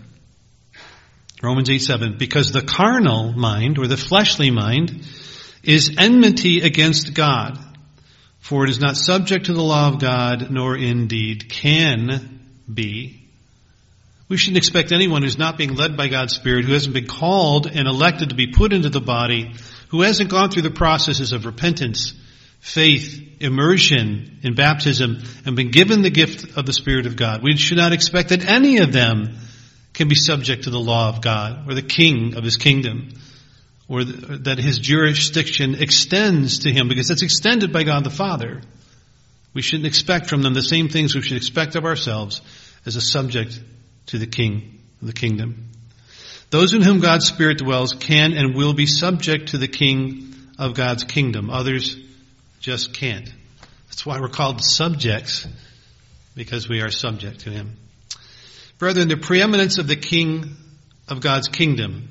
Romans 1.42 1.68
8 1.68 1.78
7. 1.78 2.18
Because 2.18 2.52
the 2.52 2.62
carnal 2.62 3.32
mind, 3.32 3.78
or 3.78 3.86
the 3.86 3.96
fleshly 3.96 4.50
mind, 4.50 5.06
is 5.62 5.96
enmity 5.98 6.60
against 6.60 7.14
God. 7.14 7.58
For 8.38 8.64
it 8.64 8.70
is 8.70 8.80
not 8.80 8.96
subject 8.96 9.46
to 9.46 9.52
the 9.52 9.62
law 9.62 9.88
of 9.88 10.00
God, 10.00 10.50
nor 10.50 10.76
indeed 10.76 11.50
can 11.50 12.40
be. 12.72 13.28
We 14.28 14.36
shouldn't 14.36 14.58
expect 14.58 14.92
anyone 14.92 15.22
who's 15.22 15.38
not 15.38 15.58
being 15.58 15.74
led 15.74 15.96
by 15.96 16.08
God's 16.08 16.34
Spirit, 16.34 16.64
who 16.64 16.72
hasn't 16.72 16.94
been 16.94 17.06
called 17.06 17.66
and 17.66 17.86
elected 17.86 18.30
to 18.30 18.34
be 18.34 18.48
put 18.48 18.72
into 18.72 18.88
the 18.88 19.00
body, 19.00 19.52
who 19.88 20.02
hasn't 20.02 20.30
gone 20.30 20.50
through 20.50 20.62
the 20.62 20.70
processes 20.70 21.32
of 21.32 21.46
repentance, 21.46 22.12
faith, 22.60 23.22
immersion 23.40 24.38
in 24.42 24.54
baptism, 24.54 25.22
and 25.44 25.54
been 25.54 25.70
given 25.70 26.02
the 26.02 26.10
gift 26.10 26.56
of 26.56 26.66
the 26.66 26.72
Spirit 26.72 27.06
of 27.06 27.16
God. 27.16 27.42
We 27.42 27.56
should 27.56 27.78
not 27.78 27.92
expect 27.92 28.30
that 28.30 28.48
any 28.48 28.78
of 28.78 28.92
them 28.92 29.36
can 29.96 30.08
be 30.08 30.14
subject 30.14 30.64
to 30.64 30.70
the 30.70 30.78
law 30.78 31.08
of 31.08 31.22
God 31.22 31.68
or 31.68 31.74
the 31.74 31.82
king 31.82 32.36
of 32.36 32.44
his 32.44 32.58
kingdom 32.58 33.08
or 33.88 34.04
that 34.04 34.58
his 34.58 34.78
jurisdiction 34.78 35.74
extends 35.76 36.60
to 36.60 36.72
him 36.72 36.88
because 36.88 37.10
it's 37.10 37.22
extended 37.22 37.72
by 37.72 37.82
God 37.82 38.04
the 38.04 38.10
Father. 38.10 38.60
We 39.54 39.62
shouldn't 39.62 39.86
expect 39.86 40.28
from 40.28 40.42
them 40.42 40.54
the 40.54 40.62
same 40.62 40.88
things 40.88 41.14
we 41.14 41.22
should 41.22 41.38
expect 41.38 41.76
of 41.76 41.84
ourselves 41.84 42.42
as 42.84 42.96
a 42.96 43.00
subject 43.00 43.58
to 44.06 44.18
the 44.18 44.26
king 44.26 44.80
of 45.00 45.06
the 45.06 45.12
kingdom. 45.12 45.70
Those 46.50 46.74
in 46.74 46.82
whom 46.82 47.00
God's 47.00 47.26
Spirit 47.26 47.58
dwells 47.58 47.94
can 47.94 48.32
and 48.32 48.54
will 48.54 48.74
be 48.74 48.86
subject 48.86 49.48
to 49.48 49.58
the 49.58 49.68
king 49.68 50.34
of 50.58 50.74
God's 50.74 51.04
kingdom. 51.04 51.48
Others 51.48 51.96
just 52.60 52.92
can't. 52.92 53.32
That's 53.88 54.04
why 54.04 54.20
we're 54.20 54.28
called 54.28 54.62
subjects, 54.62 55.46
because 56.34 56.68
we 56.68 56.82
are 56.82 56.90
subject 56.90 57.40
to 57.40 57.50
him. 57.50 57.76
Brethren, 58.78 59.08
the 59.08 59.16
preeminence 59.16 59.78
of 59.78 59.86
the 59.86 59.96
king 59.96 60.56
of 61.08 61.20
God's 61.20 61.48
kingdom 61.48 62.10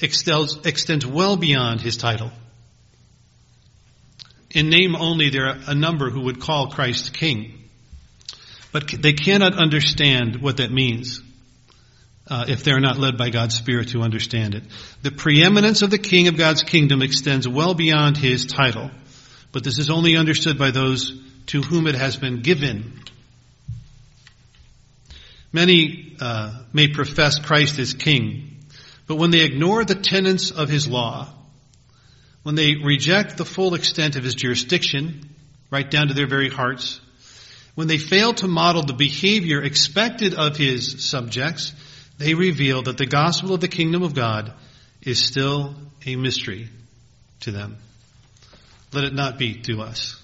extends, 0.00 0.66
extends 0.66 1.06
well 1.06 1.36
beyond 1.36 1.80
his 1.80 1.96
title. 1.96 2.32
In 4.50 4.70
name 4.70 4.94
only, 4.96 5.30
there 5.30 5.46
are 5.46 5.58
a 5.68 5.74
number 5.74 6.10
who 6.10 6.22
would 6.22 6.40
call 6.40 6.70
Christ 6.70 7.12
king. 7.12 7.64
But 8.72 8.88
they 8.88 9.12
cannot 9.12 9.54
understand 9.54 10.42
what 10.42 10.56
that 10.56 10.72
means 10.72 11.20
uh, 12.28 12.46
if 12.48 12.64
they're 12.64 12.80
not 12.80 12.98
led 12.98 13.16
by 13.16 13.30
God's 13.30 13.54
Spirit 13.54 13.88
to 13.90 14.02
understand 14.02 14.54
it. 14.54 14.64
The 15.02 15.10
preeminence 15.10 15.82
of 15.82 15.90
the 15.90 15.98
King 15.98 16.28
of 16.28 16.36
God's 16.36 16.62
kingdom 16.62 17.02
extends 17.02 17.46
well 17.46 17.74
beyond 17.74 18.16
his 18.16 18.46
title, 18.46 18.90
but 19.52 19.62
this 19.62 19.78
is 19.78 19.90
only 19.90 20.16
understood 20.16 20.58
by 20.58 20.70
those 20.70 21.20
to 21.46 21.62
whom 21.62 21.86
it 21.86 21.94
has 21.94 22.16
been 22.16 22.40
given. 22.40 23.00
Many 25.54 26.16
uh, 26.20 26.52
may 26.72 26.88
profess 26.88 27.38
Christ 27.38 27.78
as 27.78 27.94
King, 27.94 28.58
but 29.06 29.18
when 29.18 29.30
they 29.30 29.44
ignore 29.44 29.84
the 29.84 29.94
tenets 29.94 30.50
of 30.50 30.68
his 30.68 30.88
law, 30.88 31.28
when 32.42 32.56
they 32.56 32.74
reject 32.74 33.36
the 33.36 33.44
full 33.44 33.74
extent 33.74 34.16
of 34.16 34.24
his 34.24 34.34
jurisdiction, 34.34 35.30
right 35.70 35.88
down 35.88 36.08
to 36.08 36.14
their 36.14 36.26
very 36.26 36.50
hearts, 36.50 37.00
when 37.76 37.86
they 37.86 37.98
fail 37.98 38.34
to 38.34 38.48
model 38.48 38.82
the 38.82 38.94
behavior 38.94 39.62
expected 39.62 40.34
of 40.34 40.56
his 40.56 41.08
subjects, 41.08 41.72
they 42.18 42.34
reveal 42.34 42.82
that 42.82 42.98
the 42.98 43.06
gospel 43.06 43.54
of 43.54 43.60
the 43.60 43.68
kingdom 43.68 44.02
of 44.02 44.12
God 44.12 44.52
is 45.02 45.24
still 45.24 45.76
a 46.04 46.16
mystery 46.16 46.68
to 47.42 47.52
them. 47.52 47.76
Let 48.92 49.04
it 49.04 49.14
not 49.14 49.38
be 49.38 49.54
to 49.62 49.82
us. 49.82 50.20